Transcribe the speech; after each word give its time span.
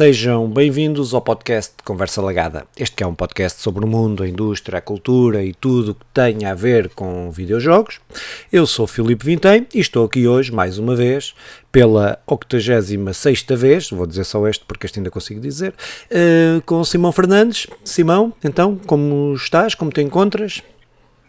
Sejam 0.00 0.48
bem-vindos 0.48 1.12
ao 1.12 1.20
podcast 1.20 1.74
Conversa 1.84 2.22
Lagada. 2.22 2.66
Este 2.74 2.96
que 2.96 3.04
é 3.04 3.06
um 3.06 3.14
podcast 3.14 3.60
sobre 3.60 3.84
o 3.84 3.86
mundo, 3.86 4.22
a 4.22 4.26
indústria, 4.26 4.78
a 4.78 4.80
cultura 4.80 5.44
e 5.44 5.52
tudo 5.52 5.90
o 5.90 5.94
que 5.94 6.06
tem 6.14 6.46
a 6.46 6.54
ver 6.54 6.88
com 6.94 7.30
videojogos. 7.30 8.00
Eu 8.50 8.66
sou 8.66 8.86
Filipe 8.86 9.26
Vintém 9.26 9.66
e 9.74 9.78
estou 9.78 10.06
aqui 10.06 10.26
hoje, 10.26 10.50
mais 10.50 10.78
uma 10.78 10.96
vez, 10.96 11.34
pela 11.70 12.18
86 12.26 13.44
vez, 13.50 13.90
vou 13.90 14.06
dizer 14.06 14.24
só 14.24 14.48
este 14.48 14.64
porque 14.64 14.86
este 14.86 15.00
ainda 15.00 15.10
consigo 15.10 15.38
dizer, 15.38 15.74
uh, 16.10 16.62
com 16.62 16.82
Simão 16.82 17.12
Fernandes. 17.12 17.66
Simão, 17.84 18.32
então, 18.42 18.80
como 18.86 19.34
estás? 19.34 19.74
Como 19.74 19.90
te 19.90 20.00
encontras? 20.00 20.62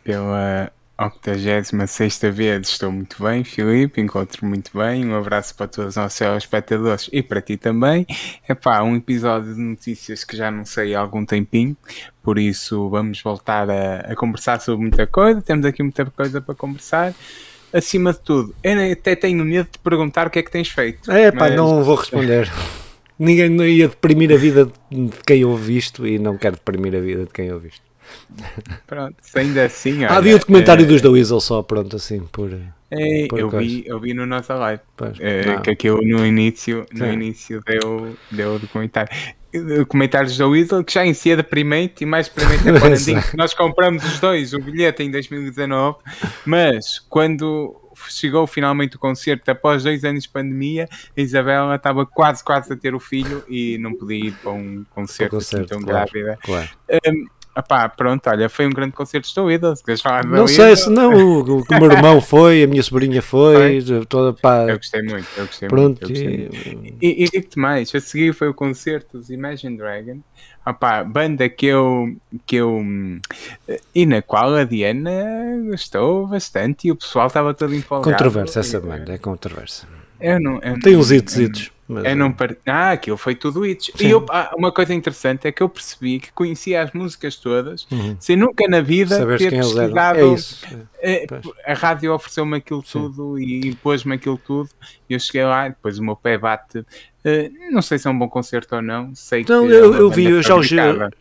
Pela 0.02 0.72
86 1.06 2.22
vez 2.34 2.68
estou 2.68 2.92
muito 2.92 3.24
bem, 3.24 3.44
Filipe, 3.44 4.00
encontro 4.00 4.46
muito 4.46 4.78
bem. 4.78 5.06
Um 5.06 5.16
abraço 5.16 5.56
para 5.56 5.68
todos 5.68 5.90
os 5.90 5.96
nossos 5.96 6.22
espectadores 6.44 7.10
e 7.12 7.24
para 7.24 7.42
ti 7.42 7.58
também. 7.58 8.06
É 8.48 8.54
pá, 8.54 8.82
um 8.84 8.96
episódio 8.96 9.54
de 9.54 9.60
notícias 9.60 10.24
que 10.24 10.38
já 10.38 10.52
não 10.52 10.66
sei 10.66 10.94
há 10.94 11.00
algum 11.00 11.26
tempinho, 11.26 11.76
por 12.22 12.38
isso 12.38 12.90
vamos 12.90 13.22
voltar 13.22 13.70
a, 13.70 14.12
a 14.12 14.16
conversar 14.16 14.60
sobre 14.62 14.82
muita 14.82 15.08
coisa. 15.08 15.42
Temos 15.42 15.66
aqui 15.66 15.82
muita 15.82 16.06
coisa 16.06 16.40
para 16.40 16.54
conversar 16.54 17.14
acima 17.74 18.12
de 18.14 18.20
tudo, 18.20 18.54
eu 18.64 18.92
até 18.92 19.16
tenho 19.16 19.44
medo 19.46 19.70
de 19.72 19.80
perguntar 19.80 20.28
o 20.28 20.30
que 20.30 20.40
é 20.40 20.44
que 20.44 20.52
tens 20.52 20.70
feito. 20.70 21.10
É 21.12 21.32
pá, 21.32 21.48
mas... 21.48 21.56
não 21.56 21.84
vou 21.84 21.96
responder. 21.96 22.52
Ninguém 23.18 23.50
não 23.50 23.66
ia 23.66 23.88
deprimir 23.88 24.34
a 24.34 24.36
vida 24.36 24.66
de 24.92 25.18
quem 25.26 25.46
ouve 25.46 25.78
isto 25.78 26.08
e 26.08 26.18
não 26.18 26.38
quero 26.38 26.56
deprimir 26.56 26.96
a 26.96 27.00
vida 27.00 27.26
de 27.26 27.32
quem 27.32 27.52
ouve 27.54 27.68
isto. 27.68 27.91
Pronto, 28.88 29.16
ainda 29.36 29.66
assim. 29.66 30.06
Olha, 30.06 30.14
havia 30.14 30.36
o 30.36 30.40
documentário 30.40 30.84
é, 30.84 30.88
dos 30.88 31.02
The 31.02 31.08
Weasel 31.08 31.40
só, 31.40 31.62
pronto, 31.62 31.96
assim, 31.96 32.22
por. 32.32 32.52
É, 32.90 33.28
por 33.28 33.40
eu, 33.40 33.50
vi, 33.50 33.84
eu 33.86 34.00
vi 34.00 34.14
no 34.14 34.26
nosso 34.26 34.54
live 34.54 34.82
pois, 34.98 35.18
é, 35.20 35.62
que 35.62 35.70
aquilo 35.70 36.02
no 36.02 36.26
início, 36.26 36.86
no 36.94 37.08
início 37.08 37.62
deu, 37.66 38.18
deu 38.30 38.56
o 38.56 38.60
documentário. 38.60 39.10
Comentários 39.88 40.38
da 40.38 40.48
Weasel 40.48 40.84
que 40.84 40.94
já 40.94 41.06
em 41.06 41.14
si 41.14 41.32
é 41.32 41.36
deprimente 41.36 42.04
e 42.04 42.06
mais 42.06 42.28
deprimente 42.28 42.68
é 42.68 42.72
para 42.80 43.38
Nós 43.38 43.54
compramos 43.54 44.04
os 44.04 44.20
dois, 44.20 44.54
o 44.54 44.60
bilhete 44.60 45.04
em 45.04 45.12
2019, 45.12 45.98
mas 46.46 47.00
quando 47.00 47.82
chegou 48.10 48.48
finalmente 48.48 48.96
o 48.96 49.00
concerto 49.00 49.50
após 49.52 49.84
dois 49.84 50.04
anos 50.04 50.24
de 50.24 50.30
pandemia, 50.30 50.88
a 51.18 51.22
Isabela 51.22 51.76
estava 51.76 52.06
quase, 52.06 52.44
quase 52.44 52.72
a 52.74 52.76
ter 52.76 52.96
o 52.96 53.00
filho 53.00 53.44
e 53.48 53.78
não 53.78 53.94
podia 53.94 54.28
ir 54.28 54.34
para 54.34 54.52
um 54.52 54.86
concerto, 54.90 55.36
concerto 55.36 55.66
assim 55.66 55.80
tão 55.80 55.82
claro, 55.82 56.12
grávida. 56.12 56.40
Claro. 56.42 56.70
Um, 57.08 57.28
Epá, 57.56 57.90
pronto, 57.90 58.30
olha, 58.30 58.48
foi 58.48 58.66
um 58.66 58.70
grande 58.70 58.94
concerto 58.94 59.28
de 59.28 59.54
Idols. 59.54 59.80
Se 59.80 59.86
queres 59.86 60.02
falar 60.02 60.26
Não 60.26 60.48
sei 60.48 60.74
se 60.76 60.90
não, 60.90 61.14
o, 61.14 61.62
o, 61.62 61.66
meu 61.70 61.92
irmão 61.92 62.22
foi, 62.22 62.64
a 62.64 62.68
minha 62.68 62.82
sobrinha 62.82 63.22
foi, 63.22 63.82
foi? 63.82 64.06
toda 64.06 64.32
pá. 64.32 64.66
Eu 64.70 64.78
gostei 64.78 65.02
muito, 65.02 65.28
eu 65.36 65.46
gostei 65.46 65.68
pronto, 65.68 66.00
muito. 66.02 66.08
Gostei 66.08 66.50
e, 66.50 66.76
muito. 66.76 66.98
e, 67.02 67.24
e 67.24 67.30
digo-te 67.30 67.60
mais, 67.60 67.94
a 67.94 68.00
seguir 68.00 68.34
foi 68.34 68.48
o 68.48 68.54
concerto 68.54 69.18
dos 69.18 69.30
Imagine 69.30 69.76
Dragon, 69.76 70.22
Epá, 70.66 71.04
banda 71.04 71.50
que 71.50 71.66
eu, 71.66 72.16
que 72.46 72.56
eu 72.56 72.82
e 73.94 74.06
na 74.06 74.22
qual 74.22 74.56
a 74.56 74.64
Diana 74.64 75.12
gostou 75.70 76.28
bastante 76.28 76.88
e 76.88 76.92
o 76.92 76.96
pessoal 76.96 77.28
estava 77.28 77.54
todo 77.54 77.76
empolgado. 77.76 78.12
Controversa 78.12 78.62
essa 78.62 78.80
banda, 78.80 79.14
é 79.14 79.18
controversa. 79.18 79.88
Eu 80.22 80.40
não, 80.40 80.60
eu 80.62 80.80
Tem 80.80 80.96
uns 80.96 81.12
hits, 81.12 81.72
mas, 81.92 82.06
eu 82.06 82.16
não 82.16 82.32
par... 82.32 82.56
Ah, 82.66 82.92
aquilo 82.92 83.18
foi 83.18 83.36
tudo 83.36 83.66
isso. 83.66 83.92
E 84.00 84.10
eu, 84.10 84.26
ah, 84.30 84.52
uma 84.58 84.72
coisa 84.72 84.94
interessante 84.94 85.48
é 85.48 85.52
que 85.52 85.62
eu 85.62 85.68
percebi 85.68 86.20
que 86.20 86.32
conhecia 86.32 86.82
as 86.82 86.94
músicas 86.94 87.36
todas 87.36 87.86
uhum. 87.92 88.16
sem 88.20 88.38
nunca 88.38 88.66
na 88.70 88.80
vida 88.82 89.18
Saberes 89.18 89.42
ter 89.42 89.52
pesquisado. 89.52 90.20
É 90.20 90.26
isso. 90.26 90.66
É, 91.02 91.26
a 91.66 91.74
rádio 91.74 92.14
ofereceu-me 92.14 92.58
aquilo 92.58 92.84
Sim. 92.86 93.00
tudo 93.00 93.40
e 93.40 93.68
impôs-me 93.68 94.16
aquilo 94.16 94.38
tudo. 94.38 94.70
E 95.10 95.14
eu 95.14 95.20
cheguei 95.20 95.44
lá 95.44 95.68
e 95.68 95.70
depois 95.72 96.00
o 96.00 96.04
meu 96.04 96.16
pé 96.16 96.38
bate. 96.38 96.80
Uh, 96.80 97.72
não 97.72 97.82
sei 97.82 98.00
se 98.00 98.08
é 98.08 98.12
um 98.12 98.18
bom 98.18 98.30
concerto 98.30 98.76
ou 98.76 98.82
não. 98.82 99.14
Sei 99.14 99.46
não, 99.48 99.68
que 99.68 99.74
eu, 99.74 99.94
é 99.94 100.00
eu 100.00 100.10
vi, 100.10 100.26
eu 100.26 100.42
já, 100.42 100.56
os, 100.56 100.70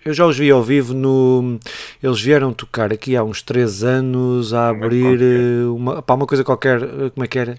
eu 0.04 0.14
já 0.14 0.26
os 0.26 0.38
vi 0.38 0.50
ao 0.50 0.62
vivo 0.62 0.94
no. 0.94 1.58
Eles 2.02 2.20
vieram 2.20 2.52
tocar 2.52 2.92
aqui 2.92 3.16
há 3.16 3.24
uns 3.24 3.42
3 3.42 3.84
anos 3.84 4.54
a 4.54 4.68
abrir 4.68 5.20
uma, 5.66 6.00
pá, 6.00 6.14
uma 6.14 6.26
coisa 6.26 6.44
qualquer. 6.44 6.80
Como 7.10 7.24
é 7.24 7.26
que 7.26 7.38
era? 7.38 7.58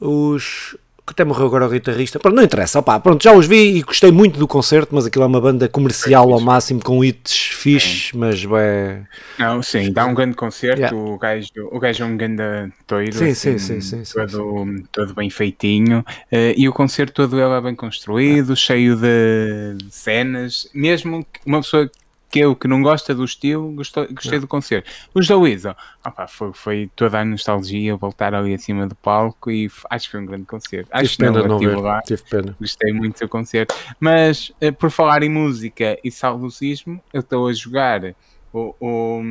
Os 0.00 0.76
que 1.10 1.22
até 1.22 1.24
morreu 1.24 1.46
agora 1.46 1.66
o 1.66 1.68
guitarrista. 1.68 2.18
Pronto, 2.18 2.36
não 2.36 2.42
interessa, 2.42 2.78
opá, 2.78 2.98
pronto, 2.98 3.22
já 3.22 3.32
os 3.32 3.46
vi 3.46 3.76
e 3.76 3.82
gostei 3.82 4.10
muito 4.10 4.38
do 4.38 4.46
concerto, 4.46 4.94
mas 4.94 5.06
aquilo 5.06 5.24
é 5.24 5.26
uma 5.26 5.40
banda 5.40 5.68
comercial 5.68 6.32
ao 6.32 6.40
máximo, 6.40 6.80
com 6.82 7.04
hits 7.04 7.34
fixe, 7.34 8.16
mas 8.16 8.44
é... 8.58 9.02
Não, 9.38 9.62
sim, 9.62 9.92
dá 9.92 10.06
um 10.06 10.14
grande 10.14 10.36
concerto, 10.36 10.80
yeah. 10.80 10.96
o, 10.96 11.18
gajo, 11.18 11.48
o 11.70 11.78
gajo 11.78 12.02
é 12.02 12.06
um 12.06 12.16
grande 12.16 12.42
toiro, 12.86 13.12
sim, 13.12 13.30
assim, 13.30 13.58
sim, 13.58 13.80
sim, 13.80 14.04
sim, 14.04 14.14
todo, 14.14 14.64
sim, 14.64 14.84
todo 14.92 15.14
bem 15.14 15.28
feitinho, 15.28 16.00
uh, 16.00 16.54
e 16.56 16.68
o 16.68 16.72
concerto 16.72 17.12
todo 17.12 17.40
ele 17.40 17.52
é 17.52 17.60
bem 17.60 17.74
construído, 17.74 18.56
cheio 18.56 18.96
de 18.96 19.76
cenas, 19.90 20.68
mesmo 20.72 21.26
uma 21.44 21.60
pessoa 21.60 21.90
que 22.30 22.38
eu 22.38 22.54
que 22.54 22.68
não 22.68 22.80
gosta 22.80 23.12
do 23.12 23.24
estilo, 23.24 23.72
gostei, 23.72 24.06
gostei 24.06 24.38
do 24.38 24.46
concerto. 24.46 24.88
Os 25.12 25.26
da 25.26 25.36
Weasel, 25.36 25.74
opa, 26.04 26.28
foi, 26.28 26.52
foi 26.52 26.90
toda 26.94 27.18
a 27.18 27.24
nostalgia 27.24 27.96
voltar 27.96 28.34
ali 28.34 28.54
acima 28.54 28.86
do 28.86 28.94
palco 28.94 29.50
e 29.50 29.68
acho 29.90 30.06
que 30.06 30.12
foi 30.12 30.20
um 30.20 30.26
grande 30.26 30.44
concerto. 30.44 30.88
Acho 30.92 31.16
tive 31.16 31.24
pena 31.24 31.46
não, 31.46 31.58
ver, 31.58 31.76
lá, 31.76 32.00
tive 32.02 32.22
pena. 32.22 32.56
Gostei 32.60 32.92
muito 32.92 33.18
do 33.18 33.28
concerto. 33.28 33.74
Mas 33.98 34.52
eh, 34.60 34.70
por 34.70 34.90
falar 34.90 35.24
em 35.24 35.28
música 35.28 35.98
e 36.04 36.10
saudosismo, 36.10 37.02
eu 37.12 37.20
estou 37.20 37.48
a 37.48 37.52
jogar 37.52 38.14
o, 38.52 38.74
o, 38.80 39.22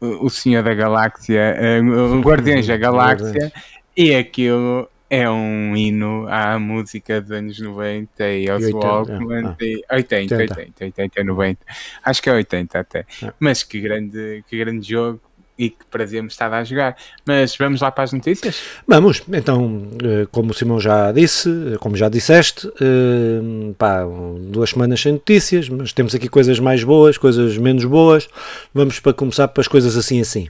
o 0.00 0.30
Senhor 0.30 0.62
da 0.62 0.72
Galáxia, 0.72 1.56
eh, 1.58 1.80
o 1.80 2.20
Guardiões 2.20 2.66
da 2.66 2.76
Galáxia, 2.76 3.52
e 3.96 4.14
aquilo 4.14 4.88
é 5.14 5.30
um 5.30 5.76
hino 5.76 6.26
à 6.28 6.58
música 6.58 7.20
dos 7.20 7.30
anos 7.30 7.60
90 7.60 8.28
e 8.28 8.50
aos 8.50 8.64
Walkman. 8.64 9.56
Ah, 9.88 9.94
80, 9.94 10.36
80, 10.36 10.60
80, 10.60 11.02
80, 11.02 11.24
90. 11.24 11.60
Acho 12.02 12.22
que 12.22 12.28
é 12.28 12.32
80 12.32 12.78
até. 12.78 13.06
Ah. 13.22 13.32
Mas 13.38 13.62
que 13.62 13.80
grande, 13.80 14.42
que 14.48 14.58
grande 14.58 14.88
jogo 14.88 15.20
e 15.56 15.70
que 15.70 15.84
prazer 15.88 16.20
me 16.20 16.28
estava 16.28 16.58
a 16.58 16.64
jogar. 16.64 16.96
Mas 17.24 17.56
vamos 17.56 17.80
lá 17.80 17.90
para 17.90 18.02
as 18.02 18.12
notícias? 18.12 18.60
Vamos, 18.88 19.22
então, 19.32 19.88
eh, 20.02 20.26
como 20.32 20.50
o 20.50 20.54
Simão 20.54 20.80
já 20.80 21.12
disse, 21.12 21.48
eh, 21.48 21.78
como 21.78 21.96
já 21.96 22.08
disseste, 22.08 22.66
eh, 22.80 23.72
pá, 23.78 24.04
duas 24.40 24.70
semanas 24.70 25.00
sem 25.00 25.12
notícias, 25.12 25.68
mas 25.68 25.92
temos 25.92 26.12
aqui 26.12 26.28
coisas 26.28 26.58
mais 26.58 26.82
boas, 26.82 27.16
coisas 27.16 27.56
menos 27.56 27.84
boas. 27.84 28.28
Vamos 28.74 28.98
para 28.98 29.12
começar 29.12 29.46
para 29.46 29.60
as 29.60 29.68
coisas 29.68 29.96
assim 29.96 30.20
assim 30.20 30.48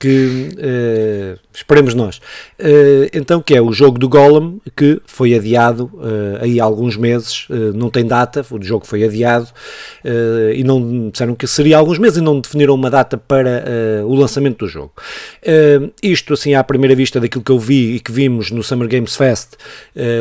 que 0.00 0.48
uh, 0.56 1.38
esperemos 1.52 1.92
nós. 1.92 2.16
Uh, 2.58 3.06
então, 3.12 3.42
que 3.42 3.54
é 3.54 3.60
o 3.60 3.70
jogo 3.70 3.98
do 3.98 4.08
Golem, 4.08 4.58
que 4.74 4.98
foi 5.04 5.34
adiado 5.34 5.90
uh, 5.92 6.38
aí 6.40 6.58
há 6.58 6.64
alguns 6.64 6.96
meses, 6.96 7.46
não 7.74 7.90
tem 7.90 8.06
data, 8.06 8.44
o 8.50 8.62
jogo 8.62 8.86
foi 8.86 9.04
adiado 9.04 9.48
e 10.54 10.64
não 10.64 11.10
disseram 11.10 11.34
que 11.34 11.46
seria 11.46 11.76
alguns 11.76 11.98
meses 11.98 12.16
e 12.16 12.20
não 12.22 12.40
definiram 12.40 12.74
uma 12.74 12.88
data 12.88 13.18
para 13.18 13.62
o 14.06 14.14
lançamento 14.14 14.64
do 14.64 14.68
jogo. 14.68 14.92
isto, 16.02 16.32
assim, 16.32 16.54
à 16.54 16.64
primeira 16.64 16.94
vista 16.94 17.20
daquilo 17.20 17.44
que 17.44 17.52
eu 17.52 17.58
vi 17.58 17.96
e 17.96 18.00
que 18.00 18.10
vimos 18.10 18.50
no 18.50 18.62
Summer 18.62 18.88
Games 18.88 19.16
Fest, 19.16 19.54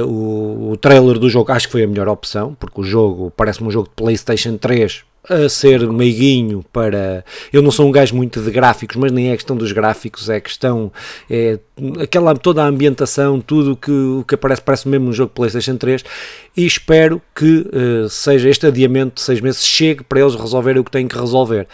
o, 0.05 0.71
o 0.71 0.77
trailer 0.77 1.17
do 1.17 1.29
jogo 1.29 1.51
acho 1.51 1.67
que 1.67 1.71
foi 1.71 1.83
a 1.83 1.87
melhor 1.87 2.09
opção, 2.09 2.55
porque 2.59 2.81
o 2.81 2.83
jogo 2.83 3.31
parece-me 3.35 3.69
um 3.69 3.71
jogo 3.71 3.87
de 3.87 3.95
PlayStation 3.95 4.57
3 4.57 5.03
a 5.27 5.49
ser 5.49 5.87
meiguinho 5.87 6.63
para. 6.71 7.23
Eu 7.51 7.61
não 7.61 7.71
sou 7.71 7.87
um 7.87 7.91
gajo 7.91 8.15
muito 8.15 8.41
de 8.41 8.51
gráficos, 8.51 8.95
mas 8.95 9.11
nem 9.11 9.31
é 9.31 9.35
questão 9.35 9.55
dos 9.55 9.71
gráficos, 9.71 10.29
é 10.29 10.39
questão. 10.39 10.91
É, 11.29 11.59
aquela, 12.01 12.35
toda 12.35 12.63
a 12.63 12.67
ambientação, 12.67 13.39
tudo 13.39 13.75
que, 13.75 13.91
o 13.91 14.23
que 14.27 14.35
aparece, 14.35 14.61
parece 14.61 14.87
mesmo 14.87 15.09
um 15.09 15.13
jogo 15.13 15.31
PlayStation 15.33 15.77
3. 15.77 16.03
E 16.55 16.65
espero 16.65 17.21
que 17.35 17.67
uh, 17.73 18.09
seja 18.09 18.49
este 18.49 18.67
adiamento 18.67 19.15
de 19.15 19.21
seis 19.21 19.41
meses 19.41 19.65
chegue 19.65 20.03
para 20.03 20.19
eles 20.19 20.35
resolverem 20.35 20.81
o 20.81 20.83
que 20.83 20.91
têm 20.91 21.07
que 21.07 21.17
resolver 21.17 21.67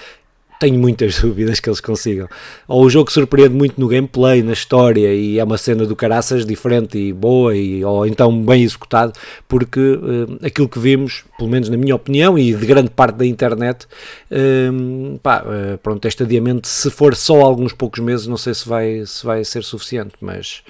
tenho 0.60 0.80
muitas 0.80 1.20
dúvidas 1.22 1.60
que 1.60 1.70
eles 1.70 1.80
consigam. 1.80 2.28
Ou 2.68 2.86
o 2.86 2.90
jogo 2.90 3.12
surpreende 3.12 3.56
muito 3.56 3.80
no 3.80 3.88
gameplay, 3.88 4.42
na 4.42 4.54
história, 4.54 5.14
e 5.14 5.40
é 5.40 5.44
uma 5.44 5.58
cena 5.58 5.86
do 5.86 5.96
caraças 5.96 6.46
diferente 6.46 6.98
e 6.98 7.14
boa, 7.14 7.56
e, 7.56 7.84
ou 7.84 8.06
então 8.06 8.44
bem 8.44 8.64
executado, 8.64 9.14
porque 9.48 9.80
uh, 9.80 10.46
aquilo 10.46 10.68
que 10.68 10.80
vimos, 10.80 11.24
pelo 11.38 11.50
menos 11.50 11.70
na 11.70 11.78
minha 11.78 11.96
opinião, 11.96 12.38
e 12.38 12.54
de 12.54 12.66
grande 12.66 12.90
parte 12.90 13.18
da 13.18 13.26
internet, 13.26 13.86
uh, 14.32 15.20
pá, 15.20 15.44
uh, 15.44 15.78
pronto, 15.80 16.06
este 16.08 16.24
adiamento, 16.24 16.68
se 16.68 16.90
for 16.90 17.16
só 17.16 17.42
alguns 17.42 17.74
poucos 17.74 18.00
meses, 18.00 18.28
não 18.28 18.38
sei 18.38 18.54
se 18.54 18.68
vai, 18.68 19.04
se 19.06 19.26
vai 19.26 19.44
ser 19.44 19.64
suficiente, 19.64 20.14
mas, 20.22 20.64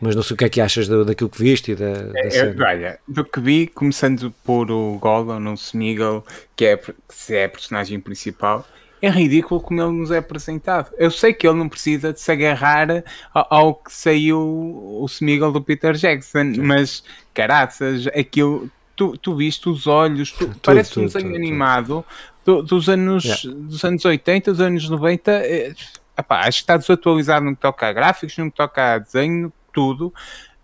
mas 0.00 0.14
não 0.14 0.22
sei 0.22 0.34
o 0.34 0.36
que 0.36 0.44
é 0.44 0.48
que 0.48 0.60
achas 0.60 0.88
da, 0.88 1.04
daquilo 1.04 1.30
que 1.30 1.42
viste 1.42 1.72
e 1.72 1.74
da, 1.74 1.92
da 1.92 2.20
é, 2.20 2.30
cena. 2.30 2.66
Olha, 2.66 2.98
do 3.06 3.24
que 3.24 3.40
vi, 3.40 3.66
começando 3.66 4.32
por 4.44 4.70
o 4.70 4.98
Gollum, 4.98 5.52
o 5.52 5.54
Smeagol, 5.54 6.24
que 6.56 6.64
é, 6.64 6.76
que 6.76 7.34
é 7.34 7.44
a 7.44 7.48
personagem 7.48 7.98
principal, 8.00 8.66
é 9.02 9.08
ridículo 9.08 9.60
como 9.60 9.80
ele 9.80 9.92
nos 9.92 10.10
é 10.10 10.18
apresentado. 10.18 10.92
Eu 10.98 11.10
sei 11.10 11.32
que 11.32 11.46
ele 11.46 11.56
não 11.56 11.68
precisa 11.68 12.12
de 12.12 12.20
se 12.20 12.30
agarrar 12.30 13.02
ao, 13.32 13.74
que 13.74 13.92
saiu 13.92 14.38
o 14.38 15.06
Smeagol 15.06 15.52
do 15.52 15.62
Peter 15.62 15.94
Jackson, 15.94 16.54
Sim. 16.54 16.60
mas 16.62 17.02
caraças, 17.32 18.06
aquilo. 18.08 18.70
Tu, 18.94 19.16
tu 19.16 19.34
viste 19.34 19.66
os 19.66 19.86
olhos, 19.86 20.30
tu, 20.30 20.40
tudo, 20.40 20.60
parece 20.62 20.92
tudo, 20.92 21.04
um 21.04 21.06
desenho 21.06 21.34
animado 21.34 22.04
do, 22.44 22.62
dos, 22.62 22.86
anos, 22.86 23.24
yeah. 23.24 23.58
dos 23.58 23.82
anos 23.82 24.04
80, 24.04 24.50
dos 24.50 24.60
anos 24.60 24.90
90. 24.90 25.30
É, 25.32 25.72
epá, 26.18 26.40
acho 26.40 26.58
que 26.58 26.62
está 26.64 26.76
desatualizado 26.76 27.46
no 27.46 27.56
que 27.56 27.62
toca 27.62 27.86
a 27.88 27.92
gráficos, 27.94 28.36
no 28.36 28.50
que 28.50 28.56
toca 28.58 28.94
a 28.94 28.98
desenho, 28.98 29.50
tudo. 29.72 30.12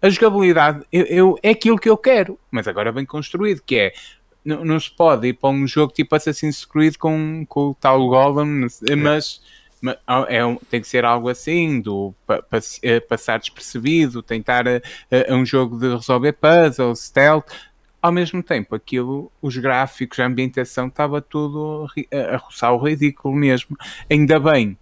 a 0.03 0.11
jogabilidade 0.11 0.83
eu, 0.93 1.05
eu, 1.05 1.39
é 1.43 1.51
aquilo 1.51 1.79
que 1.79 1.89
eu 1.89 1.97
quero, 1.97 2.39
mas 2.51 2.69
agora 2.69 2.93
bem 2.93 3.07
construído, 3.07 3.63
que 3.65 3.77
é 3.77 3.93
não, 4.47 4.65
não 4.65 4.81
se 4.81 4.91
pode 4.91 5.29
ir 5.29 5.33
para 5.35 5.51
um 5.51 5.67
jogo 5.67 5.93
tipo 5.93 6.15
Assassin's 6.15 6.65
Creed 6.65 6.97
com, 6.97 7.45
com 7.49 7.71
o 7.71 7.75
tal 7.75 8.09
Golem, 8.09 8.47
mas, 8.47 8.81
mas 8.97 9.41
é, 10.29 10.41
tem 10.71 10.81
que 10.81 10.89
ser 10.89 11.05
algo 11.05 11.29
assim, 11.29 11.81
do 11.81 12.15
pa, 12.27 12.41
pa, 12.41 12.59
eh, 12.83 13.01
passar 13.01 13.39
despercebido, 13.39 14.23
tentar 14.23 14.67
a, 14.67 14.77
a, 14.77 15.33
a 15.33 15.37
um 15.37 15.45
jogo 15.45 15.79
de 15.79 15.95
resolver 15.95 16.33
puzzles, 16.33 17.01
stealth, 17.01 17.51
ao 18.01 18.13
mesmo 18.13 18.43
tempo, 18.43 18.75
aquilo, 18.75 19.33
os 19.43 19.57
gráficos, 19.57 20.21
a 20.21 20.27
ambientação, 20.27 20.87
estava 20.87 21.21
tudo 21.21 21.87
a, 22.13 22.35
a 22.35 22.37
roçar 22.37 22.73
o 22.73 22.79
ridículo 22.79 23.35
mesmo. 23.35 23.77
Ainda 24.09 24.39
bem 24.39 24.79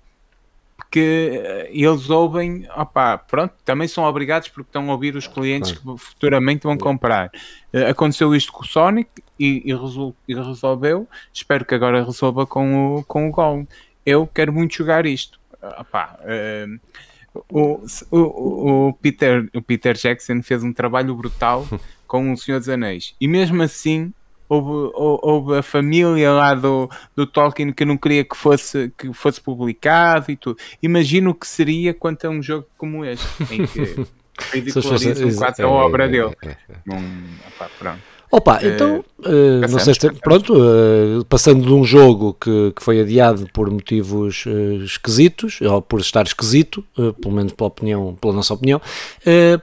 que 0.94 1.43
eh, 1.43 1.70
eles 1.73 2.08
ouvem, 2.08 2.69
opá, 2.76 3.19
pronto, 3.19 3.52
também 3.64 3.88
são 3.88 4.05
obrigados 4.05 4.46
porque 4.46 4.69
estão 4.69 4.88
a 4.88 4.93
ouvir 4.93 5.17
os 5.17 5.26
clientes 5.26 5.73
que 5.73 5.99
futuramente 5.99 6.62
vão 6.62 6.79
comprar. 6.79 7.32
Uh, 7.73 7.91
aconteceu 7.91 8.32
isto 8.32 8.52
com 8.52 8.62
o 8.62 8.64
Sonic 8.64 9.11
e, 9.37 9.61
e, 9.69 9.75
resol, 9.75 10.14
e, 10.29 10.32
resolveu. 10.37 11.08
Espero 11.32 11.64
que 11.64 11.75
agora 11.75 12.05
resolva 12.05 12.46
com 12.46 12.99
o, 12.99 13.02
com 13.02 13.29
o 13.29 13.32
Gol. 13.32 13.67
Eu 14.06 14.25
quero 14.25 14.52
muito 14.52 14.76
jogar 14.76 15.05
isto. 15.05 15.41
Opá, 15.81 16.17
uh, 16.20 17.43
o, 17.49 17.85
o, 18.12 18.88
o, 18.91 18.93
Peter, 18.93 19.50
o 19.52 19.61
Peter 19.61 19.96
Jackson 19.96 20.44
fez 20.44 20.62
um 20.62 20.73
trabalho 20.73 21.12
brutal 21.17 21.67
com 22.06 22.32
o 22.32 22.37
Senhor 22.37 22.61
dos 22.61 22.69
Anéis. 22.69 23.17
E 23.20 23.26
mesmo 23.26 23.61
assim, 23.64 24.14
houve, 24.49 24.93
houve 24.94 25.58
a 25.58 25.62
família 25.62 26.31
lá 26.32 26.55
do, 26.55 26.88
do 27.14 27.26
Tolkien 27.26 27.73
que 27.73 27.85
não 27.85 27.96
queria 27.96 28.25
que 28.25 28.37
fosse, 28.37 28.93
que 28.96 29.12
fosse 29.12 29.41
publicado 29.41 30.31
e 30.31 30.37
tudo. 30.37 30.58
Imagino 30.82 31.31
o 31.31 31.35
que 31.35 31.46
seria 31.46 31.94
quanto 31.94 32.26
a 32.26 32.31
um 32.31 32.43
jogo 32.43 32.67
como 32.76 33.05
este, 33.05 33.26
em 33.50 33.67
que 33.67 34.06
ridicularizam 34.52 35.35
quase 35.37 35.62
a 35.62 35.69
obra 35.69 36.08
dele. 36.08 36.35
É, 36.43 36.49
é, 36.49 36.56
é. 36.70 37.49
opa, 37.49 37.70
pronto. 37.79 38.13
Opa, 38.36 38.58
eh, 38.60 38.75
então, 38.75 39.04
uh, 39.20 39.70
não 39.70 39.78
sei 39.78 39.94
se 39.94 40.10
pronto, 40.14 40.54
uh, 40.54 41.25
passando 41.26 41.64
de 41.64 41.72
um 41.72 41.84
jogo 41.84 42.34
que, 42.34 42.72
que 42.75 42.82
foi 42.82 43.00
adiado 43.00 43.46
por 43.52 43.70
motivos 43.70 44.44
uh, 44.46 44.82
esquisitos, 44.82 45.60
ou 45.60 45.81
por 45.81 46.00
estar 46.00 46.26
esquisito, 46.26 46.84
pelo 47.22 47.32
menos 47.32 47.52
pela 47.52 47.69
opinião, 47.69 48.16
pela 48.20 48.32
nossa 48.32 48.52
opinião, 48.52 48.81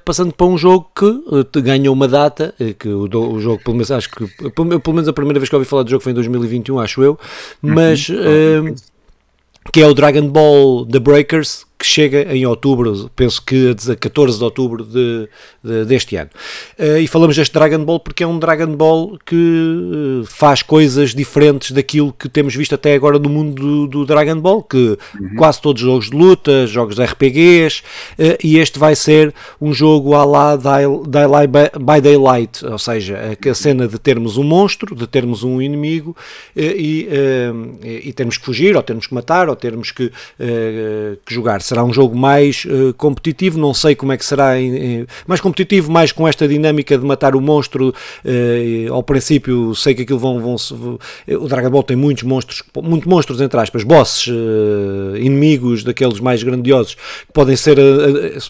passando 0.05 0.31
para 0.33 0.47
um 0.47 0.57
jogo 0.57 0.89
que 1.51 1.61
ganha 1.61 1.91
uma 1.91 2.07
data, 2.07 2.55
que 2.79 2.87
o, 2.87 3.03
o, 3.03 3.39
jogo, 3.41 3.61
pelo 3.61 3.75
menos, 3.75 3.91
acho 3.91 4.09
que, 4.09 4.25
pelo, 4.51 4.79
pelo, 4.79 4.95
menos 4.95 5.09
a 5.09 5.13
primeira 5.13 5.39
vez 5.39 5.49
que 5.49 5.55
ouvi 5.55 5.67
falar 5.67 5.83
do 5.83 5.89
jogo 5.89 6.01
foi 6.01 6.13
em 6.13 6.15
2021, 6.15 6.79
acho 6.79 7.03
eu, 7.03 7.19
mas, 7.61 8.07
uhum. 8.07 8.73
que 9.73 9.81
é 9.81 9.87
o 9.87 9.93
Dragon 9.93 10.29
Ball 10.29 10.85
The 10.85 10.99
Breakers, 10.99 11.65
que 11.81 11.87
chega 11.87 12.31
em 12.31 12.45
outubro, 12.45 13.09
penso 13.15 13.41
que 13.41 13.75
a 13.91 13.95
14 13.95 14.37
de 14.37 14.43
outubro 14.43 14.85
de, 14.85 15.27
de, 15.63 15.83
deste 15.85 16.15
ano. 16.15 16.29
Uh, 16.77 16.99
e 16.99 17.07
falamos 17.07 17.35
deste 17.35 17.51
Dragon 17.51 17.83
Ball 17.83 17.99
porque 17.99 18.23
é 18.23 18.27
um 18.27 18.37
Dragon 18.37 18.75
Ball 18.75 19.17
que 19.25 19.35
uh, 19.35 20.25
faz 20.27 20.61
coisas 20.61 21.15
diferentes 21.15 21.71
daquilo 21.71 22.13
que 22.13 22.29
temos 22.29 22.55
visto 22.55 22.75
até 22.75 22.93
agora 22.93 23.17
no 23.17 23.27
mundo 23.27 23.59
do, 23.59 23.87
do 23.87 24.05
Dragon 24.05 24.39
Ball, 24.39 24.61
que 24.61 24.95
uhum. 25.19 25.35
quase 25.35 25.59
todos 25.59 25.81
os 25.81 25.87
jogos 25.87 26.09
de 26.11 26.15
luta, 26.15 26.67
jogos 26.67 26.97
de 26.97 27.03
RPGs, 27.03 27.81
eh, 28.19 28.37
e 28.43 28.59
este 28.59 28.77
vai 28.77 28.95
ser 28.95 29.33
um 29.59 29.73
jogo 29.73 30.13
à 30.13 30.23
la 30.23 30.55
Daylight 30.55 31.51
by 31.79 31.99
Daylight, 31.99 32.63
ou 32.63 32.77
seja, 32.77 33.17
a, 33.17 33.49
a 33.49 33.55
cena 33.55 33.87
de 33.87 33.97
termos 33.97 34.37
um 34.37 34.43
monstro, 34.43 34.95
de 34.95 35.07
termos 35.07 35.43
um 35.43 35.59
inimigo 35.59 36.15
e, 36.55 37.07
e 38.03 38.13
termos 38.13 38.37
que 38.37 38.45
fugir, 38.45 38.75
ou 38.75 38.83
termos 38.83 39.07
que 39.07 39.13
matar, 39.13 39.49
ou 39.49 39.55
termos 39.55 39.91
que, 39.91 40.11
que 41.25 41.33
jogar 41.33 41.61
será 41.71 41.85
um 41.85 41.93
jogo 41.93 42.17
mais 42.17 42.65
uh, 42.65 42.93
competitivo, 42.95 43.57
não 43.57 43.73
sei 43.73 43.95
como 43.95 44.11
é 44.11 44.17
que 44.17 44.25
será 44.25 44.59
em, 44.59 44.75
em, 44.75 45.07
mais 45.25 45.39
competitivo, 45.39 45.89
mais 45.89 46.11
com 46.11 46.27
esta 46.27 46.45
dinâmica 46.45 46.97
de 46.97 47.05
matar 47.05 47.33
o 47.33 47.39
monstro. 47.39 47.93
Uh, 48.25 48.91
ao 48.91 49.01
princípio, 49.01 49.73
sei 49.73 49.95
que 49.95 50.01
aquilo 50.01 50.19
vão, 50.19 50.39
vão 50.39 50.99
o 51.27 51.47
Dragon 51.47 51.69
Ball 51.69 51.83
tem 51.83 51.95
muitos 51.95 52.23
monstros, 52.23 52.61
muitos 52.83 53.07
monstros 53.07 53.39
entre 53.39 53.57
aspas, 53.57 53.83
bosses, 53.83 54.27
uh, 54.27 55.15
inimigos 55.15 55.83
daqueles 55.83 56.19
mais 56.19 56.43
grandiosos 56.43 56.95
que 56.95 57.33
podem 57.33 57.55
ser, 57.55 57.77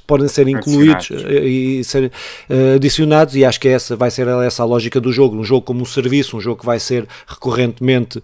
podem 0.07 0.27
ser 0.27 0.47
incluídos 0.47 1.09
e 1.29 1.83
ser 1.83 2.11
adicionados. 2.75 3.35
E 3.35 3.45
acho 3.45 3.59
que 3.59 3.67
essa 3.67 3.95
vai 3.95 4.09
ser 4.09 4.27
essa 4.27 4.63
a 4.63 4.65
lógica 4.65 4.99
do 4.99 5.11
jogo, 5.11 5.37
um 5.37 5.43
jogo 5.43 5.61
como 5.61 5.81
um 5.81 5.85
serviço, 5.85 6.37
um 6.37 6.41
jogo 6.41 6.59
que 6.59 6.65
vai 6.65 6.79
ser 6.79 7.05
recorrentemente 7.27 8.21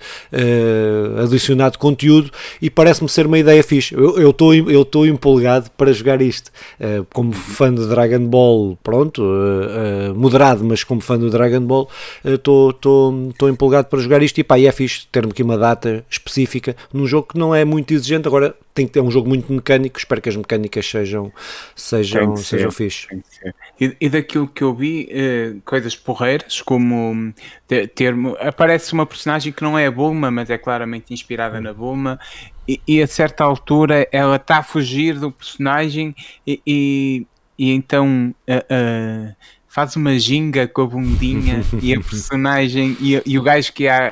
adicionado 1.23 1.77
conteúdo 1.77 2.31
e 2.61 2.69
parece-me 2.69 3.09
ser 3.09 3.27
uma 3.27 3.37
ideia 3.37 3.63
fixe. 3.63 3.93
Eu 3.93 4.31
estou 4.31 4.53
eu 4.55 4.86
estou 4.87 5.05
empolgado 5.05 5.69
para 5.71 5.91
jogar 5.91 6.21
isto. 6.21 6.51
Uh, 6.79 7.05
como 7.13 7.31
fã 7.31 7.73
de 7.73 7.87
Dragon 7.87 8.25
Ball, 8.25 8.77
pronto, 8.81 9.21
uh, 9.21 10.15
moderado, 10.15 10.63
mas 10.63 10.83
como 10.83 11.01
fã 11.01 11.17
do 11.17 11.29
Dragon 11.29 11.61
Ball, 11.61 11.89
estou 12.23 12.71
uh, 12.73 13.49
empolgado 13.49 13.87
para 13.87 13.99
jogar 13.99 14.23
isto. 14.23 14.39
E 14.39 14.43
pá, 14.43 14.57
e 14.57 14.65
é 14.65 14.71
fixe 14.71 15.07
ter-me 15.11 15.31
aqui 15.31 15.43
uma 15.43 15.57
data 15.57 16.03
específica 16.09 16.75
num 16.91 17.05
jogo 17.05 17.27
que 17.33 17.37
não 17.37 17.53
é 17.53 17.63
muito 17.63 17.93
exigente. 17.93 18.27
Agora 18.27 18.55
tem 18.73 18.85
que 18.85 18.93
ter 18.93 19.01
um 19.01 19.11
jogo 19.11 19.27
muito 19.27 19.51
mecânico. 19.51 19.97
Espero 19.97 20.21
que 20.21 20.29
as 20.29 20.35
mecânicas 20.35 20.85
sejam, 20.85 21.31
sejam, 21.75 22.35
sejam 22.37 22.71
fixe. 22.71 23.07
E, 23.79 23.95
e, 23.99 24.09
daquilo 24.09 24.47
que 24.47 24.63
eu 24.63 24.73
vi, 24.73 25.09
coisas 25.65 25.95
porreiras, 25.95 26.61
como 26.61 27.33
ter, 27.67 27.87
ter, 27.89 28.15
aparece 28.39 28.93
uma 28.93 29.05
personagem 29.05 29.51
que 29.51 29.63
não 29.63 29.77
é 29.77 29.87
a 29.87 29.91
Bulma, 29.91 30.29
mas 30.31 30.49
é 30.49 30.57
claramente 30.57 31.13
inspirada 31.13 31.59
na 31.59 31.73
Bulma 31.73 32.19
e, 32.67 32.81
e, 32.87 33.01
a 33.01 33.07
certa 33.07 33.43
altura 33.43 34.07
ela 34.11 34.35
está 34.35 34.57
a 34.57 34.63
fugir 34.63 35.19
do 35.19 35.31
personagem 35.31 36.15
e, 36.45 36.61
e, 36.65 37.27
e 37.57 37.71
então 37.71 38.33
uh, 38.47 39.29
uh, 39.29 39.35
faz 39.77 39.95
uma 39.95 40.17
ginga 40.17 40.67
com 40.67 40.81
a 40.81 40.87
bundinha 40.87 41.61
e 41.81 41.93
a 41.93 42.01
personagem 42.01 42.97
e, 42.99 43.37
o 43.37 43.43
gajo 43.43 43.71
que 43.71 43.87
há 43.87 44.07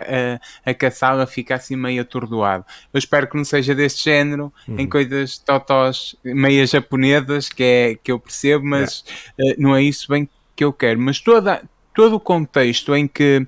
a, 0.63 0.69
a 0.69 0.73
caçá-la 0.75 1.25
fica 1.25 1.55
assim 1.55 1.75
meio 1.75 2.03
atordoado. 2.03 2.63
Eu 2.93 2.99
espero 2.99 3.27
que 3.27 3.35
não 3.35 3.43
seja 3.43 3.73
deste 3.73 4.03
género, 4.03 4.53
uhum. 4.67 4.79
em 4.79 4.87
coisas 4.87 5.39
totós 5.39 6.15
meio 6.23 6.67
japonesas, 6.67 7.49
que, 7.49 7.63
é, 7.63 7.95
que 7.95 8.11
eu 8.11 8.19
percebo, 8.19 8.63
mas 8.63 9.03
yeah. 9.39 9.57
uh, 9.57 9.61
não 9.61 9.75
é 9.75 9.81
isso 9.81 10.07
bem 10.07 10.29
que 10.55 10.63
eu 10.63 10.71
quero. 10.71 10.99
Mas 10.99 11.19
toda, 11.19 11.63
todo 11.95 12.15
o 12.15 12.19
contexto 12.19 12.95
em 12.95 13.07
que 13.07 13.47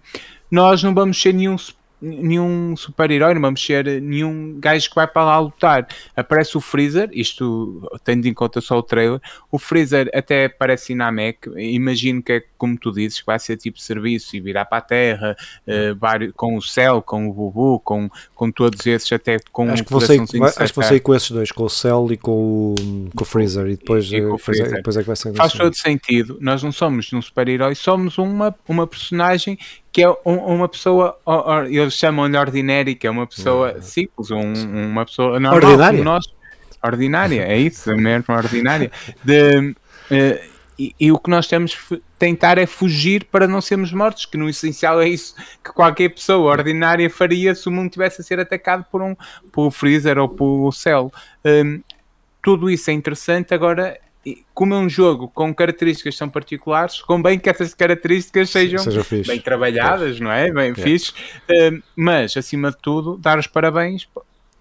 nós 0.50 0.82
não 0.82 0.94
vamos 0.94 1.22
ser 1.22 1.34
nenhum 1.34 1.56
nenhum 2.02 2.76
super-herói, 2.76 3.34
não 3.34 3.42
vamos 3.42 3.64
ser 3.64 4.02
nenhum 4.02 4.60
gajo 4.60 4.90
que 4.90 4.96
vai 4.96 5.08
para 5.08 5.26
lá 5.26 5.40
lutar. 5.40 5.88
Aparece 6.16 6.58
o 6.58 6.62
Freezer, 6.62 7.10
isto 7.12 7.90
tendo 8.04 8.28
em 8.28 8.34
conta 8.34 8.62
só 8.62 8.78
o 8.78 8.84
trailer, 8.84 9.20
o 9.52 9.58
Freezer 9.58 10.10
até 10.14 10.48
parece 10.48 10.94
Namek, 10.94 11.50
imagino 11.58 12.22
que 12.22 12.32
é 12.34 12.44
como 12.58 12.78
tu 12.78 12.92
dizes, 12.92 13.20
que 13.20 13.26
vai 13.26 13.40
ser 13.40 13.58
tipo 13.58 13.80
serviço 13.80 14.36
e 14.36 14.40
virar 14.40 14.66
para 14.66 14.78
a 14.80 14.82
Terra, 14.82 15.36
uh, 15.68 16.34
com 16.34 16.58
o 16.58 16.62
Cell, 16.62 17.02
com 17.02 17.28
o 17.28 17.34
Bubu, 17.34 17.80
com, 17.80 18.10
com 18.36 18.52
todos 18.52 18.86
esses, 18.86 19.12
até 19.12 19.38
com 19.52 19.70
acho 19.72 19.84
que 19.84 20.00
sair, 20.00 20.22
Acho 20.22 20.74
que 20.74 20.76
vou 20.76 20.84
sair 20.84 21.00
com 21.00 21.16
esses 21.16 21.32
dois, 21.32 21.52
com 21.52 21.64
o 21.64 21.70
Cell 21.70 22.08
e 22.12 22.18
com 22.18 22.74
o, 22.74 22.76
com 23.16 23.24
o 23.24 23.26
Freezer, 23.26 23.68
e 23.68 23.76
depois, 23.76 24.06
e, 24.12 24.18
e 24.18 24.22
depois, 24.22 24.42
Freezer. 24.42 24.68
É, 24.68 24.76
depois 24.78 24.98
é 24.98 25.00
que 25.02 25.08
vai 25.08 25.16
ser. 25.16 25.34
Faz 25.34 25.54
todo 25.54 25.74
sentido, 25.76 26.38
nós 26.42 26.64
não 26.64 26.72
somos 26.72 27.12
um 27.14 27.22
super-herói, 27.22 27.76
somos 27.76 28.18
uma, 28.18 28.56
uma 28.68 28.88
personagem 28.88 29.58
que 29.98 30.04
é 30.04 30.10
um, 30.24 30.36
uma 30.36 30.70
pessoa, 30.70 31.18
or, 31.26 31.66
eles 31.66 31.96
chamam-lhe 31.96 32.38
ordinária, 32.38 32.94
que 32.94 33.08
é 33.08 33.10
uma 33.10 33.26
pessoa 33.26 33.74
uhum. 33.74 33.82
simples, 33.82 34.30
um, 34.30 34.54
uma 34.92 35.04
pessoa 35.04 35.40
normal, 35.40 35.72
ordinária. 35.72 36.04
Nós, 36.04 36.26
ordinária, 36.84 37.42
é 37.42 37.58
isso, 37.58 37.90
mesmo 37.98 38.36
ordinária. 38.36 38.92
De, 39.26 39.72
uh, 39.72 39.76
e, 40.78 40.94
e, 41.00 41.12
o 41.12 41.18
que 41.18 41.32
nós 41.32 41.48
temos 41.48 41.74
que 41.74 42.00
tentar 42.20 42.60
é 42.60 42.68
fugir 42.68 43.24
para 43.24 43.48
não 43.48 43.60
sermos 43.60 43.92
mortos, 43.92 44.28
que 44.28 44.38
no 44.38 44.48
essencial 44.48 45.02
é 45.02 45.10
isso 45.10 45.34
que 45.64 45.72
qualquer 45.72 46.10
pessoa 46.10 46.52
ordinária 46.52 47.10
faria 47.10 47.56
se 47.56 47.68
o 47.68 47.72
mundo 47.72 47.90
tivesse 47.90 48.22
a 48.22 48.24
ser 48.24 48.40
atacado 48.40 48.86
por 48.92 49.02
um 49.02 49.16
por 49.52 49.72
Freezer 49.72 50.20
ou 50.20 50.30
por 50.30 50.72
Cell. 50.74 51.12
Um, 51.44 51.82
tudo 52.44 52.70
isso 52.70 52.92
é 52.92 52.94
interessante, 52.94 53.52
agora 53.52 54.00
como 54.54 54.74
é 54.74 54.78
um 54.78 54.90
jogo 54.90 55.28
com 55.30 55.54
características 55.54 56.18
tão 56.18 56.30
particulares, 56.30 57.02
convém 57.02 57.40
que 57.40 57.50
essas 57.50 57.74
características 57.74 58.50
sejam 58.50 58.84
bem 59.26 59.40
trabalhadas, 59.40 60.20
não 60.20 60.32
é? 60.32 60.52
Bem 60.52 60.74
fixe. 60.74 61.12
Uh, 61.50 61.82
mas, 61.96 62.36
acima 62.36 62.72
de 62.72 62.78
tudo, 62.78 63.18
dar 63.18 63.38
os 63.38 63.48
parabéns 63.48 64.08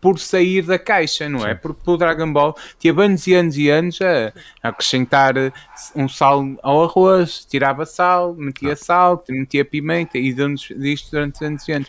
por 0.00 0.18
sair 0.18 0.62
da 0.62 0.78
caixa, 0.78 1.28
não 1.28 1.44
é? 1.44 1.54
Porque 1.54 1.82
o 1.90 1.96
Dragon 1.96 2.32
Ball 2.32 2.54
tinha 2.78 2.92
anos 2.92 3.26
e 3.26 3.34
anos 3.34 3.58
e 3.58 3.68
anos 3.68 4.00
a, 4.00 4.32
a 4.62 4.68
acrescentar 4.68 5.34
um 5.94 6.08
sal 6.08 6.44
ao 6.62 6.84
arroz, 6.84 7.44
tirava 7.44 7.84
sal, 7.84 8.34
metia 8.34 8.74
ah. 8.74 8.76
sal, 8.76 9.24
metia 9.28 9.64
pimenta 9.64 10.18
e 10.18 10.32
deu-nos 10.32 10.68
disto 10.76 11.10
durante 11.10 11.44
anos 11.44 11.66
e 11.66 11.72
anos. 11.72 11.88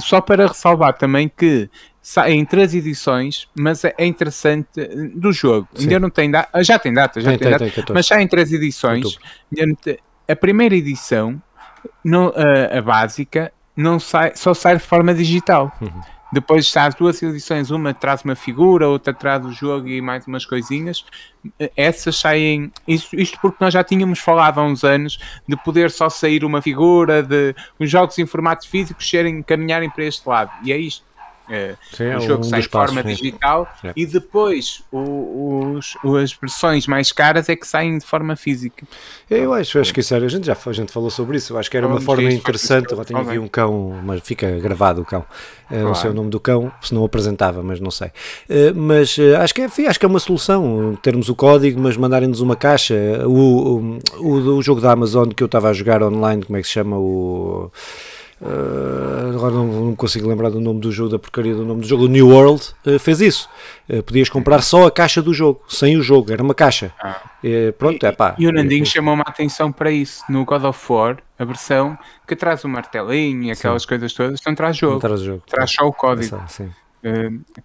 Só 0.00 0.20
para 0.20 0.48
ressalvar 0.48 0.94
também 0.94 1.28
que 1.28 1.70
em 2.26 2.44
três 2.44 2.74
edições, 2.74 3.48
mas 3.58 3.82
é, 3.82 3.94
é 3.96 4.04
interessante 4.04 4.68
eh, 4.76 4.88
do 5.14 5.32
jogo. 5.32 5.66
Sim. 5.74 5.84
Ainda 5.84 6.00
não 6.00 6.10
tem 6.10 6.30
data, 6.30 6.62
já 6.62 6.78
tem 6.78 6.92
data, 6.92 7.20
já 7.20 7.30
tem, 7.30 7.38
tem, 7.38 7.50
data, 7.50 7.70
tem, 7.70 7.84
mas 7.94 8.06
já 8.06 8.20
em 8.20 8.28
três 8.28 8.52
edições. 8.52 9.18
A 10.28 10.36
primeira 10.36 10.74
edição, 10.74 11.40
a, 11.86 12.78
a, 12.78 12.82
básica, 12.82 13.50
não 13.74 13.98
sai, 13.98 14.32
só 14.34 14.52
sai 14.52 14.76
de 14.76 14.82
forma 14.82 15.14
digital. 15.14 15.72
Uhum. 15.80 16.00
depois 16.32 16.66
está 16.66 16.84
as 16.84 16.94
duas 16.94 17.22
edições, 17.22 17.70
uma 17.70 17.94
traz 17.94 18.22
uma 18.22 18.34
figura, 18.34 18.88
outra 18.88 19.14
traz 19.14 19.44
o 19.44 19.52
jogo 19.52 19.88
e 19.88 20.02
mais 20.02 20.26
umas 20.26 20.44
coisinhas. 20.44 21.04
Essas 21.74 22.16
saem, 22.16 22.70
isto, 22.86 23.16
isto 23.16 23.38
porque 23.40 23.58
nós 23.60 23.72
já 23.72 23.82
tínhamos 23.82 24.18
falado 24.18 24.60
há 24.60 24.62
uns 24.62 24.84
anos 24.84 25.18
de 25.48 25.56
poder 25.56 25.90
só 25.90 26.10
sair 26.10 26.44
uma 26.44 26.60
figura, 26.60 27.22
de 27.22 27.54
os 27.78 27.90
jogos 27.90 28.18
em 28.18 28.26
formato 28.26 28.68
físico 28.68 29.02
serem, 29.02 29.42
caminharem 29.42 29.88
para 29.88 30.04
este 30.04 30.28
lado. 30.28 30.50
E 30.64 30.72
é 30.72 30.76
isto 30.76 31.13
sim, 31.92 32.14
o 32.14 32.20
jogo 32.20 32.40
um 32.40 32.48
sai 32.48 32.62
de 32.62 32.68
forma 32.68 33.02
passos, 33.02 33.18
digital 33.18 33.68
é. 33.82 33.92
e 33.94 34.06
depois 34.06 34.82
o, 34.90 35.76
os, 35.76 35.96
as 36.22 36.32
versões 36.32 36.86
mais 36.86 37.12
caras 37.12 37.48
é 37.48 37.56
que 37.56 37.66
saem 37.66 37.98
de 37.98 38.04
forma 38.04 38.36
física. 38.36 38.86
Eu 39.28 39.52
acho, 39.52 39.78
acho 39.78 39.92
que 39.92 40.00
isso 40.00 40.14
era, 40.14 40.24
a 40.24 40.28
gente 40.28 40.46
já 40.46 40.56
a 40.64 40.72
gente 40.72 40.92
falou 40.92 41.10
sobre 41.10 41.36
isso, 41.36 41.52
eu 41.52 41.58
acho 41.58 41.70
que 41.70 41.76
era 41.76 41.86
uma 41.86 42.00
forma 42.00 42.30
interessante. 42.32 42.92
Eu 42.92 43.04
tenho 43.04 43.20
aqui 43.20 43.38
um 43.38 43.48
cão, 43.48 44.00
mas 44.04 44.20
fica 44.22 44.50
gravado 44.58 45.02
o 45.02 45.04
cão. 45.04 45.24
Claro. 45.68 45.82
Eh, 45.82 45.84
não 45.84 45.94
sei 45.94 46.10
o 46.10 46.14
nome 46.14 46.30
do 46.30 46.40
cão, 46.40 46.72
se 46.80 46.94
não 46.94 47.04
apresentava, 47.04 47.62
mas 47.62 47.80
não 47.80 47.90
sei. 47.90 48.10
Eh, 48.48 48.72
mas 48.72 49.16
eh, 49.18 49.36
acho 49.36 49.54
que 49.54 49.62
é, 49.62 49.88
acho 49.88 49.98
que 49.98 50.06
é 50.06 50.08
uma 50.08 50.20
solução 50.20 50.96
termos 51.02 51.28
o 51.28 51.34
código, 51.34 51.80
mas 51.80 51.96
mandarem-nos 51.96 52.40
uma 52.40 52.56
caixa. 52.56 52.94
O, 53.26 53.78
o, 53.78 53.98
o, 54.20 54.56
o 54.56 54.62
jogo 54.62 54.80
da 54.80 54.92
Amazon 54.92 55.28
que 55.28 55.42
eu 55.42 55.46
estava 55.46 55.68
a 55.68 55.72
jogar 55.72 56.02
online, 56.02 56.42
como 56.44 56.56
é 56.56 56.60
que 56.60 56.66
se 56.66 56.74
chama? 56.74 56.98
O. 56.98 57.70
Uh, 58.44 59.34
agora 59.34 59.54
não, 59.54 59.66
não, 59.66 59.96
consigo 59.96 60.28
lembrar 60.28 60.50
do 60.50 60.60
nome 60.60 60.78
do 60.78 60.92
jogo, 60.92 61.08
da 61.08 61.18
porcaria 61.18 61.54
do 61.54 61.64
nome 61.64 61.80
do 61.80 61.86
jogo. 61.86 62.04
O 62.04 62.08
New 62.08 62.28
World 62.28 62.62
uh, 62.86 62.98
fez 62.98 63.22
isso. 63.22 63.48
Uh, 63.88 64.02
podias 64.02 64.28
comprar 64.28 64.60
só 64.60 64.86
a 64.86 64.90
caixa 64.90 65.22
do 65.22 65.32
jogo, 65.32 65.62
sem 65.66 65.96
o 65.96 66.02
jogo, 66.02 66.30
era 66.30 66.42
uma 66.42 66.54
caixa. 66.54 66.92
Ah. 67.02 67.22
pronto, 67.78 68.04
e, 68.04 68.06
é 68.06 68.12
pá. 68.12 68.34
E 68.38 68.46
o 68.46 68.52
Nandinho 68.52 68.84
chamou-me 68.84 69.22
a 69.24 69.30
atenção 69.30 69.72
para 69.72 69.90
isso 69.90 70.22
no 70.28 70.44
God 70.44 70.62
of 70.64 70.92
War, 70.92 71.16
a 71.38 71.44
versão 71.44 71.98
que 72.28 72.36
traz 72.36 72.64
o 72.64 72.68
martelinho 72.68 73.44
e 73.44 73.50
aquelas 73.50 73.82
sim. 73.82 73.88
coisas 73.88 74.12
todas, 74.12 74.38
não 74.46 74.54
traz 74.54 74.76
jogo. 74.76 74.92
Não 74.94 75.00
traz, 75.00 75.20
jogo. 75.22 75.42
traz 75.46 75.70
só 75.72 75.86
o 75.86 75.92
código. 75.92 76.38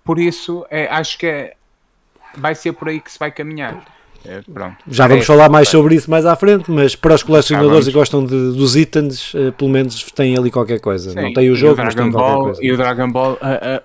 por 0.06 0.18
isso, 0.18 0.66
é, 0.70 0.88
acho 0.88 1.18
que 1.18 1.26
é, 1.26 1.56
vai 2.38 2.56
ser 2.56 2.72
por 2.72 2.88
aí 2.88 3.02
que 3.02 3.12
se 3.12 3.20
vai 3.20 3.32
caminhar. 3.32 3.84
É, 4.26 4.42
Já 4.88 5.08
vamos 5.08 5.24
é, 5.24 5.28
falar 5.28 5.50
mais 5.50 5.70
sobre 5.70 5.96
isso 5.96 6.10
mais 6.10 6.26
à 6.26 6.36
frente, 6.36 6.70
mas 6.70 6.96
para 6.96 7.16
os 7.16 7.24
colecionadores 7.24 7.88
que 7.88 7.94
gostam 7.94 8.24
de, 8.24 8.30
dos 8.30 8.76
itens, 8.76 9.34
uh, 9.34 9.52
pelo 9.54 9.70
menos 9.70 10.04
têm 10.12 10.38
ali 10.38 10.52
qualquer 10.52 10.80
coisa. 10.80 11.12
Sim, 11.12 11.22
não 11.22 11.34
tem 11.34 11.50
o 11.50 11.56
jogo, 11.56 11.82
o 11.82 11.86
mas 11.86 11.96
tem 11.96 12.12
qualquer 12.12 12.44
coisa. 12.44 12.60
E 12.64 12.72
o 12.72 12.78
Dragon 12.78 13.12
Ball, 13.12 13.34
uh, 13.34 13.36
uh, 13.36 13.40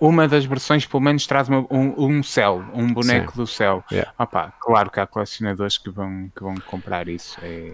uma 0.09 0.27
das 0.27 0.45
versões, 0.45 0.87
pelo 0.87 1.03
menos, 1.03 1.27
traz 1.27 1.49
uma, 1.49 1.67
um, 1.71 1.95
um 1.97 2.23
céu, 2.23 2.65
um 2.75 2.93
boneco 2.93 3.33
Sim. 3.33 3.39
do 3.39 3.47
céu. 3.47 3.85
Yeah. 3.91 4.13
Opa, 4.19 4.53
claro 4.61 4.91
que 4.91 5.01
há 5.01 5.07
colecionadores 5.07 5.79
que 5.79 5.91
vão, 5.91 6.31
que 6.35 6.43
vão 6.43 6.55
comprar 6.67 7.09
isso, 7.09 7.39
é, 7.43 7.73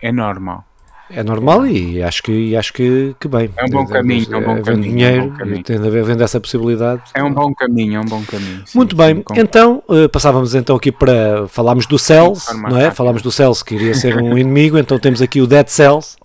é 0.00 0.12
normal. 0.12 0.66
É 1.14 1.22
normal 1.22 1.66
e 1.66 2.02
acho 2.02 2.22
que, 2.22 2.56
acho 2.56 2.72
que, 2.72 3.14
que 3.20 3.28
bem. 3.28 3.50
É 3.56 3.64
um 3.64 3.68
bom 3.68 3.86
caminho, 3.86 4.26
é 4.30 4.36
um 4.36 4.42
bom 4.42 4.62
caminho. 4.62 4.82
dinheiro, 4.82 5.16
é 5.16 5.22
um 5.22 5.28
bom 5.28 5.36
caminho. 5.36 6.04
vendo 6.04 6.22
essa 6.22 6.40
possibilidade. 6.40 7.02
É 7.14 7.22
um 7.22 7.32
bom 7.32 7.52
caminho, 7.54 7.96
é 7.96 8.00
um 8.00 8.04
bom 8.04 8.22
caminho. 8.22 8.62
Sim, 8.64 8.78
Muito 8.78 8.96
bem, 8.96 9.22
então 9.36 9.82
uh, 9.88 10.08
passávamos 10.08 10.54
então 10.54 10.74
aqui 10.74 10.90
para 10.90 11.46
falarmos 11.48 11.86
do 11.86 11.98
Cells, 11.98 12.46
não 12.56 12.78
é? 12.78 12.90
Falámos 12.90 13.20
do 13.20 13.30
Cells 13.30 13.62
que 13.62 13.74
iria 13.74 13.94
ser 13.94 14.16
um 14.16 14.36
inimigo, 14.38 14.78
então 14.78 14.98
temos 14.98 15.20
aqui 15.20 15.40
o 15.40 15.46
Dead 15.46 15.68
Cells. 15.68 16.16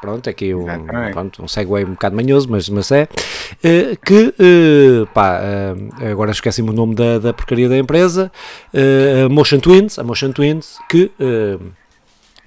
Pronto, 0.00 0.28
aqui 0.28 0.54
um, 0.54 0.66
pronto, 1.12 1.42
um 1.42 1.48
segue 1.48 1.72
um 1.84 1.92
bocado 1.92 2.14
manhoso, 2.14 2.48
mas, 2.50 2.68
mas 2.68 2.90
é. 2.92 3.08
Uh, 3.64 3.96
que, 4.04 4.34
uh, 4.38 5.06
pá, 5.12 5.40
agora 6.10 6.30
esqueci-me 6.30 6.70
o 6.70 6.72
nome 6.72 6.94
da, 6.94 7.18
da 7.18 7.32
porcaria 7.32 7.68
da 7.68 7.76
empresa, 7.76 8.30
Motion 9.30 9.58
Twins, 9.58 9.98
a 9.98 10.04
Motion 10.04 10.30
Twins, 10.30 10.78
que 10.88 11.10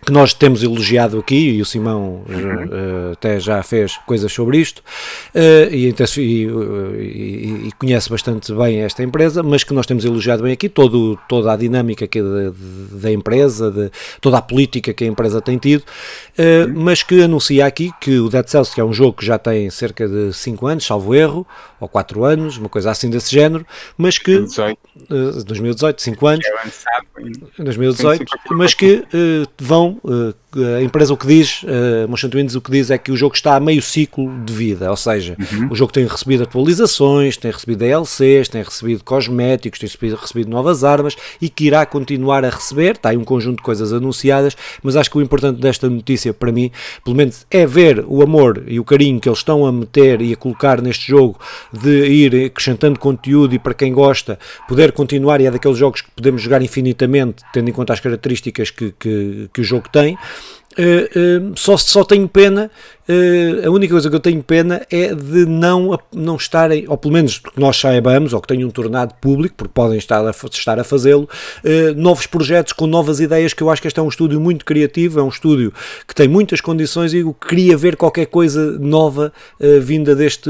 que 0.05 0.11
nós 0.11 0.33
temos 0.33 0.63
elogiado 0.63 1.19
aqui, 1.19 1.51
e 1.51 1.61
o 1.61 1.65
Simão 1.65 2.23
uhum. 2.27 2.65
uh, 2.65 3.11
até 3.13 3.39
já 3.39 3.61
fez 3.61 3.97
coisas 4.05 4.31
sobre 4.31 4.57
isto, 4.57 4.79
uh, 4.79 5.73
e, 5.73 5.93
e, 6.17 6.21
e, 6.21 7.67
e, 7.67 7.71
conhece 7.77 8.09
bastante 8.09 8.51
bem 8.53 8.79
esta 8.81 9.03
empresa, 9.03 9.43
mas 9.43 9.63
que 9.63 9.73
nós 9.73 9.85
temos 9.85 10.03
elogiado 10.03 10.41
bem 10.41 10.53
aqui, 10.53 10.67
todo, 10.67 11.19
toda 11.29 11.53
a 11.53 11.55
dinâmica 11.55 12.05
aqui 12.05 12.21
da, 12.21 12.51
da 12.99 13.11
empresa, 13.11 13.69
de, 13.69 13.91
toda 14.19 14.39
a 14.39 14.41
política 14.41 14.91
que 14.91 15.03
a 15.03 15.07
empresa 15.07 15.39
tem 15.39 15.57
tido, 15.57 15.81
uh, 15.81 16.67
uhum. 16.67 16.73
mas 16.83 17.03
que 17.03 17.21
anuncia 17.21 17.65
aqui 17.65 17.91
que 18.01 18.19
o 18.19 18.27
Dead 18.27 18.47
Cells, 18.47 18.73
que 18.73 18.81
é 18.81 18.83
um 18.83 18.93
jogo 18.93 19.13
que 19.13 19.25
já 19.25 19.37
tem 19.37 19.69
cerca 19.69 20.07
de 20.07 20.33
5 20.33 20.65
anos, 20.65 20.85
salvo 20.85 21.13
erro, 21.13 21.45
ou 21.79 21.87
4 21.87 22.23
anos, 22.23 22.57
uma 22.57 22.69
coisa 22.69 22.89
assim 22.89 23.09
desse 23.09 23.31
género, 23.31 23.65
mas 23.97 24.17
que... 24.17 24.39
2018. 24.39 25.45
2018, 25.45 26.01
5 26.01 26.27
anos. 26.27 26.45
2018, 27.57 28.25
mas 28.51 28.73
que 28.73 29.05
vão 29.59 29.90
uh, 30.03 30.33
a 30.55 30.81
empresa 30.81 31.13
o 31.13 31.17
que 31.17 31.27
diz, 31.27 31.63
uh, 31.63 32.09
Motion 32.09 32.29
Twins 32.29 32.55
o 32.55 32.61
que 32.61 32.71
diz 32.71 32.91
é 32.91 32.97
que 32.97 33.11
o 33.11 33.15
jogo 33.17 33.35
está 33.35 33.55
a 33.55 33.59
meio 33.59 33.81
ciclo 33.81 34.29
de 34.43 34.51
vida, 34.51 34.89
ou 34.89 34.97
seja, 34.97 35.37
uhum. 35.39 35.69
o 35.71 35.75
jogo 35.75 35.93
tem 35.93 36.05
recebido 36.05 36.43
atualizações, 36.43 37.37
tem 37.37 37.51
recebido 37.51 37.79
DLCs, 37.79 38.49
tem 38.49 38.61
recebido 38.61 39.03
cosméticos, 39.03 39.79
tem 39.79 39.87
recebido, 39.87 40.15
recebido 40.15 40.49
novas 40.49 40.83
armas 40.83 41.15
e 41.41 41.49
que 41.49 41.65
irá 41.65 41.85
continuar 41.85 42.43
a 42.43 42.49
receber, 42.49 42.95
está 42.95 43.09
aí 43.09 43.17
um 43.17 43.23
conjunto 43.23 43.57
de 43.57 43.63
coisas 43.63 43.93
anunciadas, 43.93 44.57
mas 44.83 44.95
acho 44.95 45.09
que 45.09 45.17
o 45.17 45.21
importante 45.21 45.59
desta 45.59 45.89
notícia 45.89 46.33
para 46.33 46.51
mim, 46.51 46.71
pelo 47.03 47.15
menos 47.15 47.45
é 47.49 47.65
ver 47.65 48.03
o 48.07 48.21
amor 48.21 48.63
e 48.67 48.79
o 48.79 48.83
carinho 48.83 49.19
que 49.19 49.29
eles 49.29 49.39
estão 49.39 49.65
a 49.65 49.71
meter 49.71 50.21
e 50.21 50.33
a 50.33 50.35
colocar 50.35 50.81
neste 50.81 51.07
jogo 51.07 51.39
de 51.71 52.07
ir 52.07 52.45
acrescentando 52.47 52.99
conteúdo 52.99 53.55
e 53.55 53.59
para 53.59 53.73
quem 53.73 53.93
gosta, 53.93 54.37
poder 54.67 54.91
continuar 54.91 55.39
e 55.39 55.45
é 55.45 55.51
daqueles 55.51 55.77
jogos 55.77 56.01
que 56.01 56.11
podemos 56.11 56.41
jogar 56.41 56.61
infinitamente, 56.61 57.43
tendo 57.53 57.69
em 57.69 57.73
conta 57.73 57.93
as 57.93 57.99
características 57.99 58.69
que, 58.69 58.93
que, 58.99 59.49
que 59.53 59.61
o 59.61 59.63
jogo 59.63 59.87
tem. 59.89 60.17
Uh, 60.71 61.49
uh, 61.49 61.53
só, 61.55 61.75
só 61.75 62.01
tenho 62.05 62.29
pena, 62.29 62.71
uh, 63.09 63.67
a 63.67 63.69
única 63.69 63.93
coisa 63.93 64.09
que 64.09 64.15
eu 64.15 64.21
tenho 64.21 64.41
pena 64.41 64.81
é 64.89 65.13
de 65.13 65.45
não, 65.45 65.99
não 66.13 66.37
estarem, 66.37 66.85
ou 66.87 66.97
pelo 66.97 67.13
menos 67.13 67.39
que 67.39 67.59
nós 67.59 67.75
saibamos, 67.77 68.31
ou 68.31 68.39
que 68.39 68.47
tenham 68.47 68.69
tornado 68.69 69.13
público, 69.19 69.55
porque 69.57 69.73
podem 69.73 69.97
estar 69.97 70.25
a, 70.25 70.31
estar 70.31 70.79
a 70.79 70.83
fazê-lo, 70.83 71.27
novos 71.97 72.25
projetos 72.25 72.71
com 72.71 72.87
novas 72.87 73.19
ideias, 73.19 73.53
que 73.53 73.61
eu 73.61 73.69
acho 73.69 73.81
que 73.81 73.87
este 73.87 73.99
é 73.99 74.03
um 74.03 74.07
estúdio 74.07 74.39
muito 74.39 74.63
criativo, 74.63 75.19
é 75.19 75.23
um 75.23 75.29
estúdio 75.29 75.73
que 76.07 76.15
tem 76.15 76.27
muitas 76.27 76.61
condições 76.61 77.13
e 77.13 77.17
eu 77.17 77.33
queria 77.33 77.75
ver 77.75 77.97
qualquer 77.97 78.27
coisa 78.27 78.79
nova 78.79 79.33
vinda 79.81 80.15
deste, 80.15 80.49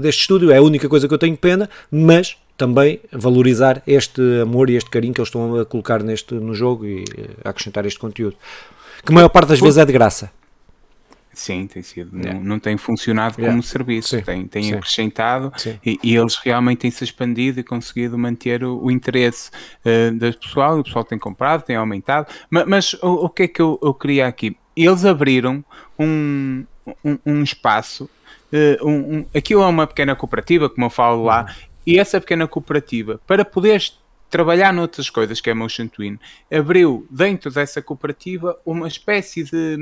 deste 0.00 0.22
estúdio, 0.22 0.50
é 0.50 0.58
a 0.58 0.62
única 0.62 0.88
coisa 0.88 1.08
que 1.08 1.14
eu 1.14 1.18
tenho 1.18 1.36
pena, 1.36 1.68
mas 1.90 2.36
também 2.56 3.00
valorizar 3.10 3.82
este 3.86 4.20
amor 4.42 4.68
e 4.68 4.76
este 4.76 4.90
carinho 4.90 5.14
que 5.14 5.20
eles 5.20 5.28
estão 5.28 5.58
a 5.58 5.64
colocar 5.64 6.02
neste, 6.02 6.34
no 6.34 6.54
jogo 6.54 6.84
e 6.86 7.04
a 7.42 7.48
acrescentar 7.48 7.86
este 7.86 7.98
conteúdo 7.98 8.36
que 9.04 9.12
a 9.12 9.14
maior 9.14 9.28
parte 9.28 9.48
das 9.48 9.60
vezes 9.60 9.78
é 9.78 9.84
de 9.84 9.92
graça. 9.92 10.30
Sim, 11.32 11.66
tem 11.66 11.82
sido. 11.82 12.16
Yeah. 12.16 12.38
Não, 12.38 12.44
não, 12.44 12.58
tem 12.58 12.76
funcionado 12.76 13.36
yeah. 13.38 13.50
como 13.50 13.62
serviço, 13.62 14.16
Sim. 14.16 14.22
tem, 14.22 14.46
tem 14.46 14.62
Sim. 14.64 14.74
acrescentado 14.74 15.52
e, 15.84 15.98
e, 16.02 16.16
eles 16.16 16.36
realmente 16.36 16.80
têm 16.80 16.90
se 16.90 17.04
expandido 17.04 17.60
e 17.60 17.62
conseguido 17.62 18.18
manter 18.18 18.64
o, 18.64 18.82
o 18.82 18.90
interesse 18.90 19.50
uh, 19.84 20.12
do 20.12 20.36
pessoal. 20.38 20.78
O 20.78 20.84
pessoal 20.84 21.04
tem 21.04 21.18
comprado, 21.18 21.62
tem 21.62 21.76
aumentado. 21.76 22.26
Mas, 22.50 22.66
mas 22.66 22.94
o, 22.94 23.26
o, 23.26 23.28
que 23.30 23.44
é 23.44 23.48
que 23.48 23.62
eu, 23.62 23.78
eu 23.82 23.94
queria 23.94 24.26
aqui? 24.26 24.56
Eles 24.76 25.04
abriram 25.04 25.64
um, 25.98 26.64
um, 27.04 27.18
um 27.24 27.42
espaço. 27.42 28.10
Uh, 28.52 28.86
um, 28.86 29.18
um, 29.18 29.26
aquilo 29.34 29.62
é 29.62 29.66
uma 29.66 29.86
pequena 29.86 30.16
cooperativa, 30.16 30.68
como 30.68 30.86
eu 30.86 30.90
falo 30.90 31.24
lá, 31.24 31.42
uhum. 31.42 31.54
e 31.86 31.98
essa 31.98 32.20
pequena 32.20 32.48
cooperativa, 32.48 33.20
para 33.26 33.44
poderes 33.44 33.99
trabalhar 34.30 34.72
noutras 34.72 35.10
coisas, 35.10 35.40
que 35.40 35.50
é 35.50 35.54
Motion 35.54 35.88
Twin, 35.88 36.18
abriu 36.50 37.06
dentro 37.10 37.50
dessa 37.50 37.82
cooperativa 37.82 38.56
uma 38.64 38.86
espécie 38.86 39.42
de, 39.42 39.76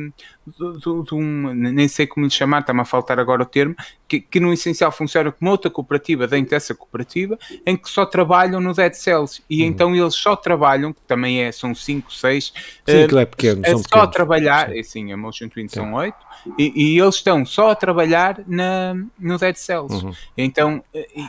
de, 0.47 0.73
de, 0.79 1.03
de 1.05 1.15
um, 1.15 1.53
nem 1.53 1.87
sei 1.87 2.07
como 2.07 2.25
lhe 2.25 2.33
chamar, 2.33 2.61
está-me 2.61 2.81
a 2.81 2.85
faltar 2.85 3.21
agora 3.21 3.43
o 3.43 3.47
termo, 3.47 3.77
que, 4.09 4.21
que, 4.21 4.41
no 4.41 4.51
essencial 4.51 4.91
funciona 4.91 5.31
como 5.31 5.51
outra 5.51 5.71
cooperativa 5.71 6.27
dentro 6.27 6.51
dessa 6.51 6.75
cooperativa, 6.75 7.39
em 7.67 7.77
que 7.77 7.91
só 7.91 8.07
trabalham 8.07 8.59
no 8.59 8.73
Dead 8.73 8.95
Cells, 8.95 9.43
e 9.51 9.63
uhum. 9.63 9.69
então 9.69 9.95
eles 9.95 10.15
só 10.15 10.35
trabalham, 10.35 10.95
que 10.95 11.03
também 11.03 11.43
é, 11.43 11.53
são 11.53 11.75
5, 11.75 12.11
6, 12.11 12.45
sim, 12.45 12.53
uh, 12.87 13.19
é 13.19 13.27
pequeno, 13.27 13.61
é 13.63 13.71
só 13.73 13.83
pequenos. 13.83 14.11
trabalhar, 14.13 14.71
sim. 14.71 14.83
sim, 14.83 15.13
a 15.13 15.17
Motion 15.17 15.49
Twin 15.49 15.69
são 15.69 15.93
8, 15.93 16.17
e, 16.59 16.95
e, 16.95 16.99
eles 16.99 17.17
estão 17.17 17.45
só 17.45 17.71
a 17.71 17.75
trabalhar 17.75 18.41
na, 18.47 18.95
no 19.19 19.37
Dead 19.37 19.57
Cells. 19.57 19.93
Uhum. 19.93 20.13
Então, 20.37 20.83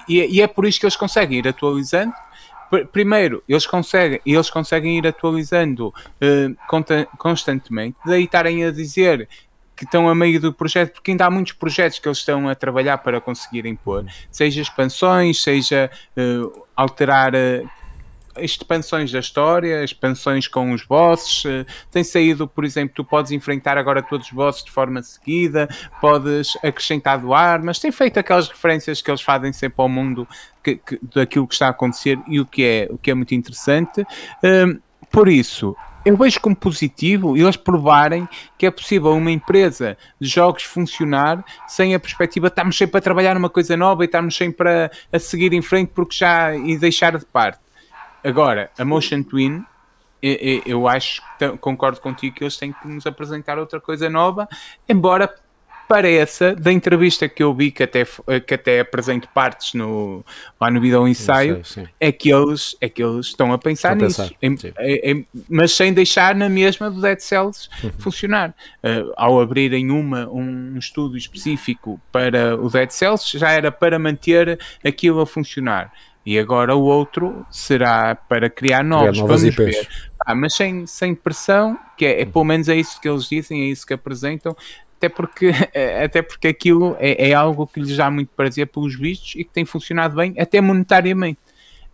e, 0.08 0.38
e, 0.38 0.42
é 0.42 0.48
por 0.48 0.66
isso 0.66 0.80
que 0.80 0.86
eles 0.86 0.96
conseguem 0.96 1.40
ir 1.40 1.48
atualizando 1.48 2.14
primeiro, 2.92 3.44
eles 3.48 3.66
conseguem, 3.66 4.20
eles 4.26 4.50
conseguem 4.50 4.98
ir 4.98 5.08
atualizando 5.08 5.88
uh, 5.88 7.08
constantemente, 7.18 7.98
daí 8.06 8.24
estarem 8.24 8.64
a 8.66 8.72
dizer 8.72 9.28
que 9.76 9.86
estão 9.86 10.10
a 10.10 10.14
meio 10.14 10.42
do 10.42 10.54
projeto, 10.54 10.94
porque 10.94 11.12
ainda 11.12 11.26
há 11.26 11.32
muitos 11.32 11.54
projetos 11.54 12.00
que 12.00 12.08
eles 12.08 12.18
estão 12.18 12.50
a 12.50 12.56
trabalhar 12.56 12.98
para 12.98 13.22
conseguirem 13.22 13.78
pôr, 13.78 14.06
seja 14.30 14.62
expansões, 14.62 15.42
seja 15.42 15.90
uh, 16.18 16.66
alterar 16.76 17.34
uh, 17.34 17.70
expansões 18.44 19.12
da 19.12 19.20
história, 19.20 19.84
expansões 19.84 20.48
com 20.48 20.72
os 20.72 20.84
bosses. 20.84 21.46
Uh, 21.46 21.66
tem 21.92 22.04
saído, 22.04 22.48
por 22.48 22.66
exemplo, 22.66 22.94
tu 22.96 23.04
podes 23.04 23.32
enfrentar 23.32 23.78
agora 23.78 24.02
todos 24.02 24.28
os 24.28 24.34
bosses 24.34 24.64
de 24.64 24.72
forma 24.72 25.02
seguida, 25.02 25.68
podes 26.02 26.56
acrescentar 26.64 27.20
armas, 27.32 27.80
tem 27.80 27.92
feito 27.92 28.20
aquelas 28.20 28.48
referências 28.48 29.02
que 29.02 29.10
eles 29.10 29.22
fazem 29.22 29.52
sempre 29.54 29.82
ao 29.82 29.90
mundo 29.90 30.28
que, 30.64 30.76
que, 30.76 31.00
daquilo 31.14 31.48
que 31.48 31.54
está 31.54 31.68
a 31.68 31.72
acontecer 31.72 32.20
e 32.28 32.40
o 32.40 32.46
que 32.46 32.64
é, 32.64 32.88
o 32.90 32.98
que 32.98 33.12
é 33.12 33.14
muito 33.14 33.34
interessante. 33.34 34.02
Uh, 34.02 34.80
por 35.12 35.28
isso, 35.28 35.76
eu 36.06 36.16
vejo 36.16 36.40
como 36.40 36.56
positivo 36.56 37.36
eles 37.36 37.58
provarem 37.58 38.28
que 38.58 38.66
é 38.66 38.72
possível 38.72 39.12
uma 39.12 39.32
empresa 39.32 39.98
de 40.20 40.28
jogos 40.28 40.64
funcionar 40.64 41.44
sem 41.68 41.94
a 41.94 42.00
perspectiva 42.00 42.48
de 42.48 42.54
estarmos 42.54 42.78
sempre 42.78 42.98
a 42.98 43.02
trabalhar 43.02 43.34
numa 43.34 43.50
coisa 43.50 43.76
nova 43.76 44.04
e 44.04 44.06
estarmos 44.06 44.36
sempre 44.36 44.70
a, 44.70 44.92
a 45.12 45.20
seguir 45.20 45.54
em 45.54 45.62
frente 45.62 45.92
porque 45.94 46.16
já 46.16 46.56
e 46.56 46.78
deixar 46.78 47.18
de 47.18 47.26
parte. 47.26 47.60
Agora, 48.24 48.70
a 48.78 48.86
Motion 48.86 49.24
Twin, 49.24 49.64
eu, 50.22 50.62
eu 50.66 50.88
acho, 50.88 51.22
concordo 51.60 52.00
contigo 52.02 52.36
que 52.36 52.44
eles 52.44 52.58
têm 52.58 52.74
que 52.74 52.88
nos 52.88 53.06
apresentar 53.06 53.58
outra 53.58 53.80
coisa 53.80 54.10
nova, 54.10 54.48
embora 54.88 55.34
pareça, 55.90 56.56
da 56.56 56.72
entrevista 56.72 57.28
que 57.28 57.42
eu 57.42 57.52
vi, 57.52 57.72
que 57.72 57.82
até, 57.82 58.06
que 58.46 58.54
até 58.54 58.82
apresento 58.82 59.28
partes 59.34 59.74
no, 59.74 60.24
lá 60.62 60.70
no 60.70 60.80
vídeo 60.80 61.08
ensaio, 61.08 61.66
sei, 61.66 61.88
é, 62.00 62.12
que 62.12 62.32
eles, 62.32 62.78
é 62.80 62.88
que 62.88 63.02
eles 63.02 63.26
estão 63.26 63.52
a 63.52 63.58
pensar 63.58 63.94
estão 63.94 64.08
nisso, 64.08 64.22
a 64.22 64.28
pensar, 64.40 64.74
em, 64.80 65.00
em, 65.04 65.28
mas 65.50 65.72
sem 65.72 65.92
deixar 65.92 66.36
na 66.36 66.48
mesma 66.48 66.92
do 66.92 67.02
Dead 67.02 67.20
Cells 67.20 67.68
uhum. 67.84 67.92
funcionar. 67.98 68.54
Uh, 68.84 69.12
ao 69.18 69.42
abrirem 69.42 69.90
uma, 69.90 70.30
um 70.30 70.78
estudo 70.78 71.18
específico 71.18 72.00
para 72.12 72.56
o 72.56 72.70
Dead 72.70 72.92
Cells, 72.92 73.36
já 73.36 73.50
era 73.50 73.72
para 73.72 73.98
manter 73.98 74.60
aquilo 74.86 75.22
a 75.22 75.26
funcionar. 75.26 75.92
E 76.26 76.38
agora 76.38 76.76
o 76.76 76.84
outro 76.84 77.46
será 77.50 78.14
para 78.14 78.50
criar 78.50 78.84
novos. 78.84 79.12
Criar 79.12 79.26
Vamos 79.26 79.44
IPs. 79.44 79.88
Ah, 80.26 80.36
mas 80.36 80.54
sem, 80.54 80.86
sem 80.86 81.16
pressão, 81.16 81.80
que 81.98 82.06
é, 82.06 82.22
é, 82.22 82.26
pelo 82.26 82.46
menos 82.46 82.68
é 82.70 82.76
isso 82.76 83.00
que 83.02 83.10
eles 83.10 83.28
dizem, 83.28 83.64
é 83.64 83.66
isso 83.66 83.86
que 83.86 83.94
apresentam, 83.94 84.56
até 84.98 85.10
porque, 85.10 85.48
até 86.04 86.22
porque 86.22 86.50
aquilo 86.50 86.96
é, 87.00 87.30
é 87.30 87.34
algo 87.34 87.66
que 87.66 87.80
lhes 87.80 87.96
dá 87.96 88.12
muito 88.12 88.30
prazer 88.36 88.68
pelos 88.68 88.96
vistos 88.96 89.34
e 89.36 89.44
que 89.44 89.52
tem 89.52 89.66
funcionado 89.66 90.16
bem, 90.16 90.36
até 90.38 90.62
monetariamente. 90.62 91.40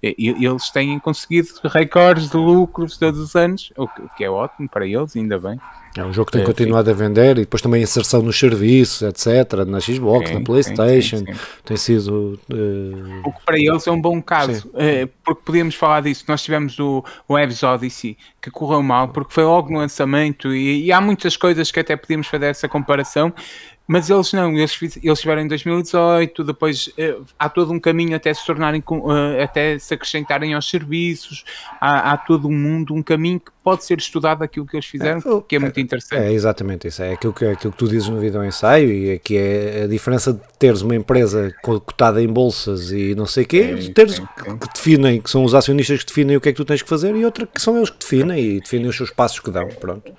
Eles 0.02 0.70
têm 0.70 1.00
conseguido 1.00 1.48
recordes 1.64 2.30
de 2.30 2.38
lucros 2.38 2.98
todos 2.98 3.20
os 3.20 3.36
anos, 3.36 3.74
o 3.76 3.88
que 4.16 4.24
é 4.24 4.30
ótimo 4.30 4.70
para 4.70 4.86
eles, 4.86 5.16
ainda 5.16 5.40
bem. 5.40 5.60
É 5.98 6.04
um 6.04 6.12
jogo 6.12 6.26
que 6.26 6.34
tem 6.34 6.42
é, 6.42 6.46
continuado 6.46 6.86
sim. 6.86 6.92
a 6.92 6.94
vender 6.94 7.38
e 7.38 7.42
depois 7.42 7.62
também 7.62 7.82
inserção 7.82 8.22
nos 8.22 8.38
serviços, 8.38 9.02
etc. 9.02 9.66
Na 9.66 9.80
Xbox, 9.80 10.30
sim, 10.30 10.36
na 10.36 10.42
PlayStation. 10.42 11.18
Sim, 11.20 11.26
tem 11.64 11.78
sido. 11.78 12.40
Uh... 12.52 13.22
O 13.24 13.32
que 13.32 13.46
para 13.46 13.58
eles 13.58 13.88
é 13.88 13.92
um 13.92 14.02
bom 14.02 14.22
caso, 14.22 14.68
uh, 14.70 15.10
porque 15.24 15.42
podíamos 15.46 15.76
falar 15.76 16.02
disso. 16.02 16.26
Nós 16.28 16.44
tivemos 16.44 16.78
o, 16.80 17.04
o 17.28 17.40
Eves 17.40 17.64
Odyssey 17.64 18.18
que 18.42 18.52
correu 18.52 18.84
mal, 18.84 19.08
porque 19.08 19.34
foi 19.34 19.44
logo 19.44 19.72
no 19.72 19.80
lançamento 19.80 20.54
e, 20.54 20.86
e 20.86 20.92
há 20.92 21.00
muitas 21.00 21.38
coisas 21.38 21.72
que 21.72 21.80
até 21.80 21.96
podíamos 21.96 22.28
fazer 22.28 22.48
essa 22.48 22.68
comparação. 22.68 23.34
Mas 23.88 24.10
eles 24.10 24.34
não, 24.34 24.52
eles, 24.58 24.80
eles 25.04 25.20
tiveram 25.20 25.44
em 25.44 25.48
2018, 25.48 26.44
depois 26.44 26.88
uh, 26.88 27.24
há 27.38 27.48
todo 27.48 27.72
um 27.72 27.80
caminho 27.80 28.16
até 28.16 28.34
se 28.34 28.44
tornarem, 28.44 28.84
uh, 28.88 29.44
até 29.44 29.78
se 29.78 29.94
acrescentarem 29.94 30.56
aos 30.56 30.68
serviços, 30.68 31.44
há, 31.80 32.12
há, 32.12 32.18
todo 32.18 32.48
um 32.48 32.52
mundo, 32.52 32.96
um 32.96 33.04
caminho 33.04 33.40
que 33.40 33.52
pode 33.64 33.86
ser 33.86 34.00
estudado 34.00 34.42
aquilo 34.44 34.66
que 34.66 34.76
eles 34.76 34.88
fizeram, 34.88 35.20
é, 35.20 35.42
que 35.48 35.56
é 35.56 35.60
muito 35.60 35.80
interessante. 35.80 36.20
É 36.20 36.34
exatamente 36.34 36.88
isso, 36.88 37.04
é 37.04 37.14
aquilo 37.14 37.32
que, 37.32 37.46
aquilo 37.46 37.72
que 37.72 37.78
tu 37.78 37.88
dizes 37.88 38.10
no 38.10 38.20
vídeo 38.20 38.44
ensaio 38.44 38.92
e 38.92 39.10
é 39.12 39.18
que 39.20 39.38
é 39.38 39.84
a 39.84 39.88
diferença 39.88 40.34
de 40.34 40.42
teres 40.58 40.82
uma 40.82 40.96
empresa 40.96 41.54
cotada 41.62 42.22
em 42.24 42.28
bolsas 42.28 42.92
e 42.92 43.14
não 43.14 43.28
sei 43.28 43.44
o 43.44 43.48
quê, 43.48 43.76
é, 43.78 43.92
teres 43.92 44.20
é, 44.20 44.24
que 44.58 44.74
definem, 44.74 45.22
que 45.22 45.30
são 45.30 45.44
os 45.44 45.54
acionistas 45.54 46.00
que 46.00 46.08
definem 46.08 46.38
o 46.38 46.42
que 46.42 46.50
é 46.50 46.52
que 46.52 46.58
tu 46.58 46.66
tens 46.66 46.82
que 46.82 46.90
fazer 46.90 47.16
e 47.16 47.24
outra 47.24 47.46
que 47.46 47.62
são 47.62 47.78
eles 47.78 47.92
que 47.92 48.00
definem 48.00 48.40
e 48.40 48.60
definem 48.60 48.88
os 48.88 48.98
seus 48.98 49.12
passos 49.12 49.40
que 49.40 49.52
dão, 49.52 49.68
pronto. 49.68 50.12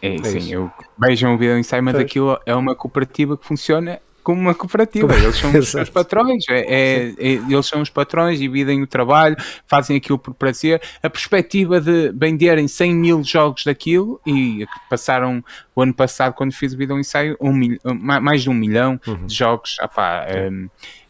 É, 0.00 0.14
é 0.14 0.22
sim, 0.22 0.52
eu 0.52 0.70
vejam 0.98 1.34
o 1.34 1.38
vídeo 1.38 1.58
em 1.58 1.62
cima 1.62 1.92
daquilo, 1.92 2.38
é 2.46 2.54
uma 2.54 2.74
cooperativa 2.74 3.36
que 3.36 3.44
funciona 3.44 4.00
como 4.28 4.42
uma 4.42 4.54
cooperativa. 4.54 5.14
Eles 5.14 5.36
são 5.36 5.50
os, 5.58 5.72
os 5.74 5.88
patrões, 5.88 6.44
é, 6.50 6.60
é, 6.60 7.08
é, 7.18 7.32
eles 7.48 7.66
são 7.66 7.80
os 7.80 7.88
patrões, 7.88 8.38
dividem 8.38 8.82
o 8.82 8.86
trabalho, 8.86 9.34
fazem 9.66 9.96
aquilo 9.96 10.18
por 10.18 10.34
prazer. 10.34 10.82
A 11.02 11.08
perspectiva 11.08 11.80
de 11.80 12.12
venderem 12.12 12.68
100 12.68 12.94
mil 12.94 13.24
jogos 13.24 13.64
daquilo 13.64 14.20
e 14.26 14.66
passaram 14.90 15.42
o 15.74 15.80
ano 15.80 15.94
passado, 15.94 16.34
quando 16.34 16.52
fiz 16.52 16.74
o 16.74 16.76
vídeo 16.76 16.98
ensaio, 16.98 17.38
um 17.40 17.54
mil, 17.54 17.78
mais 18.20 18.42
de 18.42 18.50
um 18.50 18.54
milhão 18.54 19.00
uhum. 19.06 19.24
de 19.24 19.34
jogos. 19.34 19.76
Apá, 19.80 20.26
um, 20.52 20.68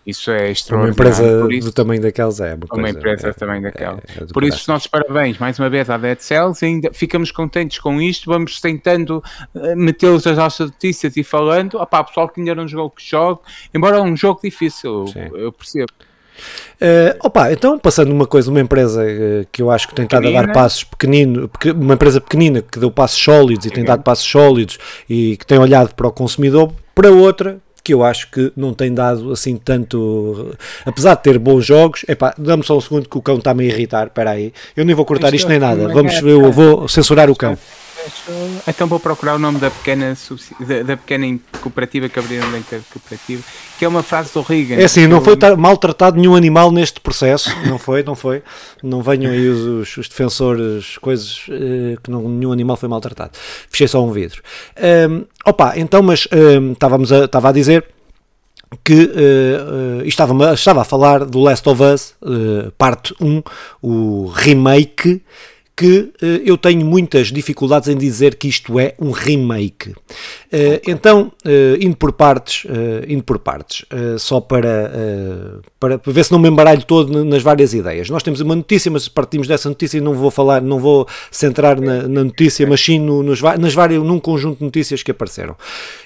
isso 0.09 0.31
é 0.31 0.51
extraordinário. 0.51 0.95
Uma 0.95 1.11
empresa 1.11 1.55
isso, 1.55 1.67
do 1.67 1.73
tamanho 1.73 2.01
daquelas 2.01 2.41
é. 2.41 2.55
Uma, 2.55 2.67
coisa, 2.67 2.83
uma 2.83 2.89
empresa 2.89 3.29
é, 3.29 3.33
tamanho 3.35 3.63
daquela. 3.63 3.99
É, 4.09 4.23
é 4.23 4.27
por 4.33 4.43
isso, 4.43 4.57
os 4.57 4.67
nossos 4.67 4.87
parabéns 4.87 5.37
mais 5.39 5.59
uma 5.59 5.69
vez 5.69 5.91
à 5.91 5.99
Dead 5.99 6.19
Cells. 6.19 6.65
Ainda 6.65 6.91
ficamos 6.95 7.31
contentes 7.31 7.79
com 7.79 8.01
isto. 8.01 8.31
Vamos 8.31 8.59
tentando 8.59 9.23
uh, 9.55 9.77
metê-los 9.77 10.25
nas 10.25 10.39
nossas 10.39 10.71
notícias 10.71 11.15
e 11.19 11.23
falando. 11.23 11.75
Opá, 11.75 12.03
pessoal 12.03 12.27
que 12.27 12.41
ainda 12.41 12.55
não 12.55 12.67
jogou, 12.67 12.89
que 12.89 13.05
jogue. 13.05 13.41
Embora 13.75 13.99
é 13.99 14.01
um 14.01 14.17
jogo 14.17 14.41
difícil, 14.43 15.05
eu, 15.15 15.37
eu 15.37 15.53
percebo. 15.53 15.93
Uh, 16.81 17.19
opa, 17.23 17.53
então 17.53 17.79
passando 17.79 18.11
uma 18.13 18.25
coisa, 18.25 18.51
uma 18.51 18.61
empresa 18.61 19.03
uh, 19.03 19.47
que 19.53 19.61
eu 19.61 19.71
acho 19.71 19.89
que 19.89 19.95
tem 19.95 20.05
estado 20.05 20.29
a 20.29 20.31
dar 20.31 20.53
passos 20.53 20.85
pequenino, 20.85 21.51
uma 21.75 21.95
empresa 21.95 22.21
pequenina 22.21 22.63
que 22.63 22.79
deu 22.79 22.91
passos 22.91 23.21
sólidos 23.21 23.67
e 23.67 23.71
tem 23.71 23.85
dado 23.85 24.05
passos 24.05 24.27
sólidos 24.27 24.79
e 25.11 25.37
que 25.37 25.45
tem 25.45 25.59
olhado 25.59 25.95
para 25.95 26.07
o 26.07 26.13
consumidor, 26.13 26.73
para 26.95 27.11
outra 27.11 27.59
que 27.89 27.95
eu 27.95 28.05
acho 28.05 28.31
que 28.31 28.53
não 28.55 28.75
tem 28.75 28.93
dado 28.93 29.33
assim 29.33 29.57
tanto. 29.57 30.55
Apesar 30.85 31.15
de 31.15 31.23
ter 31.23 31.39
bons 31.39 31.65
jogos, 31.65 32.05
epá, 32.07 32.35
dá-me 32.37 32.63
só 32.63 32.77
um 32.77 32.81
segundo 32.83 33.09
que 33.09 33.17
o 33.17 33.23
cão 33.23 33.39
está-me 33.39 33.65
a 33.65 33.67
irritar. 33.67 34.09
Espera 34.09 34.33
aí, 34.33 34.53
eu 34.77 34.85
nem 34.85 34.95
vou 34.95 35.07
cortar 35.07 35.33
isto 35.33 35.49
nem 35.49 35.59
nada. 35.59 35.89
Vamos, 35.89 36.21
eu 36.21 36.53
vou 36.53 36.87
censurar 36.87 37.31
o 37.31 37.35
cão. 37.35 37.57
Então 38.67 38.87
vou 38.87 39.01
procurar 39.01 39.35
o 39.35 39.39
nome 39.39 39.59
da 39.59 39.71
pequena, 39.71 40.17
da, 40.61 40.83
da 40.83 40.97
pequena 40.97 41.39
cooperativa 41.61 42.09
que 42.09 42.19
abriram 42.19 42.51
dentro 42.51 42.79
da 42.79 42.85
cooperativa, 42.93 43.43
que 43.79 43.85
é 43.85 43.89
uma 43.89 44.03
frase 44.03 44.33
do 44.33 44.41
Reagan. 44.43 44.77
É 44.77 44.85
assim, 44.85 45.07
não 45.07 45.23
foi 45.23 45.37
maltratado 45.57 46.17
nenhum 46.17 46.35
animal 46.35 46.71
neste 46.71 47.01
processo, 47.01 47.51
não 47.67 47.79
foi, 47.79 48.03
não 48.03 48.15
foi. 48.15 48.43
Não 48.83 49.03
venham 49.03 49.33
aí 49.33 49.49
os, 49.49 49.97
os 49.97 50.09
defensores, 50.09 50.99
coisas 50.99 51.39
uh, 51.49 52.01
que 52.03 52.11
não, 52.11 52.29
nenhum 52.29 52.53
animal 52.53 52.77
foi 52.77 52.89
maltratado. 52.89 53.33
Fechei 53.69 53.89
só 53.89 54.05
um 54.05 54.13
vidro. 54.13 54.43
Um, 55.11 55.25
opa, 55.45 55.75
então, 55.77 56.03
mas 56.03 56.29
um, 56.33 56.73
estávamos 56.73 57.13
a, 57.13 57.25
estava 57.25 57.49
a 57.49 57.53
dizer 57.53 57.85
que 58.85 58.93
uh, 58.93 60.01
uh, 60.01 60.07
estava, 60.07 60.55
estava 60.55 60.83
a 60.83 60.85
falar 60.85 61.25
do 61.25 61.41
Last 61.41 61.69
of 61.69 61.83
Us, 61.83 62.15
uh, 62.23 62.71
parte 62.73 63.15
1, 63.21 63.43
o 63.83 64.27
remake 64.35 65.23
que 65.79 66.11
uh, 66.21 66.27
eu 66.45 66.59
tenho 66.59 66.85
muitas 66.85 67.29
dificuldades 67.29 67.89
em 67.89 67.97
dizer 67.97 68.35
que 68.35 68.49
isto 68.49 68.81
é 68.81 68.95
um 68.99 69.13
remake. 69.13 69.91
Uh, 69.91 69.95
então, 70.85 71.31
uh, 71.47 71.77
indo 71.81 71.97
por 71.97 72.11
partes, 72.11 72.67
indo 73.07 73.23
por 73.23 73.39
partes 73.39 73.85
só 74.19 74.41
para, 74.41 74.91
para 75.79 76.01
ver 76.07 76.25
se 76.25 76.33
não 76.33 76.39
me 76.41 76.49
embaralho 76.49 76.83
todo 76.85 77.25
nas 77.25 77.43
várias 77.43 77.73
ideias. 77.75 78.11
Nós 78.11 78.25
temos 78.25 78.41
uma 78.41 78.57
notícia, 78.57 78.91
mas 78.91 79.07
partimos 79.09 79.47
dessa 79.47 79.69
notícia 79.69 79.99
e 79.99 80.01
não 80.01 80.15
vou 80.15 80.31
falar, 80.33 80.61
não 80.61 80.81
vou 80.81 81.07
centrar 81.31 81.81
na, 81.81 82.09
na 82.09 82.25
notícia, 82.25 82.67
mas 82.67 82.81
sim 82.81 82.99
no, 82.99 83.23
nos, 83.23 83.41
nas 83.41 83.75
várias, 83.75 84.03
num 84.03 84.19
conjunto 84.19 84.59
de 84.59 84.65
notícias 84.65 85.03
que 85.03 85.13
apareceram. 85.13 85.55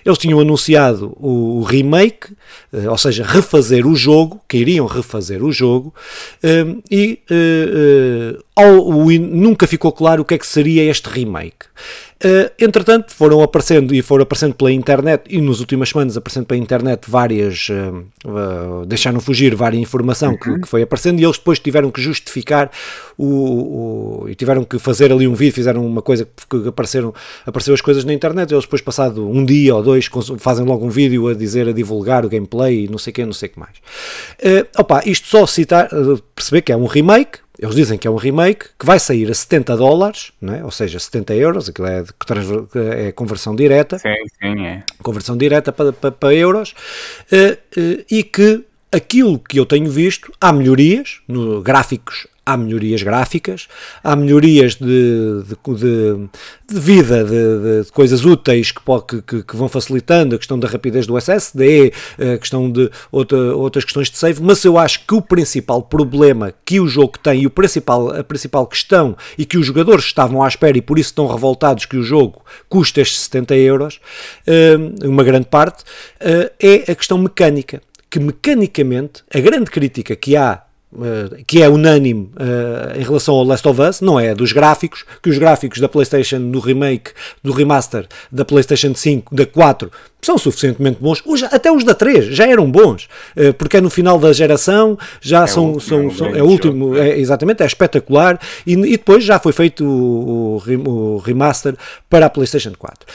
Eles 0.04 0.18
tinham 0.18 0.38
anunciado 0.38 1.16
o, 1.16 1.60
o 1.60 1.62
remake, 1.62 2.34
ou 2.90 2.98
seja, 2.98 3.24
refazer 3.24 3.86
o 3.86 3.94
jogo, 3.94 4.40
que 4.46 4.58
iriam 4.58 4.86
refazer 4.86 5.42
o 5.42 5.50
jogo, 5.50 5.94
e 6.90 7.20
ao, 8.54 8.86
o, 8.86 9.10
nunca 9.10 9.61
ficou 9.66 9.92
claro 9.92 10.22
o 10.22 10.24
que 10.24 10.34
é 10.34 10.38
que 10.38 10.46
seria 10.46 10.82
este 10.84 11.08
remake. 11.08 11.66
Uh, 12.24 12.48
entretanto, 12.56 13.12
foram 13.12 13.42
aparecendo 13.42 13.92
e 13.92 14.00
foram 14.00 14.22
aparecendo 14.22 14.54
pela 14.54 14.70
internet 14.70 15.24
e 15.28 15.40
nas 15.40 15.58
últimas 15.58 15.88
semanas 15.88 16.16
aparecendo 16.16 16.46
pela 16.46 16.60
internet 16.60 17.10
várias, 17.10 17.68
uh, 17.68 18.04
uh, 18.24 18.86
deixaram 18.86 19.18
fugir 19.20 19.56
várias 19.56 19.82
informação 19.82 20.36
que, 20.36 20.48
uhum. 20.48 20.60
que, 20.60 20.68
foi 20.68 20.82
aparecendo 20.82 21.18
e 21.18 21.24
eles 21.24 21.36
depois 21.36 21.58
tiveram 21.58 21.90
que 21.90 22.00
justificar 22.00 22.70
o, 23.18 23.26
o, 23.26 24.28
e 24.28 24.36
tiveram 24.36 24.62
que 24.62 24.78
fazer 24.78 25.10
ali 25.10 25.26
um 25.26 25.34
vídeo, 25.34 25.52
fizeram 25.52 25.84
uma 25.84 26.00
coisa 26.00 26.28
que 26.48 26.68
apareceram, 26.68 27.12
apareceu 27.44 27.74
as 27.74 27.80
coisas 27.80 28.04
na 28.04 28.12
internet, 28.12 28.52
eles 28.52 28.64
depois 28.64 28.80
passado 28.80 29.28
um 29.28 29.44
dia 29.44 29.74
ou 29.74 29.82
dois 29.82 30.08
fazem 30.38 30.64
logo 30.64 30.86
um 30.86 30.90
vídeo 30.90 31.26
a 31.26 31.34
dizer, 31.34 31.68
a 31.68 31.72
divulgar 31.72 32.24
o 32.24 32.28
gameplay 32.28 32.84
e 32.84 32.88
não 32.88 32.98
sei 32.98 33.10
o 33.10 33.14
que, 33.14 33.26
não 33.26 33.32
sei 33.32 33.48
o 33.48 33.52
que 33.52 33.58
mais. 33.58 33.74
opa, 34.78 35.02
isto 35.04 35.26
só 35.26 35.44
citar, 35.44 35.88
perceber 36.36 36.62
que 36.62 36.70
é 36.70 36.76
um 36.76 36.86
remake, 36.86 37.41
eles 37.58 37.74
dizem 37.74 37.98
que 37.98 38.08
é 38.08 38.10
um 38.10 38.16
remake 38.16 38.66
que 38.78 38.86
vai 38.86 38.98
sair 38.98 39.30
a 39.30 39.34
70 39.34 39.76
dólares, 39.76 40.32
é? 40.42 40.64
ou 40.64 40.70
seja, 40.70 40.98
70 40.98 41.34
euros, 41.34 41.68
aquilo 41.68 41.86
é, 41.86 42.04
é 43.08 43.12
conversão 43.12 43.54
direta. 43.54 43.98
Sim, 43.98 44.14
sim, 44.40 44.66
é. 44.66 44.82
Conversão 45.02 45.36
direta 45.36 45.70
para, 45.72 45.92
para, 45.92 46.10
para 46.10 46.34
euros. 46.34 46.74
Uh, 47.30 47.52
uh, 47.78 48.04
e 48.10 48.22
que 48.22 48.64
aquilo 48.90 49.38
que 49.38 49.58
eu 49.58 49.66
tenho 49.66 49.90
visto, 49.90 50.32
há 50.40 50.52
melhorias, 50.52 51.20
no, 51.28 51.62
gráficos 51.62 52.26
há 52.44 52.56
melhorias 52.56 53.02
gráficas, 53.02 53.68
há 54.02 54.16
melhorias 54.16 54.74
de, 54.74 55.42
de, 55.44 55.74
de, 55.76 56.28
de 56.68 56.80
vida, 56.80 57.24
de, 57.24 57.90
coisas 57.92 58.24
úteis 58.24 58.72
que, 58.72 58.82
que, 59.22 59.42
que, 59.42 59.56
vão 59.56 59.68
facilitando 59.68 60.34
a 60.34 60.38
questão 60.38 60.58
da 60.58 60.66
rapidez 60.66 61.06
do 61.06 61.16
SSD, 61.16 61.92
a 62.34 62.38
questão 62.38 62.70
de 62.70 62.90
outra, 63.10 63.38
outras 63.56 63.84
questões 63.84 64.10
de 64.10 64.18
save, 64.18 64.42
mas 64.42 64.64
eu 64.64 64.76
acho 64.76 65.06
que 65.06 65.14
o 65.14 65.22
principal 65.22 65.82
problema 65.82 66.52
que 66.64 66.80
o 66.80 66.88
jogo 66.88 67.18
tem 67.18 67.42
e 67.42 67.46
o 67.46 67.50
principal, 67.50 68.10
a 68.14 68.24
principal 68.24 68.66
questão 68.66 69.16
e 69.38 69.44
que 69.44 69.56
os 69.56 69.66
jogadores 69.66 70.04
estavam 70.04 70.42
à 70.42 70.48
espera 70.48 70.76
e 70.76 70.82
por 70.82 70.98
isso 70.98 71.10
estão 71.10 71.26
revoltados 71.26 71.86
que 71.86 71.96
o 71.96 72.02
jogo 72.02 72.42
custa 72.68 73.00
estes 73.00 73.20
70 73.20 73.56
euros, 73.56 74.00
eh, 74.46 74.76
uma 75.04 75.22
grande 75.22 75.46
parte, 75.46 75.84
eh, 76.20 76.52
é 76.60 76.92
a 76.92 76.94
questão 76.94 77.18
mecânica. 77.18 77.80
Que 78.10 78.20
mecanicamente 78.20 79.22
a 79.34 79.40
grande 79.40 79.70
crítica 79.70 80.14
que 80.14 80.36
há 80.36 80.62
uh, 80.92 81.44
que 81.46 81.62
é 81.62 81.68
unânime 81.68 82.30
uh, 82.36 82.98
em 82.98 83.02
relação 83.02 83.34
ao 83.34 83.44
Last 83.44 83.66
of 83.66 83.80
Us, 83.80 84.00
não 84.00 84.18
é? 84.18 84.34
Dos 84.34 84.52
gráficos, 84.52 85.04
que 85.22 85.30
os 85.30 85.38
gráficos 85.38 85.80
da 85.80 85.88
PlayStation 85.88 86.38
no 86.38 86.60
remake, 86.60 87.12
do 87.42 87.52
remaster 87.52 88.06
da 88.30 88.44
PlayStation 88.44 88.94
5, 88.94 89.34
da 89.34 89.46
4, 89.46 89.90
são 90.24 90.38
suficientemente 90.38 90.98
bons, 91.00 91.20
os, 91.26 91.42
até 91.42 91.70
os 91.72 91.82
da 91.82 91.94
3 91.94 92.26
já 92.26 92.46
eram 92.46 92.70
bons, 92.70 93.08
uh, 93.36 93.52
porque 93.54 93.78
é 93.78 93.80
no 93.80 93.90
final 93.90 94.18
da 94.18 94.32
geração, 94.32 94.96
já 95.20 95.44
é 95.44 95.46
são, 95.46 95.80
são, 95.80 96.08
é, 96.08 96.10
são, 96.10 96.26
é 96.36 96.42
o 96.42 96.46
último, 96.46 96.96
é, 96.96 97.18
exatamente, 97.18 97.62
é 97.62 97.66
espetacular, 97.66 98.38
e, 98.66 98.74
e, 98.74 98.92
depois 98.92 99.24
já 99.24 99.40
foi 99.40 99.52
feito 99.52 99.84
o, 99.84 100.62
o, 100.86 101.16
remaster 101.18 101.74
para 102.08 102.26
a 102.26 102.30
PlayStation 102.30 102.72
4. 102.78 103.06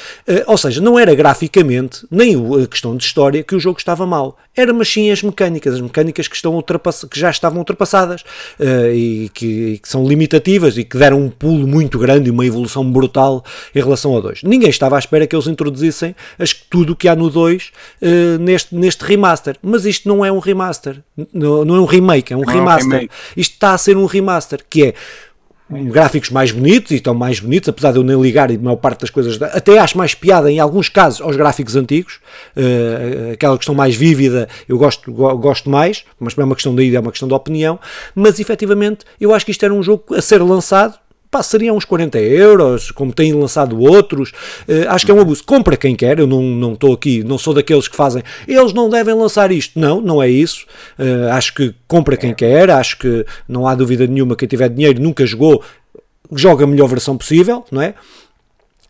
ou 0.47 0.57
seja, 0.57 0.81
não 0.81 0.99
era 0.99 1.15
graficamente, 1.15 2.05
nem 2.11 2.35
a 2.61 2.67
questão 2.67 2.95
de 2.95 3.03
história, 3.05 3.41
que 3.41 3.55
o 3.55 3.59
jogo 3.59 3.79
estava 3.79 4.05
mal, 4.05 4.37
era 4.55 4.73
mas 4.73 4.89
sim 4.89 5.09
as 5.09 5.21
mecânicas, 5.21 5.75
as 5.75 5.81
mecânicas 5.81 6.27
que, 6.27 6.35
estão 6.35 6.61
que 7.09 7.19
já 7.19 7.29
estavam 7.29 7.63
ultrapassadas 7.67 8.21
uh, 8.59 8.93
e, 8.93 9.29
que, 9.33 9.45
e, 9.45 9.77
que, 9.79 9.89
são 9.89 10.07
limitativas 10.07 10.77
e 10.77 10.83
que 10.83 10.97
deram 10.97 11.21
um 11.21 11.29
pulo 11.29 11.67
muito 11.67 11.99
grande 11.99 12.29
e 12.29 12.31
uma 12.31 12.45
evolução 12.45 12.89
brutal 12.89 13.43
em 13.75 13.79
relação 13.79 14.13
ao 14.13 14.21
2. 14.21 14.43
Ninguém 14.43 14.69
estava 14.69 14.95
à 14.95 14.99
espera 14.99 15.27
que 15.27 15.35
eles 15.35 15.47
introduzissem 15.47 16.15
as, 16.39 16.53
tudo 16.53 16.93
o 16.93 16.95
que 16.95 17.07
há 17.07 17.15
no 17.15 17.29
2 17.29 17.63
uh, 17.63 17.69
eh, 18.01 18.37
neste, 18.39 18.75
neste 18.75 19.03
remaster, 19.03 19.57
mas 19.61 19.85
isto 19.85 20.07
não 20.07 20.23
é 20.23 20.31
um 20.31 20.39
remaster, 20.39 21.01
não, 21.33 21.65
não 21.65 21.75
é 21.75 21.81
um 21.81 21.85
remake, 21.85 22.33
é 22.33 22.37
um 22.37 22.41
não 22.41 22.53
remaster. 22.53 23.01
É 23.01 23.03
um. 23.03 23.07
Isto 23.35 23.53
está 23.53 23.73
a 23.73 23.77
ser 23.77 23.97
um 23.97 24.05
remaster, 24.05 24.61
que 24.69 24.83
é 24.83 24.93
gráficos 25.69 26.29
mais 26.29 26.51
bonitos 26.51 26.91
e 26.91 26.95
estão 26.95 27.13
mais 27.13 27.39
bonitos, 27.39 27.67
apesar 27.69 27.91
de 27.91 27.97
eu 27.97 28.03
nem 28.03 28.19
ligar 28.21 28.49
e 28.49 28.55
a 28.55 28.59
maior 28.59 28.77
parte 28.77 29.01
das 29.01 29.09
coisas, 29.09 29.41
até 29.41 29.77
acho 29.77 29.97
mais 29.97 30.13
piada 30.13 30.51
em 30.51 30.59
alguns 30.59 30.87
casos 30.89 31.21
aos 31.21 31.35
gráficos 31.35 31.75
antigos, 31.75 32.19
uh, 32.55 33.33
aquela 33.33 33.57
questão 33.57 33.75
mais 33.75 33.95
vívida 33.95 34.47
eu 34.67 34.77
gosto, 34.77 35.11
gosto 35.11 35.69
mais, 35.69 36.05
mas 36.19 36.37
é 36.37 36.43
uma 36.43 36.55
questão 36.55 36.73
de 36.73 36.95
é 36.95 36.99
uma 36.99 37.11
questão 37.11 37.27
de 37.27 37.33
opinião, 37.33 37.79
mas 38.15 38.39
efetivamente 38.39 39.05
eu 39.19 39.33
acho 39.33 39.45
que 39.45 39.51
isto 39.51 39.63
era 39.63 39.73
um 39.73 39.83
jogo 39.83 40.15
a 40.15 40.21
ser 40.21 40.41
lançado 40.41 40.97
pá, 41.29 41.43
seriam 41.43 41.75
uns 41.75 41.85
40 41.85 42.19
euros, 42.19 42.91
como 42.91 43.13
têm 43.13 43.33
lançado 43.33 43.79
outros. 43.79 44.31
Uh, 44.67 44.89
acho 44.89 45.05
que 45.05 45.11
é 45.11 45.13
um 45.13 45.19
abuso. 45.19 45.43
Compra 45.43 45.77
quem 45.77 45.95
quer, 45.95 46.19
eu 46.19 46.27
não 46.27 46.73
estou 46.73 46.93
aqui, 46.93 47.23
não 47.23 47.37
sou 47.37 47.53
daqueles 47.53 47.87
que 47.87 47.95
fazem, 47.95 48.23
eles 48.47 48.73
não 48.73 48.89
devem 48.89 49.13
lançar 49.13 49.51
isto. 49.51 49.79
Não, 49.79 50.01
não 50.01 50.21
é 50.21 50.29
isso. 50.29 50.65
Uh, 50.97 51.31
acho 51.31 51.53
que 51.53 51.73
compra 51.87 52.17
quem 52.17 52.33
quer, 52.33 52.69
acho 52.69 52.97
que 52.97 53.25
não 53.47 53.67
há 53.67 53.75
dúvida 53.75 54.07
nenhuma, 54.07 54.35
quem 54.35 54.47
tiver 54.47 54.69
dinheiro 54.69 55.01
nunca 55.01 55.25
jogou, 55.25 55.63
joga 56.31 56.63
a 56.63 56.67
melhor 56.67 56.87
versão 56.87 57.17
possível, 57.17 57.63
não 57.71 57.81
é? 57.81 57.93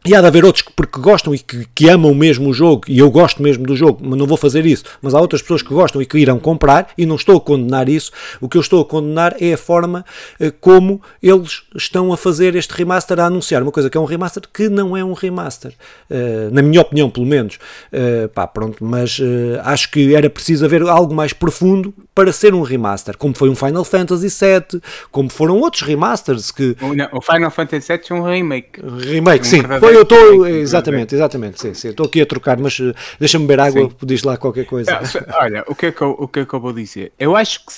E 0.07 0.15
há 0.15 0.21
de 0.21 0.27
haver 0.27 0.45
outros 0.45 0.61
que 0.61 0.71
porque 0.71 1.01
gostam 1.01 1.35
e 1.35 1.39
que, 1.39 1.67
que, 1.75 1.89
amam 1.89 2.13
mesmo 2.13 2.49
o 2.49 2.53
jogo, 2.53 2.83
e 2.87 2.99
eu 2.99 3.11
gosto 3.11 3.43
mesmo 3.43 3.65
do 3.65 3.75
jogo, 3.75 3.99
mas 4.01 4.17
não 4.17 4.25
vou 4.25 4.37
fazer 4.37 4.65
isso. 4.65 4.85
Mas 5.01 5.13
há 5.13 5.19
outras 5.19 5.41
pessoas 5.41 5.61
que 5.61 5.73
gostam 5.73 6.01
e 6.01 6.05
que 6.05 6.17
irão 6.17 6.39
comprar, 6.39 6.89
e 6.97 7.05
não 7.05 7.15
estou 7.15 7.37
a 7.37 7.41
condenar 7.41 7.89
isso. 7.89 8.11
O 8.39 8.47
que 8.47 8.57
eu 8.57 8.61
estou 8.61 8.81
a 8.81 8.85
condenar 8.85 9.35
é 9.39 9.53
a 9.53 9.57
forma 9.57 10.05
eh, 10.39 10.51
como 10.61 11.01
eles 11.21 11.63
estão 11.75 12.13
a 12.13 12.17
fazer 12.17 12.55
este 12.55 12.73
remaster, 12.73 13.19
a 13.19 13.25
anunciar 13.25 13.61
uma 13.61 13.71
coisa 13.71 13.89
que 13.89 13.97
é 13.97 14.01
um 14.01 14.05
remaster 14.05 14.43
que 14.51 14.69
não 14.69 14.95
é 14.95 15.03
um 15.03 15.13
remaster. 15.13 15.73
Uh, 16.09 16.49
na 16.51 16.61
minha 16.61 16.81
opinião, 16.81 17.09
pelo 17.09 17.25
menos. 17.25 17.59
Uh, 17.91 18.29
pá, 18.29 18.47
pronto, 18.47 18.83
mas 18.83 19.19
uh, 19.19 19.59
acho 19.63 19.91
que 19.91 20.15
era 20.15 20.29
preciso 20.29 20.65
haver 20.65 20.81
algo 20.83 21.13
mais 21.13 21.33
profundo 21.33 21.93
para 22.15 22.31
ser 22.31 22.53
um 22.53 22.61
remaster, 22.61 23.17
como 23.17 23.35
foi 23.35 23.49
um 23.49 23.55
Final 23.55 23.83
Fantasy 23.83 24.27
VII, 24.29 24.81
como 25.11 25.29
foram 25.29 25.59
outros 25.59 25.83
remasters 25.83 26.51
que. 26.51 26.75
O, 27.11 27.21
Final 27.21 27.51
Fantasy 27.51 27.93
VII 27.93 28.01
é 28.09 28.13
um 28.13 28.23
remake. 28.23 28.81
Remake, 28.81 29.45
um 29.45 29.49
sim. 29.49 29.61
Foi 29.79 29.96
eu 29.97 30.03
estou. 30.03 30.47
Exatamente, 30.47 31.15
exatamente. 31.15 31.62
Sim, 31.62 31.73
sim. 31.73 31.89
Estou 31.89 32.05
aqui 32.05 32.21
a 32.21 32.25
trocar, 32.25 32.57
mas 32.57 32.79
uh, 32.79 32.93
deixa-me 33.19 33.45
beber 33.45 33.62
água, 33.62 33.89
diz 34.03 34.23
lá 34.23 34.38
qualquer 34.38 34.65
coisa. 34.65 34.99
Olha, 35.33 35.63
o 35.67 35.75
que, 35.75 35.88
é 35.88 35.91
que 35.91 36.01
eu, 36.01 36.12
o 36.12 36.27
que 36.27 36.39
é 36.41 36.45
que 36.45 36.53
eu 36.53 36.60
vou 36.60 36.73
dizer? 36.73 37.12
Eu 37.19 37.36
acho 37.36 37.65
que 37.65 37.73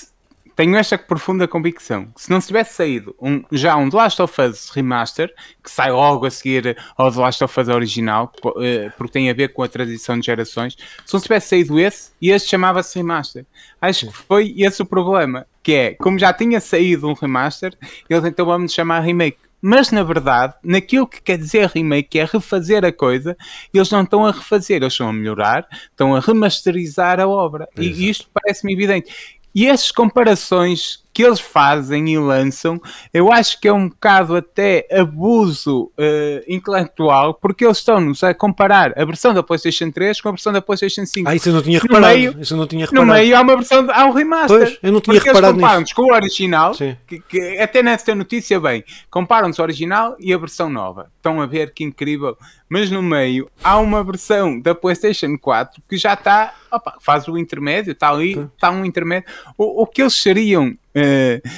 tenho 0.59 0.75
esta 0.75 0.97
profunda 0.97 1.47
convicção 1.47 2.07
que 2.07 2.21
se 2.21 2.29
não 2.29 2.41
tivesse 2.41 2.73
saído 2.73 3.15
um, 3.21 3.41
já 3.49 3.77
um 3.77 3.89
The 3.89 3.95
Last 3.95 4.21
of 4.21 4.41
Us 4.41 4.69
Remaster, 4.71 5.33
que 5.63 5.71
sai 5.71 5.89
logo 5.89 6.25
a 6.25 6.29
seguir 6.29 6.75
ao 6.97 7.09
The 7.09 7.21
Last 7.21 7.43
of 7.45 7.61
Us 7.61 7.69
original, 7.69 8.29
uh, 8.43 8.91
porque 8.97 9.13
tem 9.13 9.29
a 9.29 9.33
ver 9.33 9.53
com 9.53 9.63
a 9.63 9.69
transição 9.69 10.19
de 10.19 10.25
gerações, 10.25 10.75
se 11.05 11.13
não 11.13 11.21
tivesse 11.21 11.47
saído 11.47 11.79
esse, 11.79 12.11
e 12.21 12.29
este 12.29 12.49
chamava-se 12.49 12.97
Remaster. 12.97 13.45
Acho 13.81 14.07
que 14.07 14.13
foi 14.13 14.53
esse 14.57 14.81
o 14.81 14.85
problema, 14.85 15.47
que 15.63 15.73
é, 15.73 15.93
como 15.93 16.19
já 16.19 16.33
tinha 16.33 16.59
saído 16.59 17.07
um 17.07 17.13
Remaster, 17.13 17.73
eles 18.09 18.25
então 18.25 18.45
vamos 18.45 18.73
chamar 18.73 18.99
Remake 18.99 19.37
mas 19.61 19.91
na 19.91 20.03
verdade, 20.03 20.53
naquilo 20.63 21.07
que 21.07 21.21
quer 21.21 21.37
dizer 21.37 21.67
remake, 21.67 22.09
que 22.09 22.19
é 22.19 22.25
refazer 22.25 22.85
a 22.85 22.91
coisa, 22.91 23.35
eles 23.73 23.89
não 23.91 24.03
estão 24.03 24.25
a 24.25 24.31
refazer, 24.31 24.77
eles 24.77 24.93
estão 24.93 25.09
a 25.09 25.13
melhorar, 25.13 25.67
estão 25.91 26.15
a 26.15 26.19
remasterizar 26.19 27.19
a 27.19 27.27
obra. 27.27 27.67
Exato. 27.75 27.99
E 27.99 28.09
isto 28.09 28.29
parece-me 28.33 28.73
evidente. 28.73 29.39
E 29.53 29.67
essas 29.67 29.91
comparações 29.91 31.03
que 31.19 31.23
eles 31.25 31.41
fazem 31.41 32.07
e 32.13 32.17
lançam, 32.17 32.81
eu 33.13 33.29
acho 33.29 33.59
que 33.59 33.67
é 33.67 33.73
um 33.73 33.89
bocado 33.89 34.37
até 34.37 34.87
abuso 34.89 35.91
uh, 35.97 36.43
intelectual, 36.47 37.33
porque 37.33 37.65
eles 37.65 37.79
estão-nos 37.79 38.23
a 38.23 38.33
comparar 38.33 38.97
a 38.97 39.03
versão 39.03 39.33
da 39.33 39.43
PlayStation 39.43 39.91
3 39.91 40.21
com 40.21 40.29
a 40.29 40.31
versão 40.31 40.53
da 40.53 40.61
PlayStation 40.61 41.05
5. 41.05 41.29
Ah, 41.29 41.35
isso 41.35 41.49
eu 41.49 41.53
não 41.55 41.61
tinha 41.61 41.77
reparado. 41.77 42.05
No 42.05 42.13
meio, 42.13 42.35
isso 42.39 42.55
não 42.55 42.65
tinha 42.65 42.85
reparado. 42.85 43.05
No 43.05 43.13
meio 43.13 43.35
há 43.35 43.41
uma 43.41 43.57
versão, 43.57 43.85
há 43.91 44.05
um 44.05 44.13
remaster. 44.13 44.59
Pois, 44.59 44.79
eu 44.81 44.93
não 44.93 45.01
tinha 45.01 45.19
reparado 45.19 45.47
eles 45.47 45.61
comparam-nos 45.61 45.91
com 45.91 46.01
o 46.03 46.13
original, 46.13 46.71
que, 46.71 47.19
que, 47.27 47.59
até 47.59 47.83
nessa 47.83 48.15
notícia 48.15 48.57
bem, 48.57 48.85
comparam-nos 49.11 49.59
o 49.59 49.61
original 49.61 50.15
e 50.21 50.33
a 50.33 50.37
versão 50.37 50.69
nova. 50.69 51.11
Estão 51.19 51.41
a 51.41 51.45
ver 51.45 51.73
que 51.73 51.83
incrível. 51.83 52.37
Mas 52.69 52.89
no 52.89 53.03
meio 53.03 53.51
há 53.61 53.77
uma 53.77 54.01
versão 54.03 54.59
da 54.59 54.73
PlayStation 54.73 55.37
4 55.37 55.83
que 55.87 55.97
já 55.97 56.13
está, 56.13 56.55
faz 57.01 57.27
o 57.27 57.37
intermédio, 57.37 57.91
está 57.91 58.09
ali, 58.09 58.39
está 58.55 58.71
um 58.71 58.85
intermédio. 58.85 59.27
O, 59.57 59.83
o 59.83 59.85
que 59.85 60.01
eles 60.01 60.15
seriam 60.15 60.69
uh, 60.69 61.49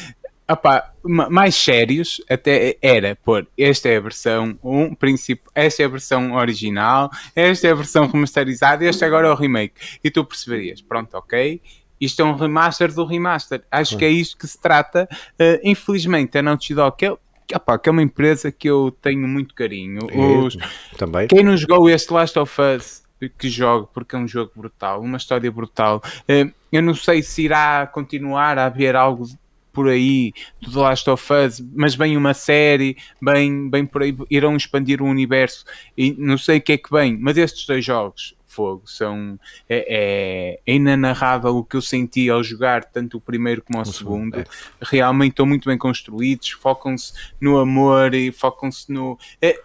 opa, 0.51 0.91
mais 1.03 1.55
sérios 1.55 2.21
até 2.29 2.77
era 2.81 3.15
pôr 3.15 3.47
esta 3.57 3.89
é 3.89 3.97
a 3.97 4.01
versão 4.01 4.57
um, 4.63 4.93
princípio, 4.93 5.49
esta 5.53 5.83
é 5.83 5.85
a 5.85 5.89
versão 5.89 6.33
original, 6.33 7.09
esta 7.35 7.67
é 7.67 7.71
a 7.71 7.75
versão 7.75 8.07
remasterizada, 8.07 8.83
este 8.83 9.05
agora 9.05 9.27
é 9.27 9.31
o 9.31 9.35
remake. 9.35 9.99
E 10.03 10.11
tu 10.11 10.25
perceberias, 10.25 10.81
pronto, 10.81 11.15
ok, 11.15 11.61
isto 11.99 12.19
é 12.21 12.25
um 12.25 12.35
remaster 12.35 12.91
do 12.91 13.05
remaster. 13.05 13.61
Acho 13.71 13.95
que 13.95 14.03
é 14.03 14.09
isto 14.09 14.35
que 14.35 14.47
se 14.47 14.59
trata. 14.59 15.07
Uh, 15.39 15.59
infelizmente, 15.63 16.35
a 16.35 16.41
Naughty 16.41 16.73
Dog, 16.73 17.05
é, 17.05 17.15
opa, 17.55 17.77
que 17.77 17.89
é 17.89 17.91
uma 17.91 18.01
empresa 18.01 18.51
que 18.51 18.69
eu 18.69 18.95
tenho 19.01 19.27
muito 19.27 19.53
carinho. 19.53 19.99
Os, 20.13 20.57
também. 20.97 21.27
Quem 21.27 21.43
não 21.43 21.55
jogou 21.55 21.89
este 21.89 22.11
Last 22.13 22.37
of 22.37 22.61
Us 22.61 23.01
que 23.37 23.49
jogue, 23.49 23.87
porque 23.93 24.15
é 24.15 24.19
um 24.19 24.27
jogo 24.27 24.51
brutal, 24.55 25.01
uma 25.01 25.17
história 25.17 25.51
brutal. 25.51 26.01
Uh, 26.23 26.51
eu 26.71 26.81
não 26.81 26.95
sei 26.95 27.21
se 27.21 27.43
irá 27.43 27.85
continuar 27.85 28.57
a 28.57 28.65
haver 28.65 28.95
algo 28.95 29.27
por 29.71 29.87
aí 29.87 30.33
do 30.61 30.71
The 30.71 30.79
Last 30.79 31.09
of 31.09 31.33
Us, 31.33 31.63
mas 31.73 31.95
bem 31.95 32.17
uma 32.17 32.33
série, 32.33 32.97
bem, 33.21 33.69
bem 33.69 33.85
por 33.85 34.03
aí, 34.03 34.15
irão 34.29 34.55
expandir 34.55 35.01
o 35.01 35.05
universo 35.05 35.63
e 35.97 36.13
não 36.17 36.37
sei 36.37 36.57
o 36.57 36.61
que 36.61 36.73
é 36.73 36.77
que 36.77 36.91
vem, 36.91 37.17
mas 37.17 37.37
estes 37.37 37.65
dois 37.65 37.85
jogos 37.85 38.35
fogo. 38.51 38.83
São, 38.85 39.39
é, 39.67 40.59
é, 40.65 40.73
inanarrável 40.73 41.55
o 41.57 41.63
que 41.63 41.75
eu 41.75 41.81
senti 41.81 42.29
ao 42.29 42.43
jogar 42.43 42.83
tanto 42.85 43.17
o 43.17 43.21
primeiro 43.21 43.61
como 43.61 43.79
o, 43.79 43.81
o 43.81 43.85
segundo. 43.85 44.35
segundo. 44.35 44.37
É. 44.39 44.45
Realmente 44.81 45.31
estão 45.31 45.45
muito 45.45 45.67
bem 45.67 45.77
construídos, 45.77 46.51
focam-se 46.51 47.13
no 47.39 47.57
amor 47.57 48.13
e 48.13 48.31
focam-se 48.31 48.91
no. 48.91 49.17
É, 49.41 49.59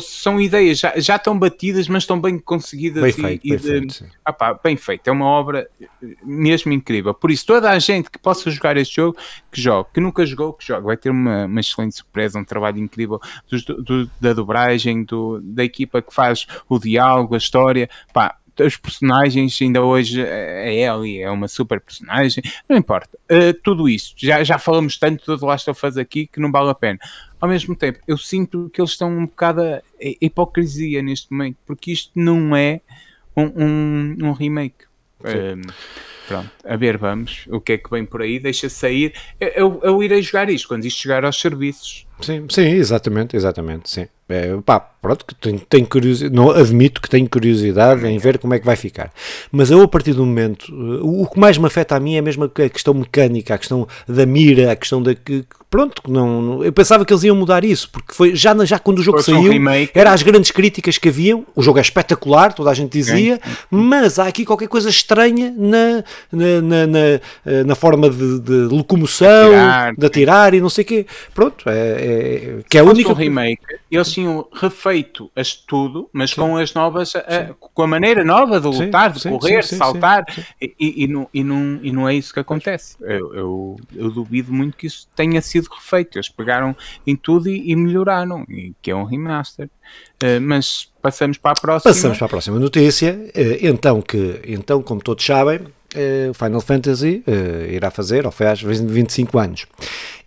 são 0.00 0.40
ideias 0.40 0.78
já, 0.78 0.98
já 0.98 1.16
estão 1.16 1.38
batidas, 1.38 1.88
mas 1.88 2.02
estão 2.02 2.18
bem 2.18 2.38
conseguidas 2.38 3.02
bem 3.02 3.12
feito, 3.12 3.46
e, 3.46 3.50
bem, 3.50 3.58
de, 3.58 3.94
feito, 3.94 4.04
ah 4.24 4.32
pá, 4.32 4.54
bem 4.54 4.76
feito. 4.76 5.08
É 5.08 5.12
uma 5.12 5.26
obra 5.26 5.68
mesmo 6.24 6.72
incrível. 6.72 7.12
Por 7.12 7.30
isso, 7.30 7.44
toda 7.44 7.70
a 7.70 7.78
gente 7.78 8.10
que 8.10 8.18
possa 8.18 8.50
jogar 8.50 8.76
este 8.76 8.96
jogo, 8.96 9.18
que 9.52 9.60
jogue, 9.60 9.90
que 9.92 10.00
nunca 10.00 10.24
jogou, 10.24 10.54
que 10.54 10.66
jogue, 10.66 10.86
vai 10.86 10.96
ter 10.96 11.10
uma, 11.10 11.44
uma 11.44 11.60
excelente 11.60 11.96
surpresa, 11.96 12.38
um 12.38 12.44
trabalho 12.44 12.78
incrível 12.78 13.20
do, 13.50 13.82
do, 13.82 14.10
da 14.20 14.32
dobragem, 14.32 15.04
do, 15.04 15.40
da 15.42 15.64
equipa 15.64 16.00
que 16.00 16.14
faz 16.14 16.46
o 16.68 16.78
diálogo, 16.78 17.34
a 17.34 17.38
história. 17.38 17.90
Pá, 18.12 18.38
os 18.66 18.76
personagens, 18.76 19.58
ainda 19.60 19.82
hoje 19.82 20.22
a 20.22 20.72
Ellie 20.72 21.20
é 21.20 21.30
uma 21.30 21.48
super 21.48 21.80
personagem, 21.80 22.42
não 22.68 22.76
importa. 22.76 23.18
Uh, 23.30 23.52
tudo 23.62 23.88
isso, 23.88 24.14
já, 24.16 24.42
já 24.42 24.58
falamos 24.58 24.98
tanto 24.98 25.24
do 25.24 25.38
The 25.38 25.46
Last 25.46 25.70
of 25.70 25.86
Us 25.86 25.96
aqui 25.96 26.26
que 26.26 26.40
não 26.40 26.50
vale 26.50 26.70
a 26.70 26.74
pena 26.74 26.98
ao 27.40 27.48
mesmo 27.48 27.74
tempo, 27.74 28.00
eu 28.06 28.18
sinto 28.18 28.70
que 28.72 28.80
eles 28.80 28.90
estão 28.92 29.10
um 29.10 29.26
bocado 29.26 29.62
a, 29.62 29.82
hipocrisia 30.20 31.02
neste 31.02 31.30
momento, 31.30 31.56
porque 31.64 31.92
isto 31.92 32.10
não 32.14 32.54
é 32.54 32.80
um, 33.36 33.64
um, 33.64 34.16
um 34.22 34.32
remake. 34.32 34.86
Um, 35.20 35.62
pronto, 36.26 36.50
a 36.64 36.76
ver, 36.76 36.96
vamos, 36.96 37.44
o 37.48 37.60
que 37.60 37.72
é 37.72 37.78
que 37.78 37.90
vem 37.90 38.04
por 38.04 38.22
aí, 38.22 38.38
deixa 38.38 38.68
sair. 38.68 39.14
Eu, 39.38 39.48
eu, 39.48 39.80
eu, 39.82 40.02
irei 40.02 40.22
jogar 40.22 40.50
isto 40.50 40.68
quando 40.68 40.84
isto 40.84 41.00
chegar 41.00 41.24
aos 41.24 41.40
serviços. 41.40 42.06
Sim, 42.20 42.46
sim, 42.50 42.66
exatamente, 42.66 43.36
exatamente, 43.36 43.90
sim. 43.90 44.08
É, 44.30 44.54
pá, 44.64 44.78
pronto, 44.78 45.24
que 45.24 45.34
tenho, 45.34 45.58
tenho 45.60 45.86
curiosidade, 45.86 46.34
não 46.34 46.50
admito 46.50 47.00
que 47.00 47.08
tenho 47.08 47.28
curiosidade 47.28 48.06
em 48.06 48.18
ver 48.18 48.38
como 48.38 48.52
é 48.52 48.58
que 48.58 48.66
vai 48.66 48.76
ficar. 48.76 49.10
Mas 49.50 49.70
eu, 49.70 49.80
a 49.80 49.88
partir 49.88 50.12
do 50.12 50.26
momento, 50.26 50.70
o, 50.70 51.22
o 51.22 51.26
que 51.30 51.40
mais 51.40 51.56
me 51.56 51.66
afeta 51.66 51.96
a 51.96 52.00
mim 52.00 52.16
é 52.16 52.20
mesmo 52.20 52.44
a 52.44 52.68
questão 52.68 52.92
mecânica, 52.92 53.54
a 53.54 53.58
questão 53.58 53.88
da 54.06 54.26
mira, 54.26 54.70
a 54.70 54.76
questão 54.76 55.02
da 55.02 55.14
que, 55.14 55.46
pronto, 55.70 56.02
não, 56.08 56.62
eu 56.62 56.72
pensava 56.72 57.06
que 57.06 57.12
eles 57.12 57.24
iam 57.24 57.36
mudar 57.36 57.64
isso, 57.64 57.88
porque 57.90 58.12
foi 58.12 58.36
já, 58.36 58.54
já 58.66 58.78
quando 58.78 58.98
o 58.98 59.02
jogo 59.02 59.22
saiu, 59.22 59.52
um 59.52 59.68
era 59.94 60.12
as 60.12 60.22
grandes 60.22 60.50
críticas 60.50 60.98
que 60.98 61.08
haviam, 61.08 61.46
o 61.54 61.62
jogo 61.62 61.78
é 61.78 61.82
espetacular, 61.82 62.52
toda 62.52 62.70
a 62.70 62.74
gente 62.74 62.92
dizia, 62.92 63.40
mas 63.70 64.18
há 64.18 64.26
aqui 64.26 64.44
qualquer 64.44 64.68
coisa 64.68 64.90
estranha 64.90 65.54
na, 65.56 66.04
na, 66.30 66.60
na, 66.60 66.86
na, 66.86 67.64
na 67.66 67.74
forma 67.74 68.10
de, 68.10 68.40
de 68.40 68.52
locomoção, 68.74 69.52
de 69.96 70.04
atirar 70.04 70.52
e 70.52 70.60
não 70.60 70.68
sei 70.68 70.84
o 70.84 70.86
quê. 70.86 71.06
Pronto, 71.34 71.64
é, 71.66 71.72
é 71.72 72.58
que 72.68 72.76
é 72.76 72.80
a 72.80 72.84
única... 72.84 73.10
Um 73.10 73.14
remake, 73.14 73.62
eles 73.90 74.17
tinham 74.18 74.48
refeito 74.52 75.30
a 75.36 75.42
tudo, 75.66 76.10
mas 76.12 76.30
sim. 76.30 76.36
com 76.36 76.56
as 76.56 76.74
novas, 76.74 77.14
a, 77.14 77.54
com 77.54 77.82
a 77.82 77.86
maneira 77.86 78.24
nova 78.24 78.60
de 78.60 78.66
lutar, 78.66 79.16
sim, 79.16 79.30
de 79.30 79.38
correr, 79.38 79.62
sim, 79.62 79.76
de 79.76 79.78
saltar, 79.78 80.24
E, 80.60 81.04
e, 81.04 81.06
não, 81.06 81.28
e, 81.32 81.44
não, 81.44 81.80
e 81.82 81.92
não 81.92 82.08
é 82.08 82.14
isso 82.14 82.34
que 82.34 82.40
acontece. 82.40 82.96
Eu, 83.00 83.34
eu, 83.34 83.76
eu, 83.94 84.10
duvido 84.10 84.52
muito 84.52 84.76
que 84.76 84.88
isso 84.88 85.06
tenha 85.14 85.40
sido 85.40 85.68
refeito. 85.70 86.18
Eles 86.18 86.28
pegaram 86.28 86.76
em 87.06 87.14
tudo 87.14 87.48
e, 87.48 87.70
e 87.70 87.76
melhoraram, 87.76 88.44
e 88.48 88.74
que 88.82 88.90
é 88.90 88.96
um 88.96 89.04
remaster. 89.04 89.70
Uh, 90.22 90.40
mas 90.40 90.90
passamos 91.00 91.38
para 91.38 91.52
a 91.52 91.54
próxima. 91.54 91.92
Passamos 91.94 92.18
para 92.18 92.26
a 92.26 92.30
próxima 92.30 92.58
notícia. 92.58 93.14
Uh, 93.14 93.66
então, 93.66 94.02
que, 94.02 94.40
então, 94.44 94.82
como 94.82 95.00
todos 95.00 95.24
sabem, 95.24 95.60
uh, 95.60 96.34
Final 96.34 96.60
Fantasy 96.60 97.22
irá 97.70 97.90
fazer, 97.90 98.26
ou 98.26 98.32
faz 98.32 98.60
25 98.60 99.38
anos. 99.38 99.66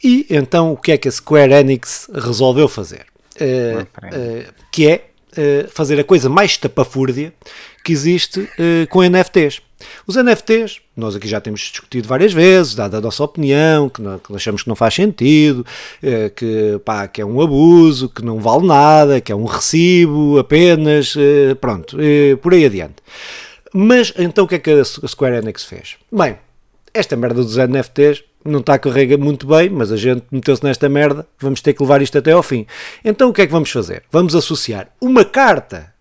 E 0.02 0.26
então, 0.30 0.72
o 0.72 0.78
que 0.78 0.94
é 0.94 0.98
que 0.98 1.10
a 1.10 1.12
Square 1.12 1.52
Enix 1.52 2.10
resolveu 2.14 2.70
fazer? 2.70 3.12
Uh, 3.40 3.82
uh, 3.82 4.54
que 4.72 4.88
é 4.88 5.06
uh, 5.38 5.70
fazer 5.70 6.00
a 6.00 6.04
coisa 6.04 6.30
mais 6.30 6.58
tapafúrdia 6.58 7.34
que 7.84 7.92
existe 7.92 8.48
com 8.92 9.02
NFTs. 9.02 9.60
Os 10.06 10.16
NFTs, 10.16 10.80
nós 10.96 11.16
aqui 11.16 11.28
já 11.28 11.42
temos 11.42 11.62
discutido 11.62 12.08
várias 12.08 12.32
vezes, 12.32 12.76
dada 12.76 13.00
a 13.00 13.02
nossa 13.02 13.24
opinião, 13.24 13.90
que, 13.90 14.00
não, 14.04 14.20
que 14.20 14.36
achamos 14.36 14.62
que 14.62 14.70
não 14.70 14.76
faz 14.76 14.94
sentido, 14.94 15.66
que, 16.36 16.80
pá, 16.86 17.08
que 17.08 17.20
é 17.20 17.26
um 17.26 17.42
abuso, 17.42 18.08
que 18.08 18.24
não 18.24 18.40
vale 18.40 18.68
nada, 18.68 19.20
que 19.20 19.32
é 19.32 19.36
um 19.36 19.46
recibo 19.46 20.38
apenas, 20.38 21.16
pronto, 21.60 21.98
por 22.40 22.54
aí 22.54 22.66
adiante. 22.66 22.98
Mas 23.74 24.14
então 24.16 24.46
o 24.46 24.48
que 24.48 24.54
é 24.54 24.60
que 24.60 24.70
a 24.70 24.84
Square 24.86 25.38
Enix 25.38 25.64
fez? 25.64 25.96
Bem, 26.12 26.38
esta 26.94 27.16
merda 27.16 27.42
dos 27.42 27.58
NFTs 27.58 28.24
não 28.44 28.60
está 28.60 28.76
a 28.76 29.18
muito 29.18 29.48
bem, 29.48 29.70
mas 29.70 29.92
a 29.92 29.98
gente 29.98 30.24
meteu-se 30.32 30.64
nesta 30.64 30.88
merda, 30.90 31.28
vamos 31.40 31.62
ter 31.62 31.74
que 31.74 31.82
levar 31.82 32.02
isto 32.02 32.18
até 32.18 32.32
ao 32.32 32.44
fim. 32.44 32.66
Então 33.04 33.30
o 33.30 33.34
que 33.34 33.42
é 33.42 33.46
que 33.46 33.52
vamos 33.52 33.70
fazer? 33.72 34.04
Vamos 34.12 34.36
associar 34.36 34.90
uma 35.00 35.24
carta 35.24 35.94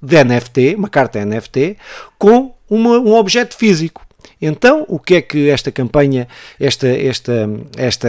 de 0.00 0.22
NFT, 0.22 0.74
uma 0.76 0.88
carta 0.88 1.24
NFT, 1.24 1.76
com 2.18 2.54
uma, 2.68 2.98
um 2.98 3.14
objeto 3.14 3.56
físico. 3.56 4.04
Então, 4.40 4.84
o 4.88 4.98
que 4.98 5.16
é 5.16 5.22
que 5.22 5.48
esta 5.48 5.70
campanha, 5.70 6.28
esta, 6.58 6.88
esta, 6.88 7.48
esta, 7.76 8.08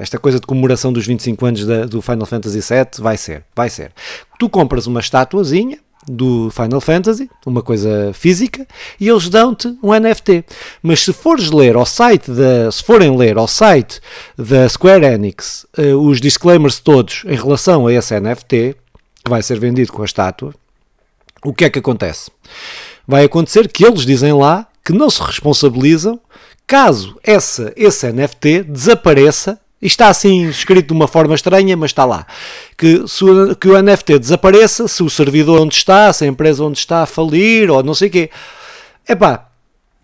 esta 0.00 0.18
coisa 0.18 0.38
de 0.38 0.46
comemoração 0.46 0.92
dos 0.92 1.06
25 1.06 1.46
anos 1.46 1.66
da, 1.66 1.86
do 1.86 2.02
Final 2.02 2.26
Fantasy 2.26 2.60
VII 2.60 3.02
vai 3.02 3.16
ser? 3.16 3.44
Vai 3.54 3.70
ser. 3.70 3.92
Tu 4.38 4.48
compras 4.48 4.86
uma 4.86 5.00
estatuazinha, 5.00 5.78
do 6.06 6.50
Final 6.50 6.80
Fantasy, 6.80 7.30
uma 7.46 7.62
coisa 7.62 8.12
física, 8.12 8.66
e 9.00 9.08
eles 9.08 9.28
dão-te 9.28 9.68
um 9.82 9.92
NFT. 9.92 10.44
Mas 10.82 11.00
se 11.00 11.12
fores 11.12 11.50
ler 11.50 11.76
ao 11.76 11.86
site 11.86 12.30
da, 12.30 12.70
se 12.70 12.82
forem 12.82 13.16
ler 13.16 13.36
ao 13.36 13.48
site 13.48 14.00
da 14.36 14.68
Square 14.68 15.04
Enix 15.04 15.66
uh, 15.78 15.96
os 15.98 16.20
disclaimers 16.20 16.78
todos 16.78 17.22
em 17.26 17.36
relação 17.36 17.86
a 17.86 17.92
esse 17.92 18.18
NFT, 18.18 18.76
que 19.24 19.30
vai 19.30 19.42
ser 19.42 19.58
vendido 19.58 19.92
com 19.92 20.02
a 20.02 20.04
estátua, 20.04 20.54
o 21.44 21.52
que 21.52 21.64
é 21.64 21.70
que 21.70 21.78
acontece? 21.78 22.30
Vai 23.06 23.24
acontecer 23.24 23.68
que 23.68 23.84
eles 23.84 24.06
dizem 24.06 24.32
lá 24.32 24.66
que 24.84 24.92
não 24.92 25.10
se 25.10 25.22
responsabilizam 25.22 26.20
caso 26.66 27.18
essa, 27.22 27.72
esse 27.76 28.10
NFT 28.10 28.62
desapareça 28.64 29.60
está 29.86 30.08
assim 30.08 30.48
escrito 30.48 30.88
de 30.88 30.92
uma 30.92 31.06
forma 31.06 31.34
estranha, 31.34 31.76
mas 31.76 31.90
está 31.90 32.04
lá. 32.04 32.26
Que, 32.76 33.06
se 33.06 33.24
o, 33.24 33.54
que 33.54 33.68
o 33.68 33.82
NFT 33.82 34.18
desapareça, 34.18 34.88
se 34.88 35.02
o 35.02 35.10
servidor 35.10 35.60
onde 35.60 35.74
está, 35.74 36.12
se 36.12 36.24
a 36.24 36.26
empresa 36.26 36.64
onde 36.64 36.78
está 36.78 37.06
falir, 37.06 37.70
ou 37.70 37.82
não 37.82 37.94
sei 37.94 38.08
o 38.08 38.10
quê. 38.10 38.30
Epá, 39.08 39.48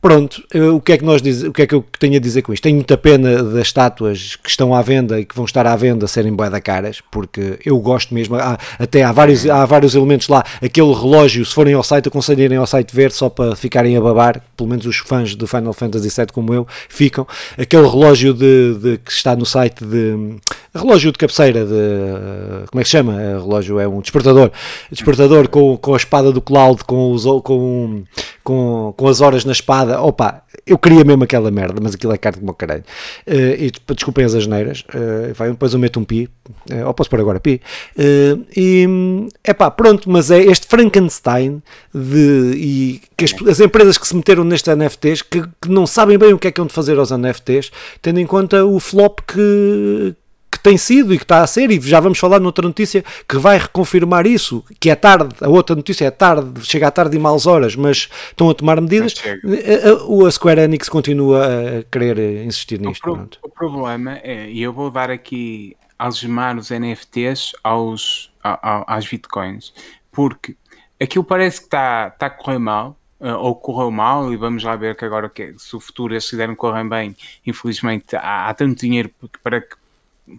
Pronto, 0.01 0.43
o 0.75 0.81
que 0.81 0.93
é 0.93 0.99
que 0.99 1.05
nós 1.05 1.21
diz, 1.21 1.43
o 1.43 1.53
que 1.53 1.61
é 1.61 1.67
que 1.67 1.75
eu 1.75 1.85
tenho 1.99 2.17
a 2.17 2.19
dizer 2.19 2.41
com 2.41 2.55
isto? 2.55 2.63
Tenho 2.63 2.77
muita 2.77 2.97
pena 2.97 3.43
das 3.43 3.67
estátuas 3.67 4.35
que 4.37 4.49
estão 4.49 4.75
à 4.75 4.81
venda 4.81 5.21
e 5.21 5.27
que 5.27 5.37
vão 5.37 5.45
estar 5.45 5.67
à 5.67 5.77
venda 5.77 6.07
serem 6.07 6.33
bué 6.33 6.49
da 6.49 6.59
caras, 6.59 7.03
porque 7.11 7.59
eu 7.67 7.79
gosto 7.79 8.15
mesmo, 8.15 8.37
há, 8.37 8.59
até 8.79 9.03
há 9.03 9.13
vários, 9.13 9.47
há 9.47 9.67
vários 9.67 9.95
elementos 9.95 10.29
lá, 10.29 10.43
aquele 10.63 10.93
relógio, 10.95 11.45
se 11.45 11.53
forem 11.53 11.75
ao 11.75 11.83
site, 11.83 12.09
aconselho 12.09 12.41
irem 12.41 12.57
ao 12.57 12.67
site 12.67 12.97
ver 12.97 13.13
só 13.13 13.29
para 13.29 13.55
ficarem 13.55 13.95
a 13.95 14.01
babar, 14.01 14.41
pelo 14.57 14.71
menos 14.71 14.87
os 14.87 14.97
fãs 14.97 15.35
do 15.35 15.47
Final 15.47 15.75
Fantasy 15.75 16.09
VII 16.09 16.29
como 16.33 16.55
eu, 16.55 16.67
ficam, 16.89 17.27
aquele 17.59 17.87
relógio 17.87 18.33
de, 18.33 18.79
de 18.81 18.99
que 18.99 19.13
está 19.13 19.37
no 19.37 19.45
site 19.45 19.85
de, 19.85 20.39
relógio 20.75 21.11
de 21.11 21.19
cabeceira, 21.19 21.65
de, 21.65 22.67
como 22.71 22.81
é 22.81 22.83
que 22.83 22.89
se 22.89 22.93
chama? 22.93 23.13
O 23.13 23.43
relógio 23.43 23.79
é 23.81 23.89
um 23.89 24.01
despertador, 24.01 24.51
despertador 24.91 25.49
com, 25.49 25.77
com 25.77 25.95
a 25.95 25.97
espada 25.97 26.31
do 26.33 26.41
Cloud, 26.41 26.85
com, 26.85 27.13
os, 27.13 27.25
com, 27.43 28.05
com, 28.43 28.95
com 28.97 29.09
as 29.09 29.21
horas 29.21 29.45
na 29.45 29.53
espada, 29.53 29.90
opa, 29.99 30.43
eu 30.67 30.79
queria 30.79 31.05
mesmo 31.05 31.25
aquela 31.25 31.51
merda, 31.51 31.81
mas 31.83 31.95
aquilo 31.95 32.13
é 32.13 32.19
carta 32.19 32.39
como 32.39 32.53
o 32.53 32.55
caralho. 32.55 32.85
Uh, 33.27 33.55
e 33.59 33.73
desculpem 33.95 34.25
as 34.25 34.35
asneiras, 34.35 34.85
uh, 34.95 35.51
depois 35.51 35.73
eu 35.73 35.79
meto 35.79 35.99
um 35.99 36.05
pi, 36.05 36.29
uh, 36.71 36.87
ou 36.87 36.95
posso 36.95 37.09
pôr 37.09 37.21
agora 37.21 37.41
pi. 37.41 37.61
Uh, 37.97 38.45
e 38.57 38.87
é 39.43 39.55
pá, 39.55 39.71
pronto, 39.71 40.11
mas 40.11 40.31
é 40.31 40.41
este 40.41 40.67
Frankenstein 40.67 41.63
de, 41.95 42.53
e 42.55 43.01
que 43.17 43.25
as, 43.25 43.35
as, 43.49 43.61
empresas 43.61 43.99
que 43.99 44.07
se 44.07 44.15
meteram 44.15 44.45
nestes 44.45 44.75
NFTs 44.75 45.23
que, 45.23 45.43
que, 45.43 45.69
não 45.69 45.87
sabem 45.87 46.19
bem 46.19 46.33
o 46.33 46.39
que 46.39 46.49
é 46.49 46.53
que 46.53 46.61
hão 46.61 46.67
de 46.67 46.73
fazer 46.73 46.99
aos 46.99 47.11
NFTs, 47.11 47.71
tendo 48.03 48.21
em 48.21 48.27
conta 48.27 48.65
o 48.65 48.79
flop 48.79 49.21
que 49.27 50.15
tem 50.63 50.77
sido 50.77 51.15
e 51.15 51.19
que 51.19 51.25
está 51.25 51.43
a 51.43 51.47
ser, 51.47 51.71
e 51.71 51.81
já 51.81 52.01
vamos 52.01 52.19
falar 52.19 52.41
noutra 52.41 52.67
notícia 52.67 53.05
que 53.29 53.39
vai 53.39 53.59
reconfirmar 53.59 54.27
isso, 54.27 54.65
que 54.79 54.91
é 54.91 54.95
tarde, 54.95 55.35
a 55.41 55.49
outra 55.49 55.77
notícia 55.77 56.07
é 56.07 56.11
tarde, 56.11 56.65
chega 56.65 56.89
à 56.89 56.91
tarde 56.91 57.17
e 57.17 57.21
maus 57.21 57.47
horas, 57.47 57.77
mas 57.77 58.09
estão 58.29 58.51
a 58.51 58.55
tomar 58.55 58.81
medidas. 58.81 59.15
A, 59.25 60.27
a 60.27 60.31
Square 60.31 60.61
Enix 60.61 60.89
continua 60.89 61.47
a 61.47 61.83
querer 61.85 62.45
insistir 62.45 62.81
nisto. 62.81 63.11
O, 63.11 63.17
pro, 63.17 63.29
o 63.43 63.49
problema 63.49 64.19
é, 64.23 64.51
e 64.51 64.63
eu 64.63 64.73
vou 64.73 64.91
dar 64.91 65.11
aqui 65.11 65.77
algemar 65.99 66.57
os 66.57 66.71
NFTs 66.71 67.53
aos, 67.63 68.33
às 68.43 69.07
bitcoins, 69.07 69.73
porque 70.11 70.57
aquilo 71.01 71.25
parece 71.25 71.61
que 71.61 71.67
está, 71.67 72.11
está 72.13 72.27
a 72.27 72.31
correr 72.31 72.59
mal, 72.59 72.97
ou 73.21 73.55
correu 73.55 73.91
mal, 73.91 74.33
e 74.33 74.37
vamos 74.37 74.65
lá 74.65 74.75
ver 74.77 74.97
que 74.97 75.05
agora 75.05 75.29
que, 75.29 75.55
se 75.59 75.77
o 75.77 75.81
futuro 75.81 76.15
eles 76.15 76.29
quiserem 76.29 76.55
correr 76.55 76.89
bem, 76.89 77.15
infelizmente 77.47 78.17
há, 78.17 78.49
há 78.49 78.55
tanto 78.55 78.81
dinheiro 78.81 79.11
para 79.43 79.61
que 79.61 79.77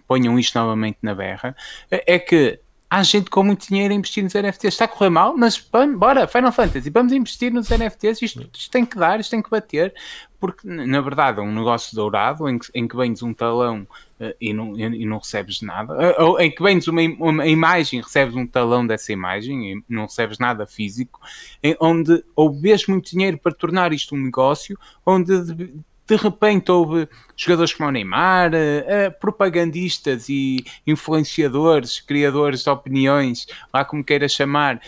ponham 0.06 0.38
isto 0.38 0.58
novamente 0.58 0.98
na 1.02 1.14
berra, 1.14 1.56
é 1.90 2.18
que 2.18 2.60
há 2.92 3.02
gente 3.02 3.30
com 3.30 3.42
muito 3.42 3.66
dinheiro 3.66 3.94
a 3.94 3.96
investir 3.96 4.22
nos 4.22 4.34
NFTs. 4.34 4.74
Está 4.74 4.84
a 4.84 4.88
correr 4.88 5.08
mal, 5.08 5.34
mas 5.34 5.58
bora, 5.96 6.28
Final 6.28 6.52
Fantasy, 6.52 6.90
vamos 6.90 7.10
investir 7.14 7.50
nos 7.50 7.70
NFTs. 7.70 8.20
Isto, 8.20 8.50
isto, 8.52 8.70
tem 8.70 8.84
que 8.84 8.98
dar, 8.98 9.18
isto 9.18 9.30
tem 9.30 9.40
que 9.40 9.48
bater, 9.48 9.94
porque 10.38 10.68
na 10.68 11.00
verdade 11.00 11.40
é 11.40 11.42
um 11.42 11.54
negócio 11.54 11.96
dourado 11.96 12.46
em 12.50 12.58
que, 12.58 12.66
em 12.74 12.86
que 12.86 12.94
vendes 12.94 13.22
um 13.22 13.32
talão 13.32 13.86
uh, 14.20 14.34
e, 14.38 14.52
não, 14.52 14.78
e, 14.78 15.06
não 15.06 15.16
recebes 15.16 15.62
nada, 15.62 15.94
uh, 15.94 16.22
ou 16.22 16.38
em 16.38 16.50
que 16.50 16.62
vendes 16.62 16.86
uma, 16.86 17.00
uma 17.18 17.46
imagem 17.46 17.98
e 17.98 18.02
recebes 18.02 18.36
um 18.36 18.46
talão 18.46 18.86
dessa 18.86 19.10
imagem 19.10 19.72
e 19.72 19.84
não 19.88 20.02
recebes 20.02 20.38
nada 20.38 20.66
físico, 20.66 21.18
em, 21.62 21.74
onde 21.80 22.22
ou 22.36 22.52
vês 22.52 22.86
muito 22.86 23.10
dinheiro 23.10 23.38
para 23.38 23.54
tornar 23.54 23.94
isto 23.94 24.14
um 24.14 24.22
negócio, 24.22 24.78
onde 25.06 25.32
de 26.06 26.16
repente 26.16 26.70
houve 26.70 27.08
jogadores 27.36 27.72
como 27.72 27.88
o 27.88 27.92
Neymar, 27.92 28.50
uh, 28.52 29.18
propagandistas 29.20 30.28
e 30.28 30.64
influenciadores, 30.86 32.00
criadores 32.00 32.62
de 32.64 32.70
opiniões, 32.70 33.46
lá 33.72 33.84
como 33.84 34.04
queira 34.04 34.28
chamar, 34.28 34.76
uh, 34.76 34.80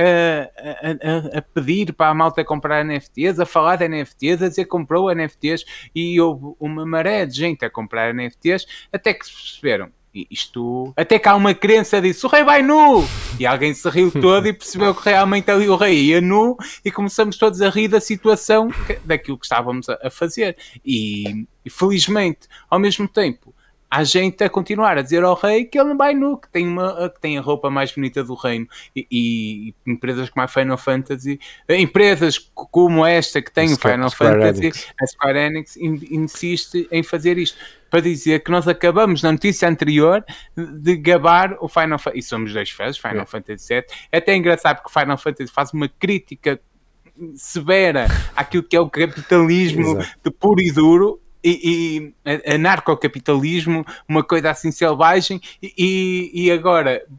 a, 0.00 1.36
a, 1.36 1.38
a, 1.38 1.42
pedir 1.42 1.92
para 1.92 2.10
a 2.10 2.14
malta 2.14 2.44
comprar 2.44 2.84
NFTs, 2.84 3.40
a 3.40 3.46
falar 3.46 3.76
de 3.76 3.88
NFTs, 3.88 4.42
a 4.42 4.48
dizer 4.48 4.64
que 4.64 4.70
comprou 4.70 5.14
NFTs 5.14 5.64
e 5.94 6.20
houve 6.20 6.54
uma 6.60 6.84
maré 6.84 7.24
de 7.26 7.36
gente 7.36 7.64
a 7.64 7.70
comprar 7.70 8.12
NFTs, 8.12 8.66
até 8.92 9.14
que 9.14 9.26
se 9.26 9.32
perceberam 9.32 9.90
isto. 10.30 10.92
Até 10.96 11.18
que 11.18 11.28
há 11.28 11.34
uma 11.34 11.54
crença 11.54 12.00
disso: 12.00 12.26
o 12.26 12.30
rei 12.30 12.44
vai 12.44 12.62
nu! 12.62 13.06
E 13.38 13.46
alguém 13.46 13.74
se 13.74 13.88
riu 13.88 14.10
todo 14.20 14.46
e 14.46 14.52
percebeu 14.52 14.94
que 14.94 15.08
realmente 15.08 15.50
ali 15.50 15.68
o 15.68 15.76
rei 15.76 16.06
ia 16.06 16.20
nu 16.20 16.56
e 16.84 16.90
começamos 16.90 17.36
todos 17.36 17.60
a 17.60 17.70
rir 17.70 17.88
da 17.88 18.00
situação, 18.00 18.68
daquilo 19.04 19.38
que 19.38 19.46
estávamos 19.46 19.88
a, 19.88 20.10
fazer. 20.10 20.56
E, 20.84 21.46
e 21.64 21.70
felizmente, 21.70 22.48
ao 22.68 22.78
mesmo 22.78 23.08
tempo, 23.08 23.53
há 23.94 24.02
gente 24.02 24.42
a 24.42 24.50
continuar 24.50 24.98
a 24.98 25.02
dizer 25.02 25.22
ao 25.22 25.34
rei 25.34 25.64
que 25.64 25.78
ele 25.78 25.90
não 25.90 25.96
vai 25.96 26.14
nu, 26.14 26.36
que 26.36 26.48
tem, 26.48 26.66
uma, 26.66 27.08
que 27.10 27.20
tem 27.20 27.38
a 27.38 27.40
roupa 27.40 27.70
mais 27.70 27.92
bonita 27.92 28.24
do 28.24 28.34
reino. 28.34 28.66
E, 28.94 29.06
e 29.08 29.74
empresas 29.86 30.28
como 30.28 30.42
a 30.42 30.48
Final 30.48 30.76
Fantasy, 30.76 31.38
empresas 31.68 32.38
como 32.54 33.06
esta 33.06 33.40
que 33.40 33.52
tem 33.52 33.72
o 33.72 33.76
Final 33.76 34.10
Square 34.10 34.40
Fantasy, 34.40 34.60
Enix. 34.62 34.92
a 35.00 35.06
Square 35.06 35.38
Enix 35.38 35.76
insiste 35.76 36.88
em 36.90 37.04
fazer 37.04 37.38
isto 37.38 37.56
para 37.88 38.00
dizer 38.00 38.42
que 38.42 38.50
nós 38.50 38.66
acabamos 38.66 39.22
na 39.22 39.30
notícia 39.30 39.68
anterior 39.68 40.24
de 40.56 40.96
gabar 40.96 41.56
o 41.60 41.68
Final 41.68 41.98
Fantasy, 41.98 42.18
e 42.18 42.22
somos 42.22 42.52
dois 42.52 42.70
fãs, 42.70 42.98
Final 42.98 43.22
é. 43.22 43.26
Fantasy 43.26 43.74
VII. 43.74 43.84
É 44.10 44.18
até 44.18 44.34
engraçado 44.34 44.78
porque 44.78 44.88
o 44.88 45.00
Final 45.00 45.16
Fantasy 45.16 45.52
faz 45.52 45.72
uma 45.72 45.88
crítica 45.88 46.60
severa 47.36 48.08
àquilo 48.34 48.64
que 48.64 48.74
é 48.74 48.80
o 48.80 48.90
capitalismo 48.90 50.00
Exato. 50.00 50.18
de 50.24 50.30
puro 50.32 50.60
e 50.60 50.72
duro 50.72 51.20
e, 51.44 52.14
e 52.26 52.54
anarcocapitalismo, 52.54 53.84
uma 54.08 54.24
coisa 54.24 54.50
assim 54.50 54.72
selvagem, 54.72 55.40
e, 55.62 56.30
e 56.32 56.50
agora, 56.50 57.02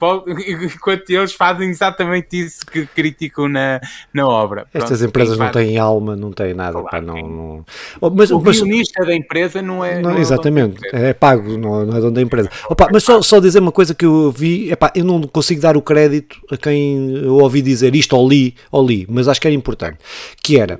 enquanto 0.76 1.10
eles 1.10 1.34
fazem 1.34 1.70
exatamente 1.70 2.40
isso 2.40 2.66
que 2.66 2.88
criticam 2.88 3.48
na, 3.48 3.80
na 4.14 4.28
obra. 4.28 4.66
Estas 4.74 5.00
Pronto, 5.00 5.10
empresas 5.10 5.38
não 5.38 5.52
têm 5.52 5.78
alma, 5.78 6.16
não 6.16 6.32
têm 6.32 6.54
nada. 6.54 6.74
Claro, 6.74 6.90
pá, 6.90 7.02
não, 7.02 7.16
não... 7.16 7.66
Oh, 8.02 8.10
mas, 8.10 8.32
o 8.32 8.42
mas, 8.42 8.60
da 9.06 9.16
empresa 9.16 9.62
não 9.62 9.86
é. 9.86 10.02
Não, 10.02 10.12
não 10.12 10.18
é 10.18 10.22
exatamente, 10.22 10.80
é, 10.92 11.14
pago, 11.14 11.58
não, 11.58 11.86
não 11.86 11.98
é 11.98 12.00
dono 12.00 12.12
da 12.12 12.22
empresa. 12.22 12.50
Opa, 12.70 12.90
mas 12.92 13.04
só, 13.04 13.22
só 13.22 13.40
dizer 13.40 13.60
uma 13.60 13.72
coisa 13.72 13.94
que 13.94 14.06
eu 14.06 14.32
vi, 14.32 14.72
epá, 14.72 14.92
eu 14.96 15.06
não 15.06 15.22
consigo 15.24 15.62
dar 15.62 15.78
o 15.78 15.82
crédito 15.82 16.38
a 16.50 16.58
quem 16.58 17.16
eu 17.16 17.36
ouvi 17.36 17.62
dizer 17.62 17.96
isto 17.96 18.16
ou 18.16 18.28
li, 18.28 18.56
ou 18.72 18.86
li, 18.86 19.06
mas 19.10 19.28
acho 19.28 19.40
que 19.40 19.48
era 19.48 19.56
importante, 19.56 19.98
que 20.42 20.58
era, 20.60 20.80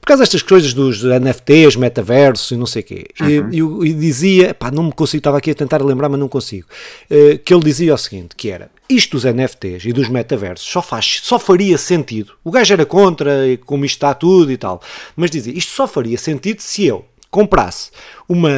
por 0.00 0.06
causa 0.06 0.22
destas 0.22 0.42
coisas 0.42 0.72
dos 0.72 1.02
NFTs, 1.02 1.76
metaverso 1.76 2.54
e 2.54 2.56
não 2.56 2.66
sei 2.66 2.82
o 2.82 2.84
quê. 2.84 3.06
Uhum. 3.20 3.84
E, 3.84 3.90
e, 3.90 3.94
dizia, 3.94 4.54
pá, 4.54 4.70
não 4.70 4.84
me 4.84 4.92
consigo, 4.92 5.18
estava 5.18 5.38
aqui 5.38 5.50
a 5.50 5.54
tentar 5.54 5.82
lembrar, 5.82 6.08
mas 6.08 6.20
não 6.20 6.28
consigo. 6.28 6.66
Uh, 7.10 7.38
que 7.38 7.52
ele 7.52 7.64
dizia 7.64 7.94
o 7.94 7.98
seguinte: 7.98 8.36
que 8.36 8.50
era 8.50 8.70
isto 8.88 9.12
dos 9.12 9.24
NFTs 9.24 9.84
e 9.84 9.92
dos 9.92 10.08
metaversos 10.08 10.66
só, 10.66 10.80
faz, 10.80 11.20
só 11.22 11.38
faria 11.38 11.76
sentido. 11.78 12.32
O 12.44 12.50
gajo 12.50 12.72
era 12.72 12.86
contra, 12.86 13.32
como 13.64 13.84
isto 13.84 13.96
está 13.96 14.14
tudo 14.14 14.50
e 14.52 14.56
tal, 14.56 14.80
mas 15.16 15.30
dizia 15.30 15.52
isto 15.52 15.72
só 15.72 15.86
faria 15.86 16.16
sentido 16.16 16.60
se 16.60 16.86
eu 16.86 17.04
comprasse 17.30 17.90
uma, 18.28 18.50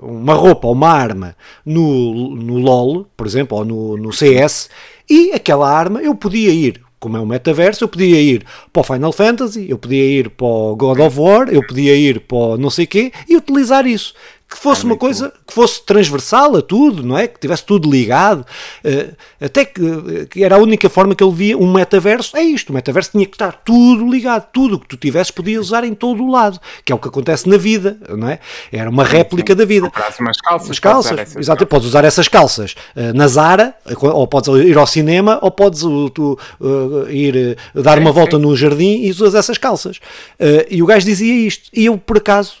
uma 0.00 0.34
roupa 0.34 0.68
ou 0.68 0.74
uma 0.74 0.88
arma 0.88 1.36
no, 1.64 2.36
no 2.36 2.58
LOL, 2.58 3.06
por 3.16 3.26
exemplo, 3.26 3.58
ou 3.58 3.64
no, 3.64 3.96
no 3.96 4.12
CS, 4.12 4.68
e 5.08 5.32
aquela 5.32 5.68
arma 5.68 6.00
eu 6.00 6.14
podia 6.14 6.50
ir 6.50 6.80
como 7.00 7.16
é 7.16 7.20
um 7.20 7.26
metaverso, 7.26 7.82
eu 7.82 7.88
podia 7.88 8.20
ir 8.20 8.44
para 8.72 8.80
o 8.80 8.84
Final 8.84 9.12
Fantasy, 9.12 9.68
eu 9.68 9.78
podia 9.78 10.04
ir 10.04 10.30
para 10.30 10.46
o 10.46 10.76
God 10.76 11.00
of 11.00 11.18
War, 11.18 11.48
eu 11.48 11.66
podia 11.66 11.96
ir 11.96 12.20
para 12.20 12.36
o 12.36 12.56
não 12.58 12.68
sei 12.68 12.86
quê 12.86 13.10
e 13.26 13.36
utilizar 13.36 13.86
isso 13.86 14.14
que 14.50 14.58
fosse 14.58 14.84
uma 14.84 14.96
coisa 14.96 15.32
que 15.46 15.54
fosse 15.54 15.80
transversal 15.86 16.56
a 16.56 16.62
tudo, 16.62 17.04
não 17.04 17.16
é? 17.16 17.28
Que 17.28 17.38
tivesse 17.38 17.64
tudo 17.64 17.88
ligado, 17.88 18.40
uh, 18.40 19.16
até 19.40 19.64
que, 19.64 20.26
que, 20.28 20.42
era 20.42 20.56
a 20.56 20.58
única 20.58 20.88
forma 20.90 21.14
que 21.14 21.22
ele 21.22 21.32
via 21.32 21.56
um 21.56 21.72
metaverso. 21.72 22.36
É 22.36 22.42
isto, 22.42 22.70
o 22.70 22.72
metaverso 22.72 23.12
tinha 23.12 23.24
que 23.24 23.36
estar 23.36 23.52
tudo 23.64 24.10
ligado, 24.10 24.48
tudo 24.52 24.80
que 24.80 24.88
tu 24.88 24.96
tivesses 24.96 25.30
podia 25.30 25.60
usar 25.60 25.84
em 25.84 25.94
todo 25.94 26.24
o 26.24 26.30
lado, 26.30 26.58
que 26.84 26.90
é 26.90 26.94
o 26.94 26.98
que 26.98 27.06
acontece 27.06 27.48
na 27.48 27.56
vida, 27.56 27.96
não 28.08 28.28
é? 28.28 28.40
Era 28.72 28.90
uma 28.90 29.04
réplica 29.04 29.54
da 29.54 29.64
vida. 29.64 29.86
Umas 30.18 30.40
calças, 30.40 30.70
As 30.70 30.78
calças, 30.80 31.36
exato, 31.36 31.64
podes 31.64 31.86
usar 31.86 32.04
essas 32.04 32.26
calças 32.26 32.74
uh, 32.96 33.14
na 33.14 33.28
Zara, 33.28 33.76
ou 34.00 34.26
podes 34.26 34.48
ir 34.66 34.76
ao 34.76 34.86
cinema, 34.86 35.38
ou 35.42 35.52
podes 35.52 35.82
tu, 36.12 36.36
ir 37.08 37.56
dar 37.72 38.00
uma 38.00 38.10
volta 38.10 38.36
no 38.36 38.56
jardim 38.56 39.02
e 39.02 39.10
usas 39.10 39.36
essas 39.36 39.58
calças. 39.58 40.00
e 40.68 40.82
o 40.82 40.86
gajo 40.86 41.06
dizia 41.06 41.46
isto, 41.46 41.70
e 41.72 41.86
eu 41.86 41.96
por 41.96 42.16
acaso 42.16 42.54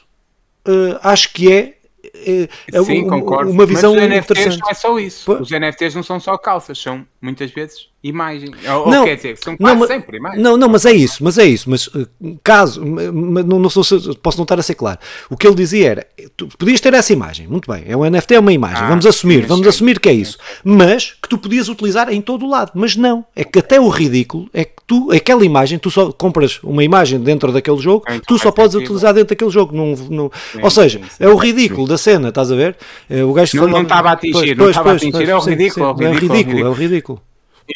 acho 1.02 1.32
que 1.32 1.52
é 1.52 1.79
é, 2.24 2.48
é 2.72 2.82
Sim, 2.82 3.06
concordo. 3.06 3.50
uma 3.50 3.66
visão 3.66 3.94
Mas 3.94 4.04
os 4.04 4.08
NFTs 4.08 4.58
não 4.58 4.70
é 4.70 4.74
só 4.74 4.98
isso. 4.98 5.32
Os 5.32 5.50
NFTs 5.50 5.94
não 5.94 6.02
são 6.02 6.20
só 6.20 6.36
calças, 6.36 6.78
são 6.78 7.06
muitas 7.20 7.50
vezes 7.50 7.88
imagem. 8.02 8.50
Ou, 8.68 8.90
não, 8.90 9.04
quer 9.04 9.16
dizer, 9.16 9.36
são 9.36 9.56
quase 9.56 9.78
não, 9.78 9.86
sempre 9.86 10.16
imagens. 10.16 10.42
Não, 10.42 10.56
não, 10.56 10.68
mas 10.68 10.86
é 10.86 10.92
isso, 10.92 11.22
mas 11.22 11.36
é 11.38 11.44
isso. 11.44 11.68
Mas 11.68 11.88
eh, 11.94 12.06
caso, 12.42 12.82
não, 12.84 13.58
não 13.58 13.70
sou, 13.70 13.84
posso 14.22 14.38
não 14.38 14.44
estar 14.44 14.58
a 14.58 14.62
ser 14.62 14.74
claro. 14.74 14.98
O 15.28 15.36
que 15.36 15.46
ele 15.46 15.54
dizia 15.54 15.90
era: 15.90 16.06
tu 16.36 16.48
podias 16.58 16.80
ter 16.80 16.94
essa 16.94 17.12
imagem, 17.12 17.46
muito 17.46 17.70
bem, 17.70 17.84
é 17.86 17.96
um 17.96 18.08
NFT, 18.08 18.34
é 18.34 18.40
uma 18.40 18.52
imagem, 18.52 18.82
ah, 18.84 18.88
vamos 18.88 19.04
assumir, 19.06 19.46
vamos 19.46 19.66
assumir 19.66 20.00
que 20.00 20.08
é 20.08 20.12
isso. 20.12 20.38
Mas 20.64 21.14
que 21.22 21.28
tu 21.28 21.36
podias 21.36 21.68
utilizar 21.68 22.12
em 22.12 22.20
todo 22.20 22.46
o 22.46 22.48
lado. 22.48 22.72
Mas 22.74 22.96
não, 22.96 23.24
é 23.36 23.44
que 23.44 23.58
até 23.58 23.78
o 23.78 23.88
ridículo 23.88 24.48
é 24.52 24.64
que 24.64 24.76
tu, 24.86 25.12
aquela 25.12 25.44
imagem, 25.44 25.78
tu 25.78 25.90
só 25.90 26.10
compras 26.12 26.58
uma 26.62 26.82
imagem 26.82 27.20
dentro 27.20 27.52
daquele 27.52 27.78
jogo, 27.78 28.04
então, 28.08 28.22
tu 28.26 28.38
só 28.38 28.50
podes 28.50 28.74
utilizar 28.74 29.12
dentro 29.12 29.30
daquele 29.30 29.50
jogo. 29.50 29.76
Não, 29.76 29.94
não, 30.08 30.30
sim, 30.52 30.60
ou 30.62 30.70
seja, 30.70 30.98
sim, 30.98 31.04
sim, 31.04 31.24
é 31.24 31.28
o 31.28 31.36
ridículo 31.36 31.86
da 31.86 31.98
cena, 31.98 32.30
estás 32.30 32.50
a 32.50 32.56
ver? 32.56 32.76
É, 33.08 33.22
o 33.22 33.32
gajo 33.32 33.56
não, 33.58 33.68
não 33.68 33.82
estava 33.82 34.10
a 34.10 34.12
atingir, 34.12 34.32
pois, 34.32 34.56
não 34.56 34.70
estava 34.70 34.92
a 34.92 34.94
atingir, 34.94 35.28
é 35.28 35.36
o 35.36 35.40
ridículo. 35.40 35.86
É 36.02 36.08
o 36.08 36.14
ridículo, 36.14 36.58
é 36.58 36.68
o 36.68 36.72
ridículo. 36.72 37.22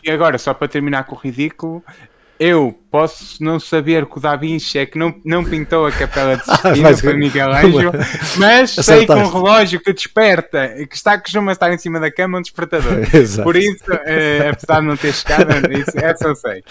E 0.03 0.11
agora, 0.11 0.39
só 0.39 0.53
para 0.55 0.69
terminar 0.69 1.05
com 1.05 1.15
o 1.15 1.19
ridículo, 1.19 1.85
eu 2.45 2.79
posso 2.91 3.43
não 3.43 3.59
saber 3.59 4.05
que 4.05 4.19
o 4.19 4.21
Da 4.21 4.37
Vinci 4.37 4.79
é 4.79 4.85
que 4.85 4.99
não, 4.99 5.15
não 5.25 5.43
pintou 5.43 5.87
a 5.87 5.91
Capela 5.91 6.37
de 6.37 6.45
Sistina 6.45 6.91
ah, 6.93 6.97
para 7.01 7.15
Miguel 7.15 7.51
Ângelo, 7.57 7.93
mas 8.37 8.71
sei 8.71 9.07
que 9.07 9.13
um 9.13 9.31
relógio 9.31 9.81
que 9.81 9.93
desperta 9.95 10.75
e 10.77 10.87
que 10.87 10.95
está, 10.95 11.19
costuma 11.19 11.53
estar 11.53 11.73
em 11.73 11.79
cima 11.79 11.99
da 11.99 12.13
cama 12.13 12.39
um 12.39 12.43
despertador. 12.43 12.99
Por 13.43 13.57
isso, 13.57 13.85
eh, 14.05 14.51
apesar 14.53 14.81
de 14.81 14.87
não 14.87 14.97
ter 14.97 15.15
chegado, 15.15 15.73
isso, 15.73 15.93
essa 15.97 16.29
eu 16.29 16.37
sei. 16.37 16.63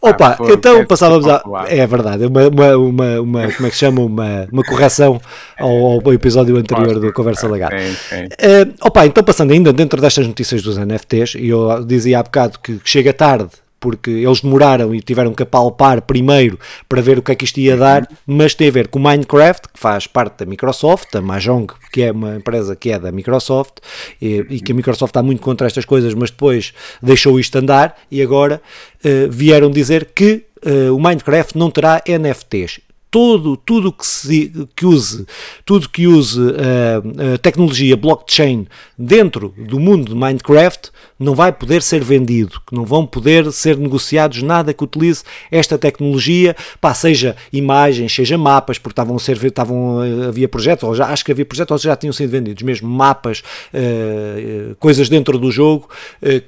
Opa, 0.00 0.28
ah, 0.28 0.36
pô, 0.36 0.48
então 0.48 0.86
passávamos 0.86 1.26
a. 1.26 1.42
É 1.68 1.84
verdade, 1.86 2.24
uma, 2.24 2.46
uma, 2.46 2.76
uma, 2.76 3.20
uma, 3.20 3.52
como 3.52 3.66
é 3.66 3.70
que 3.70 3.76
chama? 3.76 4.02
Uma, 4.02 4.48
uma 4.52 4.62
correção 4.62 5.20
ao, 5.58 6.00
ao 6.00 6.12
episódio 6.12 6.56
anterior 6.56 7.00
do 7.00 7.12
Conversa 7.12 7.48
Legada. 7.48 7.76
Uh, 7.76 8.74
opa, 8.80 9.04
então 9.04 9.24
passando 9.24 9.52
ainda 9.52 9.72
dentro 9.72 10.00
destas 10.00 10.26
notícias 10.26 10.62
dos 10.62 10.78
NFTs, 10.78 11.34
e 11.34 11.48
eu 11.48 11.84
dizia 11.84 12.20
há 12.20 12.22
bocado 12.22 12.60
que 12.60 12.80
chega 12.84 13.12
tarde 13.12 13.50
porque 13.86 14.10
eles 14.10 14.40
demoraram 14.40 14.92
e 14.92 15.00
tiveram 15.00 15.32
que 15.32 15.44
apalpar 15.44 16.02
primeiro 16.02 16.58
para 16.88 17.00
ver 17.00 17.20
o 17.20 17.22
que 17.22 17.30
é 17.30 17.36
que 17.36 17.44
isto 17.44 17.60
ia 17.60 17.76
dar, 17.76 18.04
mas 18.26 18.52
tem 18.52 18.66
a 18.66 18.72
ver 18.72 18.88
com 18.88 18.98
o 18.98 19.02
Minecraft, 19.02 19.68
que 19.72 19.78
faz 19.78 20.08
parte 20.08 20.38
da 20.40 20.44
Microsoft, 20.44 21.14
a 21.14 21.20
Mahjong, 21.20 21.68
que 21.92 22.02
é 22.02 22.10
uma 22.10 22.34
empresa 22.34 22.74
que 22.74 22.90
é 22.90 22.98
da 22.98 23.12
Microsoft, 23.12 23.74
e, 24.20 24.44
e 24.50 24.60
que 24.60 24.72
a 24.72 24.74
Microsoft 24.74 25.10
está 25.10 25.22
muito 25.22 25.40
contra 25.40 25.68
estas 25.68 25.84
coisas, 25.84 26.14
mas 26.14 26.32
depois 26.32 26.74
deixou 27.00 27.38
isto 27.38 27.56
andar, 27.56 27.96
e 28.10 28.20
agora 28.20 28.60
uh, 29.04 29.30
vieram 29.30 29.70
dizer 29.70 30.10
que 30.12 30.42
uh, 30.66 30.92
o 30.92 31.00
Minecraft 31.00 31.56
não 31.56 31.70
terá 31.70 32.02
NFTs 32.08 32.80
todo, 33.16 33.56
tudo 33.56 33.90
que, 33.90 34.06
se, 34.06 34.52
que 34.76 34.84
use, 34.84 35.24
tudo 35.64 35.88
que 35.88 36.06
use 36.06 36.38
uh, 36.38 37.38
tecnologia 37.40 37.96
blockchain 37.96 38.66
dentro 38.98 39.54
do 39.56 39.80
mundo 39.80 40.10
de 40.10 40.14
Minecraft 40.14 40.90
não 41.18 41.34
vai 41.34 41.50
poder 41.50 41.80
ser 41.80 42.04
vendido, 42.04 42.60
que 42.66 42.74
não 42.74 42.84
vão 42.84 43.06
poder 43.06 43.50
ser 43.52 43.78
negociados 43.78 44.42
nada 44.42 44.74
que 44.74 44.84
utilize 44.84 45.24
esta 45.50 45.78
tecnologia, 45.78 46.54
pá, 46.78 46.92
seja 46.92 47.34
imagens, 47.50 48.14
seja 48.14 48.36
mapas, 48.36 48.76
porque 48.76 48.92
estavam 48.92 49.16
a 49.16 49.18
ser, 49.18 49.42
estavam, 49.42 50.04
eh, 50.04 50.26
havia 50.28 50.46
projetos, 50.46 50.86
ou 50.86 50.94
já, 50.94 51.06
acho 51.06 51.24
que 51.24 51.32
havia 51.32 51.46
projetos, 51.46 51.72
ou 51.72 51.78
já 51.78 51.96
tinham 51.96 52.12
sido 52.12 52.28
vendidos, 52.28 52.62
mesmo 52.62 52.86
mapas, 52.86 53.42
uh, 53.72 54.74
coisas 54.74 55.08
dentro 55.08 55.38
do 55.38 55.50
jogo 55.50 55.88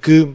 que 0.03 0.29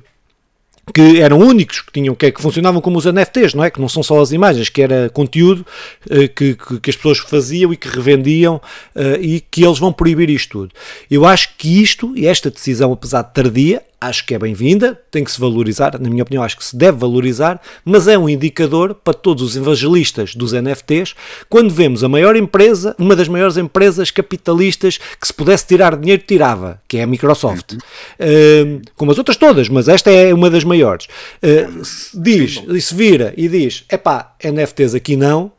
que 0.91 1.21
eram 1.21 1.39
únicos, 1.39 1.81
que 1.81 1.91
tinham 1.93 2.13
que, 2.13 2.31
que, 2.31 2.41
funcionavam 2.41 2.81
como 2.81 2.97
os 2.97 3.05
NFTs, 3.05 3.53
não 3.53 3.63
é? 3.63 3.71
Que 3.71 3.79
não 3.79 3.87
são 3.87 4.03
só 4.03 4.19
as 4.19 4.31
imagens, 4.31 4.67
que 4.69 4.81
era 4.81 5.09
conteúdo 5.09 5.65
uh, 6.09 6.27
que, 6.35 6.55
que, 6.55 6.79
que, 6.79 6.89
as 6.89 6.95
pessoas 6.95 7.19
faziam 7.19 7.71
e 7.71 7.77
que 7.77 7.87
revendiam 7.87 8.55
uh, 8.95 9.21
e 9.21 9.39
que 9.39 9.63
eles 9.63 9.79
vão 9.79 9.93
proibir 9.93 10.29
isto 10.29 10.51
tudo. 10.51 10.73
Eu 11.09 11.25
acho 11.25 11.55
que 11.57 11.81
isto 11.81 12.15
e 12.17 12.27
esta 12.27 12.49
decisão, 12.49 12.91
apesar 12.91 13.21
de 13.21 13.33
tardia, 13.33 13.81
acho 14.07 14.25
que 14.25 14.33
é 14.33 14.39
bem-vinda, 14.39 14.99
tem 15.09 15.23
que 15.23 15.31
se 15.31 15.39
valorizar, 15.39 15.99
na 15.99 16.09
minha 16.09 16.23
opinião, 16.23 16.43
acho 16.43 16.57
que 16.57 16.65
se 16.65 16.75
deve 16.75 16.97
valorizar, 16.97 17.61
mas 17.85 18.07
é 18.07 18.17
um 18.17 18.27
indicador 18.27 18.93
para 18.95 19.13
todos 19.13 19.43
os 19.43 19.55
evangelistas 19.55 20.35
dos 20.35 20.51
NFTs 20.53 21.15
quando 21.49 21.73
vemos 21.73 22.03
a 22.03 22.09
maior 22.09 22.35
empresa, 22.35 22.95
uma 22.97 23.15
das 23.15 23.27
maiores 23.27 23.57
empresas 23.57 24.11
capitalistas 24.11 24.97
que 24.97 25.27
se 25.27 25.33
pudesse 25.33 25.67
tirar 25.67 25.95
dinheiro, 25.95 26.23
tirava, 26.25 26.81
que 26.87 26.97
é 26.97 27.03
a 27.03 27.07
Microsoft. 27.07 27.73
Uh, 27.73 28.81
como 28.95 29.11
as 29.11 29.17
outras 29.17 29.37
todas, 29.37 29.69
mas 29.69 29.87
esta 29.87 30.11
é 30.11 30.33
uma 30.33 30.49
das 30.49 30.63
maiores. 30.63 31.07
Uh, 31.41 31.83
se 31.83 32.19
diz, 32.19 32.61
e 32.67 32.81
se 32.81 32.93
vira 32.93 33.33
e 33.37 33.47
diz, 33.47 33.85
é 33.89 33.97
pá, 33.97 34.35
NFTs 34.43 34.95
aqui 34.95 35.15
não. 35.15 35.51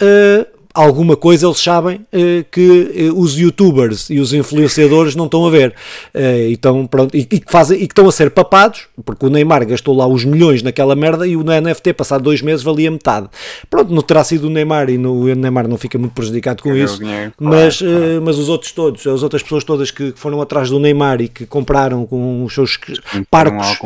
Uh, 0.00 0.51
alguma 0.74 1.16
coisa 1.16 1.46
eles 1.46 1.58
sabem 1.58 1.96
uh, 1.96 2.44
que 2.50 3.10
uh, 3.10 3.20
os 3.20 3.36
youtubers 3.36 4.08
e 4.10 4.18
os 4.18 4.32
influenciadores 4.32 5.14
não 5.14 5.26
estão 5.26 5.46
a 5.46 5.50
ver. 5.50 5.74
Uh, 6.14 6.50
então, 6.50 6.86
pronto, 6.86 7.16
e, 7.16 7.24
que 7.24 7.50
fazem, 7.50 7.76
e 7.78 7.86
que 7.86 7.92
estão 7.92 8.08
a 8.08 8.12
ser 8.12 8.30
papados 8.30 8.86
porque 9.04 9.26
o 9.26 9.30
Neymar 9.30 9.66
gastou 9.66 9.96
lá 9.96 10.06
os 10.06 10.24
milhões 10.24 10.62
naquela 10.62 10.94
merda 10.94 11.26
e 11.26 11.36
o 11.36 11.42
NFT 11.42 11.92
passado 11.92 12.22
dois 12.22 12.40
meses 12.40 12.62
valia 12.62 12.90
metade. 12.90 13.28
Pronto, 13.68 13.92
não 13.92 14.02
terá 14.02 14.24
sido 14.24 14.46
o 14.46 14.50
Neymar 14.50 14.88
e 14.88 14.98
no, 14.98 15.12
o 15.12 15.34
Neymar 15.34 15.68
não 15.68 15.76
fica 15.76 15.98
muito 15.98 16.12
prejudicado 16.12 16.62
com 16.62 16.74
isso 16.74 16.98
dinheiro, 16.98 17.32
mas, 17.38 17.78
claro, 17.78 17.96
claro. 17.96 18.22
mas 18.22 18.38
os 18.38 18.48
outros 18.48 18.72
todos, 18.72 19.06
as 19.06 19.22
outras 19.22 19.42
pessoas 19.42 19.64
todas 19.64 19.90
que 19.90 20.12
foram 20.16 20.40
atrás 20.40 20.70
do 20.70 20.78
Neymar 20.78 21.20
e 21.20 21.28
que 21.28 21.46
compraram 21.46 22.06
com 22.06 22.44
os 22.44 22.54
seus 22.54 22.78
parcos, 23.30 23.78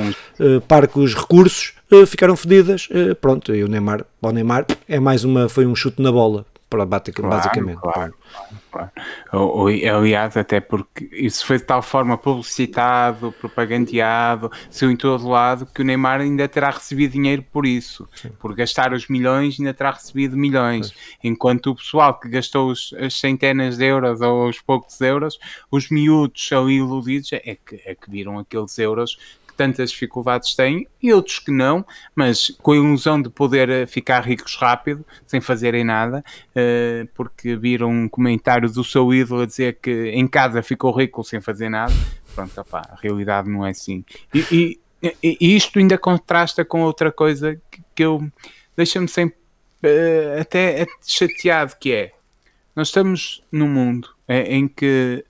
parcos 0.69 1.15
recursos 1.15 1.73
ficaram 2.07 2.37
fedidas, 2.37 2.89
pronto, 3.21 3.55
e 3.55 3.63
o 3.63 3.69
Neymar, 3.69 4.05
o 4.21 4.31
Neymar 4.31 4.67
é 4.89 5.01
mais 5.01 5.25
uma, 5.25 5.49
foi 5.49 5.67
um 5.67 5.75
chute 5.75 6.03
na 6.03 6.13
bola 6.13 6.45
basicamente. 6.69 7.81
Claro, 7.81 8.15
claro, 8.71 8.91
claro. 9.31 9.69
Aliás, 9.97 10.37
até 10.37 10.61
porque 10.61 11.09
isso 11.13 11.47
foi 11.47 11.59
de 11.59 11.65
tal 11.65 11.81
forma 11.81 12.19
publicitado, 12.19 13.33
propagandeado, 13.41 14.51
saiu 14.71 14.91
em 14.91 14.97
todo 14.97 15.29
lado, 15.29 15.67
que 15.67 15.83
o 15.83 15.85
Neymar 15.85 16.21
ainda 16.21 16.49
terá 16.49 16.71
recebido 16.71 17.13
dinheiro 17.13 17.45
por 17.53 17.65
isso. 17.67 18.09
Sim. 18.15 18.31
Por 18.39 18.55
gastar 18.55 18.93
os 18.93 19.09
milhões, 19.09 19.59
ainda 19.59 19.73
terá 19.73 19.93
recebido 19.93 20.37
milhões. 20.37 20.93
Enquanto 21.23 21.71
o 21.71 21.77
pessoal 21.77 22.19
que 22.19 22.29
gastou 22.29 22.71
os, 22.71 22.93
as 22.99 23.19
centenas 23.19 23.77
de 23.79 23.85
euros 23.85 24.21
ou 24.21 24.49
os 24.49 24.61
poucos 24.61 25.01
euros, 25.01 25.39
os 25.71 25.89
miúdos 25.91 26.51
ali 26.53 26.77
iludidos, 26.77 27.33
é 27.33 27.57
que, 27.57 27.81
é 27.85 27.95
que 27.95 28.11
viram 28.11 28.39
aqueles 28.39 28.79
euros 28.79 29.19
tantas 29.57 29.91
dificuldades 29.91 30.55
têm 30.55 30.87
e 31.03 31.13
outros 31.13 31.39
que 31.39 31.51
não, 31.51 31.85
mas 32.15 32.51
com 32.63 32.73
a 32.73 32.77
ilusão 32.77 33.21
de 33.21 33.31
poder 33.31 33.69
eh, 33.69 33.87
ficar 33.87 34.21
ricos 34.21 34.57
rápido, 34.57 35.05
sem 35.27 35.41
fazerem 35.41 35.85
nada, 35.85 36.25
uh, 36.51 37.09
porque 37.15 37.57
viram 37.57 37.91
um 37.91 38.09
comentário 38.09 38.71
do 38.71 38.85
seu 38.85 39.13
ídolo 39.13 39.43
a 39.43 39.47
dizer 39.47 39.79
que 39.81 40.11
em 40.11 40.27
casa 40.27 40.63
ficou 40.63 40.93
rico 40.93 41.25
sem 41.25 41.41
fazer 41.41 41.69
nada. 41.69 41.93
Pronto, 42.35 42.61
opá, 42.61 42.83
a 42.91 42.97
realidade 43.01 43.49
não 43.49 43.65
é 43.65 43.71
assim. 43.71 44.05
E, 44.35 44.79
e, 45.03 45.39
e, 45.41 45.57
isto 45.57 45.79
ainda 45.79 45.97
contrasta 45.97 46.65
com 46.65 46.83
outra 46.83 47.11
coisa 47.11 47.61
que, 47.71 47.83
que 47.95 48.05
eu 48.05 48.31
deixa-me 48.77 49.09
sempre 49.09 49.37
uh, 49.85 50.41
até 50.41 50.87
chateado 51.05 51.75
que 51.81 51.93
é 51.93 52.13
nós 52.75 52.89
estamos 52.89 53.43
num 53.51 53.69
mundo 53.69 54.11
em 54.29 54.69
que 54.69 55.25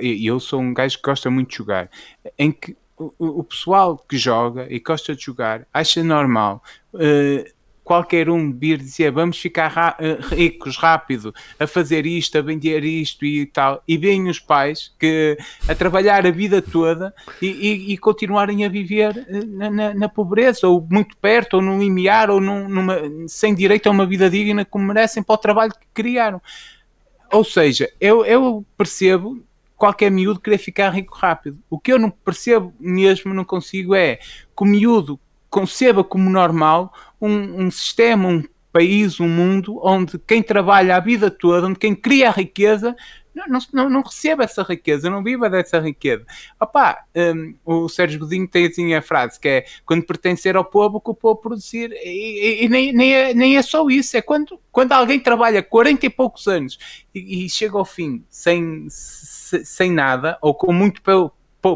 e 0.00 0.26
eu 0.26 0.40
sou 0.40 0.60
um 0.60 0.74
gajo 0.74 0.96
que 0.96 1.02
gosta 1.02 1.30
muito 1.30 1.50
de 1.50 1.56
jogar, 1.56 1.90
em 2.38 2.50
que 2.50 2.76
o, 3.18 3.44
pessoal 3.44 3.96
que 3.96 4.18
joga 4.18 4.66
e 4.70 4.78
gosta 4.78 5.14
de 5.14 5.22
jogar 5.22 5.66
acha 5.72 6.02
normal 6.02 6.62
uh, 6.94 7.60
qualquer 7.90 8.30
um 8.30 8.52
vir 8.52 8.78
dizer 8.78 9.10
vamos 9.10 9.36
ficar 9.38 9.96
uh, 9.98 10.34
ricos 10.34 10.76
rápido 10.76 11.34
a 11.58 11.66
fazer 11.66 12.06
isto, 12.06 12.38
a 12.38 12.40
vender 12.40 12.84
isto 12.84 13.24
e 13.24 13.46
tal, 13.46 13.82
e 13.88 13.98
vêm 13.98 14.28
os 14.28 14.38
pais 14.38 14.94
que 14.96 15.36
a 15.68 15.74
trabalhar 15.74 16.24
a 16.24 16.30
vida 16.30 16.62
toda 16.62 17.12
e, 17.42 17.46
e, 17.48 17.92
e 17.92 17.98
continuarem 17.98 18.64
a 18.64 18.68
viver 18.68 19.26
eh, 19.28 19.44
na, 19.44 19.70
na, 19.70 19.94
na, 19.94 20.08
pobreza, 20.08 20.68
ou 20.68 20.86
muito 20.88 21.16
perto, 21.16 21.54
ou 21.54 21.62
no 21.62 21.80
limiar, 21.80 22.30
ou 22.30 22.40
num, 22.40 22.68
numa, 22.68 22.96
sem 23.26 23.56
direito 23.56 23.88
a 23.88 23.90
uma 23.90 24.06
vida 24.06 24.30
digna 24.30 24.64
como 24.64 24.86
merecem 24.86 25.20
para 25.20 25.34
o 25.34 25.38
trabalho 25.38 25.72
que 25.72 25.86
criaram. 25.92 26.40
Ou 27.32 27.42
seja, 27.42 27.90
eu, 28.00 28.24
eu 28.24 28.64
percebo 28.78 29.42
qualquer 29.80 30.10
miúdo 30.10 30.38
querer 30.38 30.58
ficar 30.58 30.90
rico 30.90 31.16
rápido. 31.16 31.58
O 31.70 31.80
que 31.80 31.90
eu 31.90 31.98
não 31.98 32.10
percebo 32.10 32.74
mesmo, 32.78 33.32
não 33.32 33.46
consigo, 33.46 33.94
é 33.94 34.16
que 34.16 34.62
o 34.62 34.66
miúdo 34.66 35.18
conceba 35.48 36.04
como 36.04 36.28
normal 36.28 36.92
um, 37.18 37.64
um 37.64 37.70
sistema, 37.70 38.28
um 38.28 38.44
país, 38.70 39.18
um 39.18 39.26
mundo 39.26 39.80
onde 39.82 40.18
quem 40.18 40.42
trabalha 40.42 40.96
a 40.96 41.00
vida 41.00 41.30
toda, 41.30 41.66
onde 41.66 41.78
quem 41.78 41.94
cria 41.94 42.28
a 42.28 42.32
riqueza 42.32 42.94
não, 43.34 43.58
não, 43.72 43.90
não 43.90 44.02
essa 44.40 44.62
riqueza, 44.62 45.08
não 45.08 45.22
viva 45.22 45.48
dessa 45.48 45.78
riqueza. 45.78 46.24
Opá, 46.60 47.04
um, 47.14 47.54
o 47.64 47.88
Sérgio 47.88 48.20
Godinho 48.20 48.48
tem 48.48 48.66
assim 48.66 48.94
a 48.94 49.02
frase 49.02 49.38
que 49.38 49.48
é 49.48 49.64
quando 49.84 50.04
pertencer 50.04 50.56
ao 50.56 50.64
povo, 50.64 51.00
que 51.00 51.10
o 51.10 51.14
povo 51.14 51.36
produzir, 51.36 51.92
e, 51.92 52.60
e, 52.60 52.64
e 52.64 52.68
nem, 52.68 52.92
nem, 52.92 53.14
é, 53.14 53.34
nem 53.34 53.56
é 53.56 53.62
só 53.62 53.88
isso, 53.88 54.16
é 54.16 54.22
quando, 54.22 54.60
quando 54.72 54.92
alguém 54.92 55.20
trabalha 55.20 55.62
40 55.62 56.06
e 56.06 56.10
poucos 56.10 56.46
anos 56.46 56.78
e, 57.14 57.44
e 57.44 57.50
chega 57.50 57.78
ao 57.78 57.84
fim 57.84 58.24
sem, 58.28 58.86
sem 58.90 59.92
nada, 59.92 60.38
ou 60.40 60.54
com 60.54 60.72
muito 60.72 61.02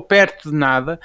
perto 0.08 0.50
de 0.50 0.56
nada, 0.56 0.98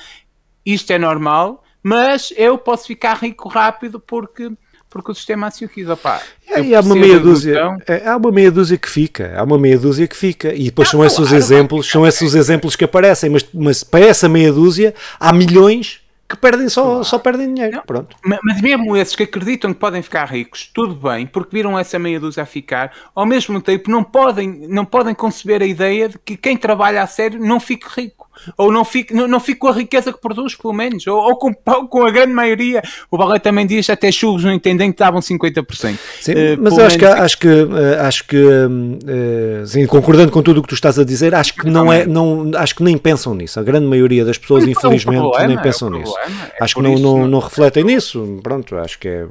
isto 0.65 0.91
é 0.91 0.97
normal, 0.97 1.63
mas 1.81 2.33
eu 2.35 2.57
posso 2.57 2.87
ficar 2.87 3.15
rico 3.15 3.47
rápido 3.47 3.99
porque 3.99 4.51
porque 4.89 5.11
o 5.11 5.15
sistema 5.15 5.47
assim 5.47 5.65
o 5.65 5.69
quis. 5.69 5.87
Opá, 5.87 6.21
e 6.63 6.73
há 6.73 6.81
uma 6.81 6.95
meia 6.95 7.19
dúzia, 7.19 7.77
é, 7.87 8.07
há 8.07 8.17
uma 8.17 8.31
meia 8.31 8.51
dúzia 8.51 8.77
que 8.77 8.89
fica, 8.89 9.33
há 9.37 9.43
uma 9.43 9.57
meia 9.57 9.77
dúzia 9.77 10.07
que 10.07 10.17
fica, 10.17 10.53
e 10.53 10.65
depois 10.65 10.87
não, 10.87 10.99
são 10.99 11.05
esses 11.05 11.19
os 11.19 11.31
exemplos, 11.31 11.89
são 11.89 12.07
esses 12.07 12.21
os 12.21 12.35
exemplos 12.35 12.75
que 12.75 12.83
aparecem, 12.83 13.29
mas, 13.29 13.45
mas 13.53 13.83
para 13.83 14.05
essa 14.05 14.27
meia 14.27 14.51
dúzia 14.51 14.93
há 15.19 15.31
milhões 15.31 16.01
que 16.27 16.37
perdem 16.37 16.69
só, 16.69 17.01
só 17.03 17.17
perdem 17.17 17.53
dinheiro. 17.53 17.77
Não, 17.77 17.83
Pronto. 17.83 18.15
Mas 18.23 18.61
mesmo 18.61 18.95
esses 18.95 19.15
que 19.15 19.23
acreditam 19.23 19.73
que 19.73 19.79
podem 19.79 20.01
ficar 20.03 20.25
ricos, 20.25 20.69
tudo 20.71 20.93
bem, 20.93 21.25
porque 21.25 21.55
viram 21.55 21.77
essa 21.77 21.97
meia 21.97 22.19
dúzia 22.19 22.43
a 22.43 22.45
ficar, 22.45 22.93
ao 23.15 23.25
mesmo 23.25 23.59
tempo 23.59 23.89
não 23.89 24.03
podem, 24.03 24.67
não 24.67 24.85
podem 24.85 25.15
conceber 25.15 25.63
a 25.63 25.65
ideia 25.65 26.09
de 26.09 26.19
que 26.19 26.37
quem 26.37 26.55
trabalha 26.55 27.01
a 27.01 27.07
sério 27.07 27.39
não 27.39 27.59
fique 27.59 27.87
rico 27.89 28.18
ou 28.57 28.71
não 28.71 28.83
fique, 28.83 29.13
não, 29.13 29.27
não 29.27 29.39
fique 29.39 29.59
com 29.59 29.67
a 29.67 29.73
riqueza 29.73 30.11
que 30.11 30.19
produz, 30.19 30.55
pelo 30.55 30.73
menos, 30.73 31.05
ou, 31.07 31.17
ou 31.17 31.35
com, 31.35 31.53
com 31.53 32.05
a 32.05 32.11
grande 32.11 32.33
maioria. 32.33 32.81
O 33.11 33.17
Barreto 33.17 33.43
também 33.43 33.65
diz 33.65 33.89
até 33.89 34.11
churros 34.11 34.43
não 34.43 34.51
entendem 34.51 34.91
que 34.91 34.95
estavam 34.95 35.19
50%. 35.19 35.97
Sim, 36.21 36.31
uh, 36.31 36.35
mas 36.59 36.77
eu 36.77 36.85
acho 36.85 36.97
que, 36.97 37.05
acho 37.05 37.37
que, 37.37 37.47
uh, 37.47 38.01
acho 38.01 38.27
que 38.27 38.37
uh, 38.37 39.67
sim, 39.67 39.85
concordando 39.85 40.31
com 40.31 40.41
tudo 40.41 40.59
o 40.59 40.63
que 40.63 40.69
tu 40.69 40.75
estás 40.75 40.97
a 40.99 41.03
dizer, 41.03 41.35
acho 41.35 41.53
que 41.55 41.69
não 41.69 41.91
é, 41.91 42.05
não, 42.05 42.51
acho 42.55 42.75
que 42.75 42.83
nem 42.83 42.97
pensam 42.97 43.33
nisso. 43.33 43.59
A 43.59 43.63
grande 43.63 43.87
maioria 43.87 44.25
das 44.25 44.37
pessoas, 44.37 44.65
mas 44.65 44.77
infelizmente, 44.77 45.17
é 45.17 45.21
problema, 45.21 45.47
nem 45.47 45.57
pensam 45.61 45.87
é 45.93 45.99
nisso. 45.99 46.15
É 46.59 46.63
acho 46.63 46.75
que 46.75 46.81
não, 46.81 46.95
não, 46.95 47.27
não 47.27 47.39
refletem 47.39 47.83
nisso. 47.83 48.39
Pronto, 48.41 48.75
acho 48.77 48.99
que 48.99 49.07
é. 49.07 49.25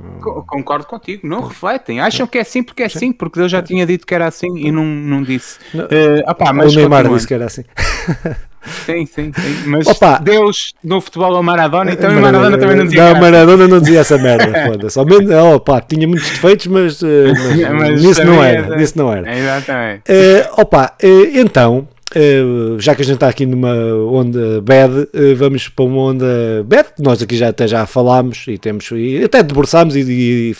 Concordo 0.47 0.87
contigo, 0.87 1.27
não 1.27 1.41
refletem. 1.41 2.01
Acham 2.01 2.27
que 2.27 2.39
é 2.39 2.43
assim 2.43 2.63
porque 2.63 2.83
é 2.83 2.89
sim, 2.89 2.99
assim, 2.99 3.13
porque 3.13 3.39
Deus 3.39 3.51
já 3.51 3.63
tinha 3.63 3.87
dito 3.87 4.07
que 4.07 4.15
era 4.15 4.27
assim 4.27 4.59
e 4.59 4.71
não, 4.71 4.85
não 4.85 5.23
disse. 5.23 5.59
Não, 5.73 5.85
uh, 5.85 6.31
opá, 6.31 6.53
mas 6.53 6.75
o 6.75 6.77
Neymar 6.77 7.09
disse 7.09 7.27
que 7.27 7.35
era 7.35 7.47
assim. 7.47 7.65
Sim, 8.87 9.07
sim, 9.07 9.33
sim. 9.35 9.63
Mas 9.67 9.87
Opa. 9.87 10.19
Deus 10.19 10.75
no 10.83 11.01
futebol 11.01 11.37
é 11.37 11.41
o 11.41 11.43
Maradona, 11.43 11.93
então 11.93 12.11
o 12.11 12.21
Maradona 12.21 12.59
também 12.59 12.77
não 12.77 12.85
dizia. 12.85 13.15
Não, 13.15 13.21
Maradona 13.21 13.69
não 13.69 13.81
dizia 13.81 14.01
essa 14.01 14.19
merda, 14.19 14.53
foda-se. 14.67 14.99
Opa, 14.99 15.81
tinha 15.81 16.07
muitos 16.07 16.31
defeitos, 16.31 16.67
mas, 16.67 17.03
eh, 17.03 17.33
mas, 17.73 17.91
mas 17.91 18.03
nisso 18.03 18.25
não 18.25 18.43
era. 18.43 18.77
Nisso 18.77 18.99
não 18.99 19.13
era. 19.13 19.37
Exatamente. 19.37 20.03
Uh, 20.11 20.61
opa, 20.61 20.93
uh, 21.03 21.39
então 21.39 21.89
Uh, 22.17 22.81
já 22.81 22.95
que 22.95 23.03
a 23.03 23.05
gente 23.05 23.17
está 23.17 23.29
aqui 23.29 23.45
numa 23.45 23.75
onda 24.11 24.63
bad, 24.63 24.95
uh, 24.95 25.37
vamos 25.37 25.69
para 25.69 25.85
uma 25.85 25.99
onda 25.99 26.65
bad, 26.65 26.89
nós 26.99 27.21
aqui 27.21 27.37
já 27.37 27.49
até 27.49 27.69
já 27.69 27.85
falámos 27.85 28.47
e 28.49 28.57
temos 28.57 28.91
e 28.93 29.23
até 29.23 29.43
debruçámos 29.43 29.95
e, 29.95 30.01
e, 30.01 30.57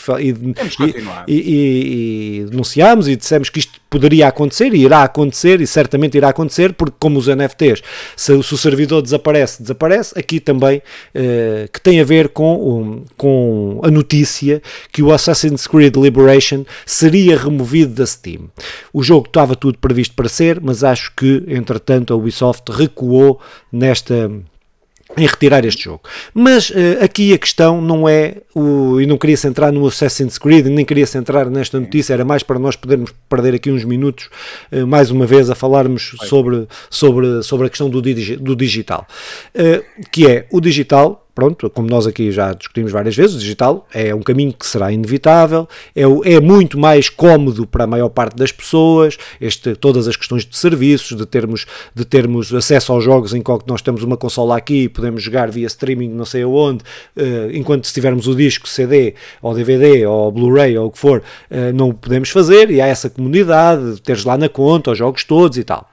e, 1.27 1.41
e, 2.41 2.45
denunciámos 2.51 3.07
e 3.07 3.15
dissemos 3.15 3.49
que 3.49 3.59
isto 3.59 3.78
poderia 3.89 4.27
acontecer 4.27 4.73
e 4.73 4.83
irá 4.83 5.03
acontecer 5.03 5.61
e 5.61 5.67
certamente 5.67 6.17
irá 6.17 6.29
acontecer 6.29 6.73
porque 6.73 6.95
como 6.99 7.17
os 7.17 7.27
NFTs, 7.27 7.81
se, 8.15 8.43
se 8.43 8.53
o 8.53 8.57
servidor 8.57 9.01
desaparece, 9.01 9.61
desaparece, 9.61 10.17
aqui 10.17 10.39
também 10.39 10.77
uh, 10.79 11.69
que 11.71 11.81
tem 11.81 11.99
a 11.99 12.03
ver 12.03 12.29
com, 12.29 12.55
um, 12.55 13.05
com 13.17 13.81
a 13.83 13.89
notícia 13.89 14.61
que 14.91 15.01
o 15.01 15.11
Assassin's 15.11 15.67
Creed 15.67 15.95
Liberation 15.95 16.63
seria 16.85 17.37
removido 17.37 17.95
da 17.95 18.05
Steam. 18.05 18.49
O 18.93 19.01
jogo 19.01 19.27
estava 19.27 19.55
tudo 19.55 19.77
previsto 19.77 20.15
para 20.15 20.29
ser, 20.29 20.59
mas 20.61 20.83
acho 20.83 21.11
que 21.15 21.43
entretanto, 21.47 22.13
a 22.13 22.17
Ubisoft 22.17 22.71
recuou 22.71 23.39
nesta 23.71 24.29
em 25.17 25.25
retirar 25.25 25.65
este 25.65 25.83
jogo. 25.83 26.01
Mas 26.33 26.69
uh, 26.69 27.03
aqui 27.03 27.33
a 27.33 27.37
questão 27.37 27.81
não 27.81 28.07
é 28.07 28.37
o. 28.53 28.99
E 29.01 29.05
não 29.05 29.17
queria 29.17 29.37
centrar 29.37 29.71
no 29.71 29.85
Assassin's 29.87 30.37
Creed, 30.37 30.67
nem 30.67 30.85
queria 30.85 31.05
centrar 31.05 31.49
nesta 31.49 31.79
notícia, 31.79 32.13
era 32.13 32.25
mais 32.25 32.43
para 32.43 32.59
nós 32.59 32.75
podermos 32.75 33.11
perder 33.27 33.55
aqui 33.55 33.71
uns 33.71 33.83
minutos, 33.83 34.29
uh, 34.71 34.85
mais 34.85 35.11
uma 35.11 35.25
vez, 35.25 35.49
a 35.49 35.55
falarmos 35.55 36.15
sobre, 36.23 36.67
sobre, 36.89 37.43
sobre 37.43 37.67
a 37.67 37.69
questão 37.69 37.89
do, 37.89 38.01
do 38.01 38.55
digital. 38.55 39.07
Uh, 39.55 39.83
que 40.11 40.27
é 40.27 40.45
o 40.51 40.61
digital 40.61 41.25
pronto, 41.39 41.69
como 41.69 41.89
nós 41.89 42.05
aqui 42.05 42.33
já 42.33 42.51
discutimos 42.51 42.91
várias 42.91 43.15
vezes, 43.15 43.37
o 43.37 43.39
digital 43.39 43.87
é 43.93 44.13
um 44.13 44.21
caminho 44.21 44.51
que 44.51 44.67
será 44.67 44.91
inevitável, 44.91 45.69
é, 45.95 46.01
é 46.01 46.39
muito 46.41 46.77
mais 46.77 47.07
cómodo 47.07 47.65
para 47.65 47.85
a 47.85 47.87
maior 47.87 48.09
parte 48.09 48.35
das 48.35 48.51
pessoas, 48.51 49.17
este, 49.39 49.73
todas 49.73 50.05
as 50.05 50.17
questões 50.17 50.45
de 50.45 50.57
serviços, 50.57 51.15
de 51.15 51.25
termos, 51.25 51.65
de 51.95 52.03
termos 52.03 52.53
acesso 52.53 52.91
aos 52.91 53.05
jogos 53.05 53.33
em 53.33 53.41
que 53.41 53.49
nós 53.65 53.81
temos 53.81 54.03
uma 54.03 54.17
consola 54.17 54.57
aqui 54.57 54.83
e 54.83 54.89
podemos 54.89 55.23
jogar 55.23 55.49
via 55.49 55.67
streaming 55.67 56.09
não 56.09 56.25
sei 56.25 56.43
aonde, 56.43 56.83
uh, 57.15 57.51
enquanto 57.53 57.87
se 57.87 57.93
tivermos 57.93 58.27
o 58.27 58.35
disco 58.35 58.67
CD 58.67 59.13
ou 59.41 59.53
DVD 59.53 60.05
ou 60.05 60.29
Blu-ray 60.33 60.77
ou 60.77 60.87
o 60.87 60.91
que 60.91 60.99
for, 60.99 61.19
uh, 61.49 61.73
não 61.73 61.89
o 61.89 61.93
podemos 61.93 62.29
fazer 62.31 62.69
e 62.69 62.81
há 62.81 62.87
essa 62.87 63.09
comunidade, 63.09 64.01
teres 64.01 64.25
lá 64.25 64.37
na 64.37 64.49
conta 64.49 64.91
os 64.91 64.97
jogos 64.97 65.23
todos 65.23 65.57
e 65.57 65.63
tal 65.63 65.89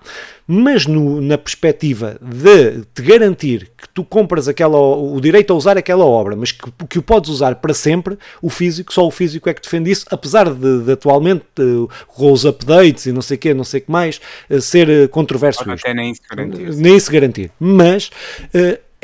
mas 0.46 0.86
no, 0.86 1.20
na 1.20 1.36
perspectiva 1.36 2.18
de 2.22 2.82
te 2.94 3.02
garantir 3.02 3.70
que 3.76 3.88
tu 3.88 4.04
compras 4.04 4.46
aquela, 4.46 4.78
o 4.78 5.20
direito 5.20 5.52
a 5.52 5.56
usar 5.56 5.76
aquela 5.76 6.04
obra, 6.04 6.36
mas 6.36 6.52
que, 6.52 6.70
que 6.88 6.98
o 6.98 7.02
podes 7.02 7.30
usar 7.30 7.56
para 7.56 7.74
sempre, 7.74 8.18
o 8.40 8.48
físico, 8.48 8.92
só 8.92 9.06
o 9.06 9.10
físico 9.10 9.48
é 9.48 9.54
que 9.54 9.62
defende 9.62 9.90
isso, 9.90 10.06
apesar 10.10 10.52
de, 10.52 10.82
de 10.82 10.92
atualmente 10.92 11.44
uh, 11.58 11.88
com 12.08 12.30
os 12.30 12.44
updates 12.44 13.06
e 13.06 13.12
não 13.12 13.22
sei 13.22 13.36
o 13.36 13.40
que, 13.40 13.54
não 13.54 13.64
sei 13.64 13.80
o 13.80 13.84
que 13.84 13.90
mais, 13.90 14.20
uh, 14.48 14.60
ser 14.60 14.88
uh, 14.88 15.08
controverso. 15.08 15.68
Até 15.68 15.92
nem 15.92 16.14
se 16.14 16.20
garantir. 16.28 16.74
Nem 16.76 17.00
se 17.00 17.10
garantir. 17.10 17.50
Mas 17.58 18.10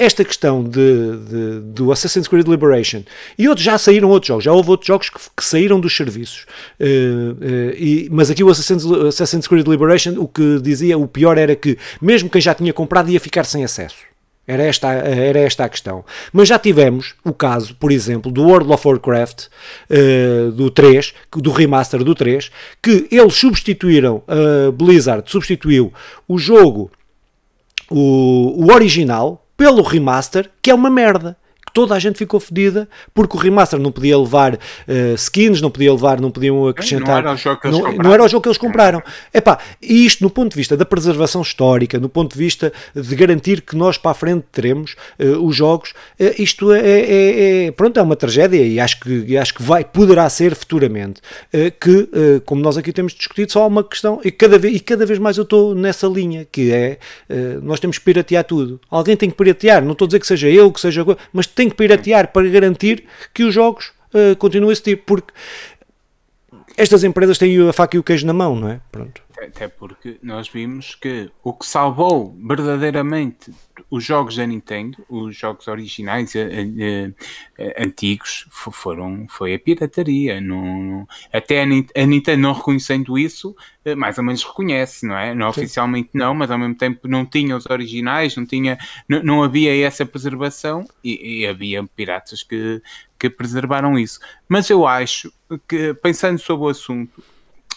esta 0.03 0.25
questão 0.25 0.63
de, 0.63 1.17
de, 1.29 1.61
do 1.61 1.93
Assassin's 1.93 2.29
Creed 2.29 2.47
Liberation 2.47 3.03
e 3.39 3.49
outros 3.49 3.65
já 3.65 3.79
saíram 3.79 4.09
outros 4.11 4.29
jogos, 4.29 4.45
já 4.45 4.53
houve 4.53 4.71
outros 4.71 4.87
jogos 4.87 5.11
que, 5.11 5.19
que 5.37 5.45
saíram 5.45 5.81
dos 5.81 5.97
serviços, 5.97 6.47
uh, 6.81 6.85
uh, 6.85 7.75
e, 7.77 8.09
mas 8.11 8.31
aqui 8.31 8.43
o 8.43 8.51
Assassin's, 8.51 8.85
Assassin's 8.85 9.47
Creed 9.47 9.67
Liberation 9.67 10.15
o 10.19 10.29
que 10.29 10.61
dizia, 10.61 10.99
o 10.99 11.07
pior 11.07 11.39
era 11.39 11.55
que 11.55 11.79
mesmo 12.01 12.29
quem 12.29 12.41
já 12.41 12.55
tinha 12.55 12.73
comprado 12.73 13.11
ia 13.11 13.21
ficar 13.21 13.45
sem 13.45 13.65
acesso. 13.65 14.13
Era 14.47 14.65
esta, 14.65 14.89
era 14.89 15.39
esta 15.39 15.65
a 15.65 15.69
questão. 15.69 16.05
Mas 16.33 16.49
já 16.49 16.59
tivemos 16.59 17.15
o 17.25 17.33
caso, 17.33 17.77
por 17.77 17.93
exemplo, 17.93 18.31
do 18.33 18.43
World 18.43 18.73
of 18.73 18.87
Warcraft 18.87 19.47
uh, 19.89 20.51
do 20.51 20.69
3, 20.69 21.15
do 21.37 21.53
remaster 21.53 22.03
do 22.03 22.15
3, 22.15 22.51
que 22.83 23.07
eles 23.11 23.35
substituíram, 23.35 24.23
uh, 24.27 24.73
Blizzard 24.73 25.31
substituiu 25.31 25.93
o 26.27 26.39
jogo, 26.39 26.91
o, 27.89 28.65
o 28.65 28.73
original, 28.73 29.41
pelo 29.63 29.83
remaster, 29.83 30.51
que 30.61 30.73
é 30.73 30.75
uma 30.75 30.91
merda 30.91 31.37
toda 31.73 31.95
a 31.95 31.99
gente 31.99 32.18
ficou 32.18 32.39
fedida 32.39 32.89
porque 33.14 33.37
o 33.37 33.41
remaster 33.41 33.79
não 33.79 33.91
podia 33.91 34.18
levar 34.18 34.55
uh, 34.55 35.14
skins, 35.14 35.61
não 35.61 35.70
podia 35.70 35.93
levar, 35.93 36.20
não 36.20 36.31
podiam 36.31 36.66
acrescentar. 36.68 37.23
Não 37.23 37.31
era 37.31 37.33
o 37.33 37.37
jogo 37.37 37.61
que 37.61 37.66
eles 37.66 37.79
não, 37.79 37.85
compraram. 37.85 38.05
Não 38.05 38.14
era 38.14 38.25
o 38.25 38.29
jogo 38.29 38.43
que 38.43 38.49
eles 38.49 38.59
compraram. 38.59 39.03
Epá, 39.33 39.59
e 39.81 40.07
isto 40.07 40.23
no 40.23 40.31
ponto 40.31 40.53
de 40.53 40.57
vista 40.57 40.77
da 40.77 40.85
preservação 40.85 41.43
histórica, 41.43 41.99
no 41.99 42.09
ponto 42.09 42.33
de 42.33 42.39
vista 42.39 42.73
de 42.95 43.14
garantir 43.16 43.62
que 43.62 43.77
nós 43.77 43.97
para 43.97 44.11
a 44.11 44.14
frente 44.14 44.45
teremos 44.53 44.95
uh, 45.18 45.45
os 45.45 45.57
jogos, 45.57 45.91
uh, 45.91 46.35
isto 46.39 46.73
é, 46.73 46.81
é, 46.81 47.66
é, 47.66 47.70
pronto, 47.70 47.99
é 47.99 48.03
uma 48.03 48.16
tragédia 48.16 48.62
e 48.62 48.79
acho 48.79 49.01
que, 49.01 49.37
acho 49.37 49.55
que 49.55 49.62
vai, 49.62 49.85
poderá 49.85 50.29
ser 50.29 50.55
futuramente. 50.55 51.20
que, 51.81 52.09
como 52.45 52.62
nós 52.62 52.77
aqui 52.77 52.93
temos 52.93 53.12
discutido, 53.12 53.53
só 53.53 53.62
há 53.62 53.66
uma 53.66 53.85
questão, 53.85 54.20
e 54.25 54.31
cada 54.31 54.59
vez, 54.59 54.77
e 54.77 54.81
cada 54.81 55.05
vez 55.05 55.18
mais 55.18 55.37
eu 55.37 55.43
estou 55.43 55.75
nessa 55.75 56.07
linha, 56.07 56.47
que 56.51 56.73
é 56.73 56.99
nós 57.62 57.81
temos 57.81 57.99
que 57.99 58.05
piratear 58.05 58.45
tudo. 58.45 58.81
Alguém 58.91 59.16
tem 59.16 59.31
que 59.31 59.37
piratear, 59.37 59.83
não 59.83 59.93
estou 59.93 60.07
a 60.07 60.09
dizer 60.09 60.20
que 60.20 60.27
seja 60.27 60.49
eu, 60.49 60.70
que 60.70 60.81
seja 60.81 61.05
mas 61.33 61.47
tem 61.47 61.62
tem 61.63 61.71
que 61.71 61.77
piratear 61.77 62.33
para 62.33 62.49
garantir 62.49 63.05
que 63.33 63.45
os 63.45 63.55
jogos 63.55 63.93
uh, 64.13 64.35
continuem 64.37 64.73
esse 64.73 64.83
tipo, 64.83 65.05
porque 65.07 65.33
estas 66.77 67.05
empresas 67.05 67.39
têm 67.39 67.69
a 67.69 67.73
faca 67.73 67.97
e 67.97 68.01
o 68.01 68.03
queijo 68.03 68.27
na 68.27 68.33
mão, 68.33 68.57
não 68.57 68.69
é? 68.69 68.81
Pronto. 68.91 69.23
Até 69.39 69.69
porque 69.69 70.19
nós 70.23 70.49
vimos 70.49 70.95
que 70.95 71.31
o 71.43 71.53
que 71.53 71.67
salvou 71.67 72.37
verdadeiramente 72.47 73.53
os 73.93 74.03
jogos 74.03 74.36
da 74.36 74.47
Nintendo, 74.47 75.05
os 75.07 75.36
jogos 75.36 75.68
originais 75.68 76.34
uh, 76.34 76.38
uh, 76.38 77.14
antigos, 77.78 78.47
foram, 78.51 79.26
foi 79.28 79.53
a 79.53 79.59
pirataria. 79.59 80.40
Até 81.30 81.61
a, 81.61 82.07
Nintendo 82.07 82.40
não 82.40 82.55
reconhecendo 82.55 83.18
isso, 83.18 83.55
mais 83.95 84.16
ou 84.16 84.24
menos 84.24 84.43
reconhece, 84.43 85.07
não 85.07 85.18
é? 85.18 85.34
Não, 85.34 85.47
oficialmente 85.51 86.09
não, 86.14 86.34
mas 86.34 86.51
ao 86.51 86.59
mesmo 86.59 86.74
tempo 86.74 87.07
não 87.07 87.26
tinha 87.26 87.55
os 87.55 87.66
originais, 87.66 88.34
não, 88.34 88.47
tinha, 88.47 88.78
não, 89.07 89.22
não 89.22 89.43
havia 89.43 89.86
essa 89.86 90.07
preservação 90.07 90.88
e, 91.05 91.40
e 91.40 91.47
havia 91.47 91.84
piratas 91.84 92.43
que, 92.43 92.80
que 93.18 93.28
preservaram 93.28 93.99
isso. 93.99 94.18
Mas 94.49 94.70
eu 94.70 94.86
acho 94.86 95.30
que, 95.68 95.93
pensando 95.93 96.38
sobre 96.38 96.64
o 96.64 96.68
assunto, 96.70 97.22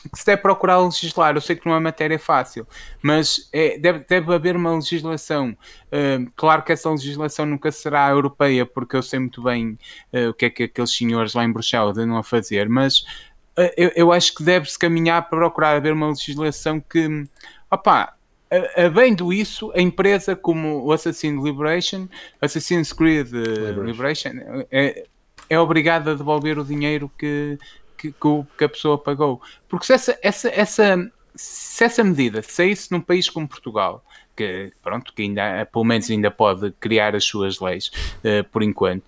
que 0.10 0.20
se 0.20 0.26
deve 0.26 0.41
procurar 0.41 0.80
legislar. 0.80 1.36
Eu 1.36 1.41
sei 1.41 1.56
que 1.56 1.66
não 1.66 1.76
é 1.76 1.80
matéria 1.80 2.20
fácil, 2.20 2.68
mas 3.01 3.49
é, 3.51 3.78
deve, 3.78 4.06
deve 4.08 4.34
haver 4.34 4.56
uma 4.56 4.74
legislação. 4.76 5.56
Uh, 5.88 6.30
claro 6.36 6.64
que 6.64 6.72
essa 6.72 6.89
legislação 6.89 7.45
nunca 7.45 7.72
será 7.72 8.10
europeia, 8.10 8.66
porque 8.66 8.95
eu 8.95 9.01
sei 9.01 9.20
muito 9.20 9.41
bem 9.41 9.78
uh, 10.14 10.30
o 10.30 10.34
que 10.34 10.45
é 10.45 10.49
que 10.49 10.64
aqueles 10.64 10.91
senhores 10.91 11.34
lá 11.34 11.43
em 11.43 11.51
Bruxelas 11.51 11.97
andam 11.97 12.18
a 12.18 12.24
fazer, 12.24 12.70
mas 12.70 12.99
uh, 13.58 13.72
eu, 13.78 13.91
eu, 13.95 14.12
acho 14.12 14.36
que 14.36 14.43
deve-se 14.43 14.78
caminhar 14.78 15.30
para 15.30 15.39
procurar 15.39 15.76
haver 15.76 15.93
uma 15.93 16.08
legislação 16.08 16.80
que, 16.80 17.26
opá, 17.72 18.14
havendo 18.78 19.34
isso, 19.34 19.72
a 19.76 19.82
empresa 19.82 20.36
como 20.36 20.86
o 20.86 20.91
Assassin's 20.91 21.43
Liberation, 21.43 22.08
Assassin's 22.39 22.93
Creed 22.93 23.28
Liberation, 23.32 23.84
Liberation 23.84 24.32
é, 24.72 25.03
é 25.49 25.60
obrigada 25.60 26.12
a 26.12 26.16
devolver 26.16 26.58
o 26.58 26.64
dinheiro 26.64 27.12
que, 27.18 27.58
que, 28.12 28.58
que 28.58 28.64
a 28.64 28.70
pessoa 28.70 28.97
pagou. 28.97 29.41
Porque 29.68 29.86
se 29.86 29.93
essa, 29.93 30.20
essa, 30.22 30.49
essa, 30.49 31.12
se 31.36 31.84
essa 31.84 32.03
medida 32.03 32.41
saísse 32.41 32.91
num 32.91 33.01
país 33.01 33.30
como 33.30 33.47
Portugal, 33.47 34.03
que 34.36 34.72
pronto, 34.82 35.14
que 35.14 35.24
ainda, 35.24 35.66
pelo 35.66 35.86
menos 35.86 36.10
ainda 36.10 36.30
pode 36.30 36.72
criar 36.80 37.16
as 37.16 37.24
suas 37.24 37.60
leis 37.60 37.91
uh, 38.20 38.43
por 38.51 38.62
enquanto, 38.62 39.06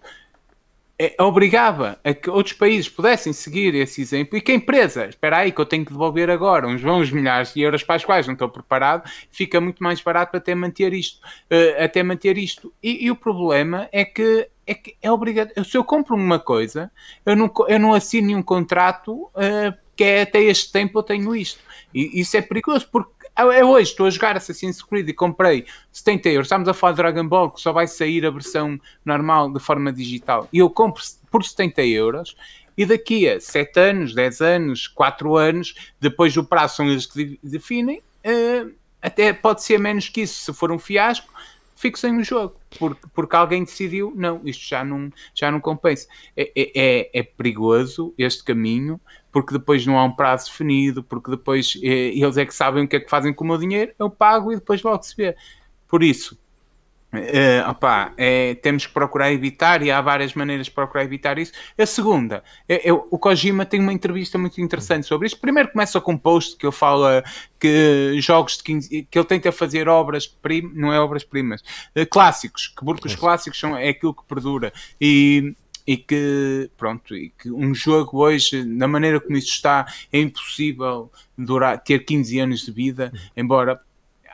é, 1.00 1.16
obrigava 1.20 2.00
a 2.04 2.12
que 2.12 2.28
outros 2.28 2.54
países 2.54 2.90
pudessem 2.90 3.32
seguir 3.32 3.76
esse 3.76 4.02
exemplo 4.02 4.36
e 4.36 4.42
que 4.42 4.52
a 4.52 4.56
empresa, 4.56 5.06
espera 5.06 5.38
aí 5.38 5.52
que 5.52 5.62
eu 5.62 5.66
tenho 5.66 5.86
que 5.86 5.92
devolver 5.92 6.28
agora 6.28 6.68
uns 6.68 6.82
bons 6.82 7.12
milhares 7.12 7.54
de 7.54 7.62
euros 7.62 7.84
para 7.84 7.98
os 7.98 8.06
quais 8.06 8.26
não 8.26 8.34
estou 8.34 8.50
preparado, 8.50 9.08
fica 9.30 9.62
muito 9.62 9.84
mais 9.84 10.02
barato 10.02 10.36
até 10.36 10.56
manter 10.56 10.94
isto. 10.94 11.20
Uh, 11.52 11.84
até 11.84 12.02
manter 12.02 12.38
isto. 12.38 12.74
E, 12.82 13.06
e, 13.06 13.12
o 13.12 13.16
problema 13.16 13.88
é 13.92 14.04
que 14.04 14.50
é 14.68 14.74
que 14.74 14.96
é 15.02 15.10
obrigado. 15.10 15.52
Se 15.64 15.78
eu 15.78 15.84
compro 15.84 16.16
uma 16.16 16.38
coisa, 16.38 16.92
eu 17.26 17.36
não, 17.36 17.52
eu 17.68 17.80
não 17.80 17.94
assino 17.94 18.28
nenhum 18.28 18.44
contrato 18.44 19.14
uh, 19.14 19.74
que 19.96 20.04
é 20.04 20.22
até 20.22 20.44
este 20.44 20.72
tempo 20.72 21.00
eu 21.00 21.04
tenho 21.04 21.36
isto. 21.36 21.60
E 21.94 22.20
isso 22.20 22.36
é 22.36 22.42
perigoso, 22.42 22.88
porque 22.92 23.28
eu 23.38 23.70
hoje 23.70 23.92
estou 23.92 24.06
a 24.06 24.10
jogar 24.10 24.36
Assassin's 24.36 24.82
Creed 24.82 25.08
e 25.10 25.14
comprei 25.14 25.66
70 25.92 26.30
euros. 26.30 26.48
Estamos 26.48 26.68
a 26.68 26.74
falar 26.74 26.94
de 26.94 26.98
Dragon 26.98 27.28
Ball, 27.28 27.50
que 27.52 27.62
só 27.62 27.72
vai 27.72 27.88
sair 27.88 28.26
a 28.26 28.30
versão 28.30 28.80
normal 29.06 29.52
de 29.52 29.60
forma 29.60 29.92
digital. 29.92 30.48
E 30.52 30.60
eu 30.60 30.70
compro 30.70 31.02
por 31.32 31.44
70 31.44 31.84
euros. 31.86 32.36
E 32.78 32.86
daqui 32.86 33.28
a 33.28 33.40
7 33.40 33.80
anos, 33.80 34.14
10 34.14 34.42
anos, 34.42 34.88
4 34.88 35.36
anos, 35.36 35.94
depois 36.00 36.34
do 36.34 36.44
prazo 36.44 36.76
são 36.76 36.88
eles 36.88 37.08
que 37.08 37.40
definem, 37.42 38.00
uh, 38.00 38.72
até 39.02 39.34
pode 39.34 39.64
ser 39.64 39.80
menos 39.80 40.10
que 40.10 40.22
isso 40.22 40.46
se 40.46 40.54
for 40.54 40.72
um 40.72 40.78
fiasco, 40.78 41.34
fico 41.78 41.98
sem 41.98 42.18
o 42.18 42.24
jogo, 42.24 42.56
porque, 42.78 43.08
porque 43.14 43.36
alguém 43.36 43.64
decidiu, 43.64 44.12
não, 44.16 44.42
isto 44.44 44.68
já 44.68 44.84
não, 44.84 45.10
já 45.34 45.52
não 45.52 45.62
compensa. 45.62 46.08
É, 46.36 46.52
é, 46.56 46.72
é, 46.76 47.20
é 47.20 47.24
perigoso 47.24 48.14
este 48.18 48.44
caminho, 48.44 49.00
porque 49.32 49.54
depois 49.54 49.86
não 49.86 49.98
há 49.98 50.04
um 50.04 50.12
prazo 50.12 50.48
definido, 50.48 51.04
porque 51.04 51.32
depois 51.32 51.80
é, 51.82 51.88
eles 51.88 52.38
é 52.38 52.46
que 52.46 52.54
sabem 52.54 52.84
o 52.84 52.88
que 52.88 52.96
é 52.96 53.00
que 53.00 53.10
fazem 53.10 53.34
com 53.34 53.44
o 53.44 53.48
meu 53.48 53.58
dinheiro, 53.58 53.94
eu 53.98 54.10
pago 54.10 54.52
e 54.52 54.56
depois 54.56 54.82
logo 54.82 55.04
se 55.04 55.16
vê. 55.16 55.36
Por 55.88 56.04
isso, 56.04 56.38
Uh, 57.14 57.70
opa, 57.70 58.12
é, 58.18 58.56
temos 58.56 58.86
que 58.86 58.94
procurar 58.94 59.32
evitar 59.32 59.82
e 59.82 59.90
há 59.90 60.02
várias 60.02 60.34
maneiras 60.34 60.66
de 60.66 60.74
procurar 60.74 61.06
evitar 61.06 61.38
isso. 61.40 61.54
A 61.78 61.86
segunda, 61.86 62.44
é, 62.68 62.92
o 62.92 63.18
Kojima 63.18 63.66
tem 63.66 63.80
uma 63.80 63.94
entrevista 63.94 64.38
muito 64.38 64.60
interessante 64.60 65.08
sobre 65.08 65.28
isso. 65.28 65.40
Primeiro 65.40 65.72
começa 65.72 66.02
com 66.02 66.12
um 66.12 66.18
post 66.18 66.58
que 66.58 66.66
ele 66.66 66.74
fala 66.74 67.24
que 67.58 68.20
jogos 68.20 68.58
de 68.58 68.64
15, 68.64 69.08
que 69.10 69.18
ele 69.18 69.26
tenta 69.26 69.52
fazer 69.54 69.88
obras 69.88 70.28
primas, 70.28 70.76
não 70.76 70.92
é 70.92 71.00
obras 71.00 71.24
primas, 71.24 71.62
uh, 71.96 72.06
clássicos, 72.10 72.68
que 72.68 72.84
porque 72.84 73.08
os 73.08 73.16
clássicos 73.16 73.58
são, 73.58 73.78
é 73.78 73.90
aquilo 73.90 74.14
que 74.14 74.24
perdura 74.26 74.74
e 75.00 75.56
e 75.88 75.96
que 75.96 76.70
pronto, 76.76 77.16
e 77.16 77.30
que 77.30 77.50
um 77.50 77.74
jogo 77.74 78.20
hoje, 78.20 78.66
na 78.66 78.90
maneira 78.90 79.22
como 79.22 79.38
isso 79.38 79.48
está, 79.48 79.86
é 80.12 80.20
impossível 80.20 81.10
durar, 81.38 81.82
ter 81.82 82.04
15 82.04 82.40
anos 82.40 82.66
de 82.66 82.72
vida, 82.74 83.10
embora 83.38 83.80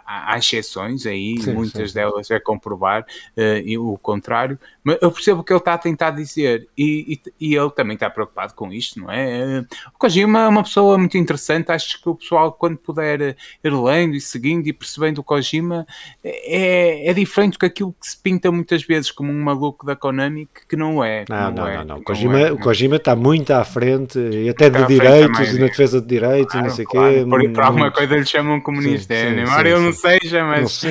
há, 0.06 0.38
exceções 0.38 1.06
aí, 1.06 1.42
sim, 1.42 1.54
muitas 1.54 1.92
sim. 1.92 1.96
delas 1.96 2.30
é 2.30 2.40
comprovar 2.40 3.02
uh, 3.02 3.42
e 3.64 3.78
o 3.78 3.98
contrário, 3.98 4.60
mas 4.84 4.98
eu 5.02 5.12
percebo 5.12 5.42
o 5.42 5.44
que 5.44 5.54
ele 5.54 5.60
está 5.60 5.74
a 5.74 5.78
tentar 5.78 6.12
dizer 6.12 6.68
e, 6.78 7.20
e, 7.40 7.50
e, 7.50 7.56
ele 7.56 7.70
também 7.72 7.96
está 7.96 8.10
preocupado 8.10 8.54
com 8.54 8.72
isto, 8.72 9.00
não 9.00 9.12
é? 9.12 9.60
Uh, 9.60 9.68
o 9.94 9.98
Kojima 9.98 10.42
é 10.42 10.48
uma 10.48 10.64
pessoa 10.64 10.98
muito 10.98 11.18
interessante, 11.18 11.72
acho 11.72 12.02
que 12.02 12.10
o 12.10 12.16
pessoal, 12.16 12.52
quando 12.52 12.78
puder 12.78 13.36
ir 13.64 13.74
lendo 13.74 14.16
e 14.16 14.22
seguindo 14.22 14.68
e 14.68 14.74
percebendo 14.74 15.20
o 15.20 15.24
Kojima, 15.24 15.88
é, 16.24 17.10
é 17.10 17.14
diferente 17.14 17.54
do 17.54 17.60
que 17.60 17.66
aquilo 17.66 17.94
que 18.00 18.08
se 18.08 18.18
pinta 18.18 18.52
muitas 18.52 18.84
vezes 18.84 19.12
como 19.12 19.32
um 19.32 19.44
maluco 19.44 19.86
da 19.86 19.96
Konami, 19.96 20.48
que 20.68 20.76
não 20.76 21.04
é. 21.04 21.26
Não, 21.30 21.38
não, 21.38 21.52
não. 21.52 21.68
É, 21.68 21.78
não, 21.78 21.86
não. 21.86 21.98
O, 21.98 22.04
Kojima, 22.04 22.40
é, 22.40 22.52
o 22.52 22.58
Kojima 22.58 22.96
está 22.98 23.16
muito 23.16 23.52
à 23.52 23.64
frente, 23.64 24.20
e 24.20 24.50
até 24.50 24.70
de 24.70 24.86
direitos, 24.86 25.54
e 25.54 25.60
na 25.60 25.68
defesa 25.68 26.02
de 26.02 26.08
direitos, 26.08 26.52
claro, 26.52 26.66
e 26.66 26.70
não 26.70 26.76
sei 26.76 26.86
o 26.86 26.88
claro, 26.88 27.14
quê. 27.14 27.26
Por, 27.30 27.50
por 27.52 27.64
alguma 27.64 27.92
coisa 27.92 28.16
lhe 28.16 28.26
chamam 28.26 28.60
comunista, 28.60 29.14
sim, 29.14 29.20
é, 29.20 29.46
sim, 29.46 29.52
sim, 29.52 29.60
ele 29.60 29.80
não 29.80 29.93
seja, 29.94 30.44
mas, 30.44 30.82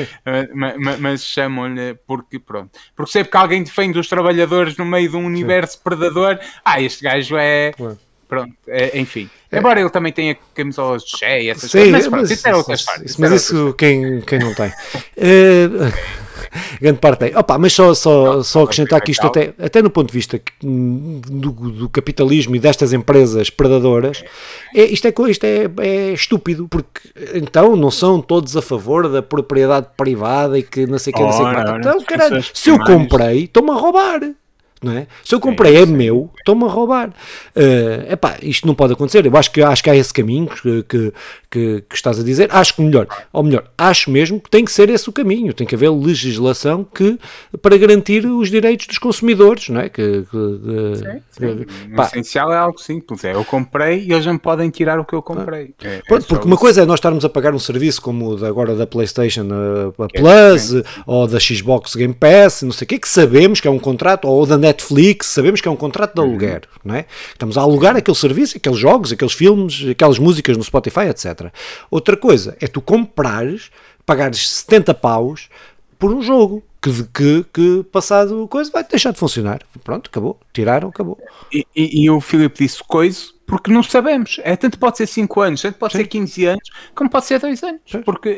mas, 0.54 1.00
mas, 1.00 1.24
chamam-lhe 1.24 1.94
porque 2.06 2.38
pronto. 2.38 2.78
Porque 2.94 3.12
sempre 3.12 3.30
que 3.30 3.36
alguém 3.36 3.62
defende 3.62 3.98
os 3.98 4.08
trabalhadores 4.08 4.76
no 4.76 4.84
meio 4.84 5.10
de 5.10 5.16
um 5.16 5.26
universo 5.26 5.76
Sim. 5.76 5.80
predador, 5.84 6.38
ah, 6.64 6.80
este 6.80 7.04
gajo 7.04 7.36
é. 7.36 7.72
Ué. 7.78 7.96
Pronto, 8.32 8.54
é, 8.66 8.98
enfim. 8.98 9.28
É. 9.50 9.58
Embora 9.58 9.78
ele 9.78 9.90
também 9.90 10.10
tenha 10.10 10.34
camisolas 10.54 11.04
de 11.04 11.18
cheia, 11.18 11.50
essas 11.50 11.70
Sim, 11.70 11.80
coisas, 11.80 11.92
mas, 11.92 12.08
pronto, 12.08 12.20
mas, 12.22 12.30
isso 12.30 12.48
é 12.48 12.56
outras 12.56 12.82
partes. 12.82 13.16
Mas 13.18 13.32
isso, 13.32 13.74
quem, 13.76 14.22
quem 14.22 14.38
não 14.38 14.54
tem. 14.54 14.68
uh, 14.68 15.92
grande 16.80 16.98
parte 16.98 17.18
tem. 17.18 17.36
Opa, 17.36 17.58
mas 17.58 17.74
só, 17.74 17.92
só, 17.92 18.36
não, 18.36 18.42
só 18.42 18.62
acrescentar 18.62 19.02
que 19.02 19.10
isto, 19.10 19.26
até, 19.26 19.52
até 19.58 19.82
no 19.82 19.90
ponto 19.90 20.06
de 20.06 20.14
vista 20.14 20.40
do, 20.62 21.50
do 21.50 21.90
capitalismo 21.90 22.56
e 22.56 22.58
destas 22.58 22.94
empresas 22.94 23.50
predadoras, 23.50 24.24
é, 24.74 24.84
isto, 24.84 25.06
é, 25.06 25.12
isto 25.28 25.44
é, 25.44 25.70
é 25.80 26.12
estúpido, 26.14 26.66
porque 26.68 27.02
então 27.34 27.76
não 27.76 27.90
são 27.90 28.18
todos 28.18 28.56
a 28.56 28.62
favor 28.62 29.10
da 29.10 29.20
propriedade 29.20 29.88
privada 29.94 30.58
e 30.58 30.62
que 30.62 30.86
não 30.86 30.98
sei 30.98 31.12
o 31.12 31.16
que, 31.16 31.22
não 31.22 31.32
sei 31.32 31.44
o 31.44 31.50
que. 31.50 31.70
Então, 31.80 32.02
caralho, 32.04 32.42
se 32.42 32.70
eu 32.70 32.78
comprei, 32.82 33.44
estou-me 33.44 33.72
a 33.72 33.74
roubar 33.74 34.20
não 34.82 34.92
é? 34.92 35.06
Se 35.24 35.34
eu 35.34 35.40
comprei 35.40 35.76
é, 35.76 35.82
é 35.82 35.86
meu, 35.86 36.30
estão-me 36.38 36.64
a 36.64 36.68
roubar. 36.68 37.10
Uh, 37.54 38.12
epá, 38.12 38.36
isto 38.42 38.66
não 38.66 38.74
pode 38.74 38.92
acontecer. 38.92 39.24
Eu 39.24 39.36
acho 39.36 39.50
que, 39.50 39.62
acho 39.62 39.82
que 39.82 39.90
há 39.90 39.96
esse 39.96 40.12
caminho 40.12 40.46
que, 40.46 40.82
que, 40.82 41.12
que, 41.52 41.84
que, 41.86 41.94
estás 41.94 42.18
a 42.18 42.22
dizer. 42.22 42.48
Acho 42.50 42.76
que 42.76 42.82
melhor, 42.82 43.06
ou 43.30 43.42
melhor, 43.42 43.64
acho 43.76 44.10
mesmo 44.10 44.40
que 44.40 44.48
tem 44.48 44.64
que 44.64 44.72
ser 44.72 44.88
esse 44.88 45.06
o 45.08 45.12
caminho, 45.12 45.52
tem 45.52 45.66
que 45.66 45.74
haver 45.74 45.90
legislação 45.90 46.82
que, 46.82 47.18
para 47.60 47.76
garantir 47.76 48.24
os 48.24 48.50
direitos 48.50 48.86
dos 48.86 48.96
consumidores, 48.96 49.68
não 49.68 49.82
é? 49.82 49.90
Que, 49.90 50.22
que, 50.22 50.96
sim, 50.96 51.20
sim. 51.30 51.66
o 51.94 52.02
essencial 52.02 52.52
é 52.52 52.56
algo 52.56 52.80
simples, 52.80 53.22
é 53.24 53.34
eu 53.34 53.44
comprei 53.44 54.04
e 54.04 54.12
eles 54.12 54.24
não 54.24 54.38
podem 54.38 54.70
tirar 54.70 54.98
o 54.98 55.04
que 55.04 55.14
eu 55.14 55.20
comprei. 55.20 55.74
É, 55.84 55.96
é 55.96 56.20
porque 56.20 56.46
uma 56.46 56.56
coisa 56.56 56.82
é 56.82 56.86
nós 56.86 56.98
estarmos 56.98 57.24
a 57.24 57.28
pagar 57.28 57.54
um 57.54 57.58
serviço 57.58 58.00
como 58.00 58.34
o 58.34 58.46
agora 58.46 58.74
da 58.74 58.86
PlayStation 58.86 59.46
a, 59.52 60.02
a 60.02 60.06
é 60.12 60.18
Plus 60.18 60.74
é 60.74 60.82
ou 61.06 61.26
da 61.26 61.38
Xbox 61.38 61.94
Game 61.94 62.14
Pass, 62.14 62.62
não 62.62 62.72
sei 62.72 62.86
o 62.86 62.88
que, 62.88 62.98
que 62.98 63.08
sabemos 63.08 63.60
que 63.60 63.68
é 63.68 63.70
um 63.70 63.78
contrato, 63.78 64.26
ou 64.26 64.46
da 64.46 64.56
Netflix, 64.56 65.26
sabemos 65.26 65.60
que 65.60 65.68
é 65.68 65.70
um 65.70 65.76
contrato 65.76 66.14
de 66.14 66.20
uhum. 66.20 66.28
aluguer, 66.28 66.62
não 66.82 66.94
é? 66.94 67.04
Estamos 67.30 67.58
a 67.58 67.60
alugar 67.60 67.94
aquele 67.94 68.16
serviço, 68.16 68.56
aqueles 68.56 68.78
jogos, 68.78 69.12
aqueles 69.12 69.34
filmes, 69.34 69.86
aquelas 69.90 70.18
músicas 70.18 70.56
no 70.56 70.64
Spotify, 70.64 71.08
etc. 71.10 71.41
Outra 71.90 72.16
coisa 72.16 72.56
é 72.60 72.66
tu 72.66 72.80
comprares, 72.80 73.70
pagares 74.04 74.48
70 74.48 74.94
paus 74.94 75.48
por 75.98 76.12
um 76.12 76.20
jogo 76.20 76.62
que, 76.82 76.90
que, 77.14 77.46
que 77.52 77.84
passado 77.92 78.46
coisa 78.48 78.70
vai 78.70 78.84
deixar 78.84 79.12
de 79.12 79.18
funcionar. 79.18 79.60
Pronto, 79.84 80.08
acabou. 80.08 80.38
Tiraram, 80.52 80.88
acabou. 80.88 81.16
E, 81.52 81.64
e, 81.74 82.04
e 82.04 82.10
o 82.10 82.20
Filipe 82.20 82.64
disse 82.64 82.82
coisa 82.82 83.32
porque 83.46 83.70
não 83.70 83.82
sabemos. 83.82 84.40
É, 84.42 84.56
tanto 84.56 84.78
pode 84.78 84.96
ser 84.96 85.06
5 85.06 85.40
anos, 85.40 85.62
tanto 85.62 85.78
pode 85.78 85.92
Sim. 85.92 85.98
ser 85.98 86.06
15 86.06 86.44
anos, 86.46 86.70
como 86.94 87.10
pode 87.10 87.26
ser 87.26 87.38
2 87.38 87.62
anos. 87.62 87.80
Sim. 87.86 88.02
Porque 88.02 88.36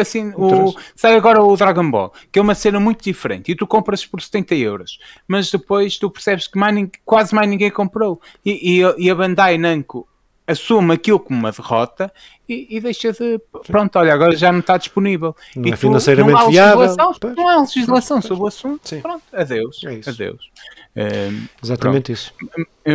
assim, 0.00 0.32
o, 0.36 0.74
sai 0.94 1.14
agora 1.14 1.42
o 1.42 1.56
Dragon 1.56 1.88
Ball, 1.90 2.12
que 2.30 2.38
é 2.38 2.42
uma 2.42 2.54
cena 2.54 2.80
muito 2.80 3.02
diferente, 3.02 3.52
e 3.52 3.54
tu 3.54 3.66
compras 3.66 4.04
por 4.04 4.20
70 4.20 4.56
euros, 4.56 4.98
mas 5.26 5.50
depois 5.50 5.98
tu 5.98 6.10
percebes 6.10 6.48
que 6.48 6.58
mais, 6.58 6.88
quase 7.04 7.34
mais 7.34 7.48
ninguém 7.48 7.70
comprou. 7.70 8.20
E, 8.44 8.80
e, 8.80 9.04
e 9.04 9.10
a 9.10 9.14
Bandai 9.14 9.56
Namco 9.56 10.06
assume 10.46 10.94
aquilo 10.94 11.18
como 11.18 11.38
uma 11.38 11.50
derrota 11.50 12.12
e, 12.48 12.76
e, 12.76 12.80
deixa 12.80 13.12
de. 13.12 13.40
Pronto, 13.66 13.98
olha, 13.98 14.14
agora 14.14 14.36
já 14.36 14.52
não 14.52 14.60
está 14.60 14.76
disponível. 14.76 15.34
Não 15.54 15.68
e 15.68 15.72
é 15.72 15.76
financeiramente 15.76 16.38
não 16.38 16.46
há 16.46 16.48
viável. 16.48 16.96
Não 17.36 17.48
há 17.48 17.60
legislação 17.60 18.22
sobre 18.22 18.44
o 18.44 18.46
assunto. 18.46 18.88
Sim. 18.88 19.00
Pronto, 19.00 19.22
adeus. 19.32 19.80
É 19.84 20.08
adeus. 20.08 20.50
Um, 20.96 21.46
exatamente 21.62 22.12
pronto. 22.12 22.12
isso. 22.12 22.32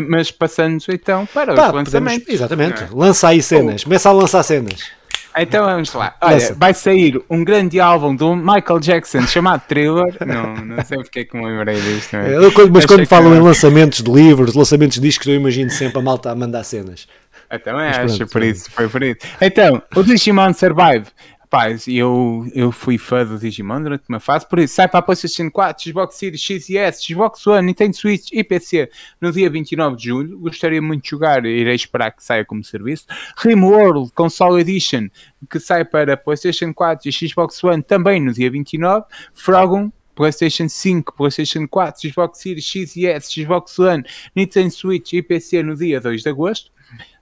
Mas 0.09 0.31
passando 0.31 0.83
então 0.89 1.25
para 1.27 1.53
Pá, 1.53 1.67
os 1.67 1.73
lançamentos. 1.73 2.19
Podemos, 2.19 2.29
exatamente. 2.29 2.83
É? 2.83 2.87
Lança 2.91 3.27
aí 3.27 3.43
cenas. 3.43 3.83
Começa 3.83 4.09
a 4.09 4.11
lançar 4.13 4.41
cenas. 4.43 4.89
Então 5.37 5.65
vamos 5.65 5.93
lá. 5.93 6.15
Olha, 6.21 6.33
Lança. 6.33 6.55
vai 6.55 6.73
sair 6.73 7.21
um 7.29 7.43
grande 7.43 7.79
álbum 7.79 8.15
do 8.15 8.35
Michael 8.35 8.79
Jackson 8.79 9.21
chamado 9.27 9.61
Thriller. 9.67 10.17
Não, 10.25 10.55
não 10.55 10.83
sei 10.83 10.97
porque 10.97 11.19
é 11.19 11.25
que 11.25 11.37
me 11.37 11.45
lembrei 11.45 11.79
disto. 11.79 12.15
É? 12.15 12.37
Mas 12.71 12.85
quando 12.85 13.05
falam 13.05 13.35
em 13.35 13.39
lançamentos 13.39 14.01
de 14.01 14.11
livros, 14.11 14.53
lançamentos 14.55 14.95
de 14.95 15.01
discos, 15.01 15.27
eu 15.27 15.35
imagino 15.35 15.69
sempre 15.69 15.99
a 15.99 16.01
malta 16.01 16.31
a 16.31 16.35
mandar 16.35 16.63
cenas. 16.63 17.07
Então 17.51 17.79
é, 17.79 17.89
acho, 17.89 18.25
por 18.27 18.43
isso, 18.43 18.71
foi 18.71 18.87
por 18.87 19.03
isso. 19.03 19.19
Então, 19.41 19.81
o 19.95 20.03
Digimon 20.03 20.53
Survive. 20.53 21.07
Rapaz, 21.41 21.85
eu, 21.85 22.49
eu 22.55 22.71
fui 22.71 22.97
fã 22.97 23.25
do 23.25 23.37
Digimon 23.37 23.83
durante 23.83 24.05
uma 24.07 24.21
fase, 24.21 24.47
por 24.47 24.57
isso 24.57 24.73
sai 24.73 24.87
para 24.87 24.99
a 24.99 25.01
PlayStation 25.01 25.51
4, 25.51 25.83
Xbox 25.83 26.15
Series 26.15 26.41
X 26.41 26.69
e 26.69 26.77
S, 26.77 27.05
Xbox 27.05 27.45
One, 27.45 27.67
Nintendo 27.67 27.93
Switch 27.93 28.29
e 28.31 28.41
PC 28.41 28.89
no 29.19 29.33
dia 29.33 29.49
29 29.49 29.97
de 29.97 30.05
julho. 30.05 30.39
Gostaria 30.39 30.81
muito 30.81 31.03
de 31.03 31.09
jogar, 31.09 31.45
irei 31.45 31.75
esperar 31.75 32.11
que 32.11 32.23
saia 32.23 32.45
como 32.45 32.63
serviço. 32.63 33.05
RimWorld 33.37 34.13
Console 34.13 34.61
Edition, 34.61 35.09
que 35.49 35.59
sai 35.59 35.83
para 35.83 36.15
PlayStation 36.15 36.73
4 36.73 37.09
e 37.09 37.11
Xbox 37.11 37.61
One 37.61 37.83
também 37.83 38.21
no 38.21 38.31
dia 38.31 38.49
29. 38.49 39.05
Frogum 39.33 39.91
PlayStation 40.15 40.69
5, 40.69 41.13
PlayStation 41.15 41.67
4, 41.67 42.09
Xbox 42.09 42.39
Series 42.39 42.65
X 42.65 42.95
e 42.95 43.07
S, 43.07 43.29
Xbox 43.29 43.77
One, 43.77 44.05
Nintendo 44.33 44.71
Switch 44.71 45.11
e 45.13 45.21
PC 45.21 45.63
no 45.63 45.75
dia 45.75 45.99
2 45.99 46.23
de 46.23 46.29
agosto. 46.29 46.71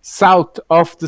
South 0.02 0.60
of 0.70 0.96
the 0.98 1.08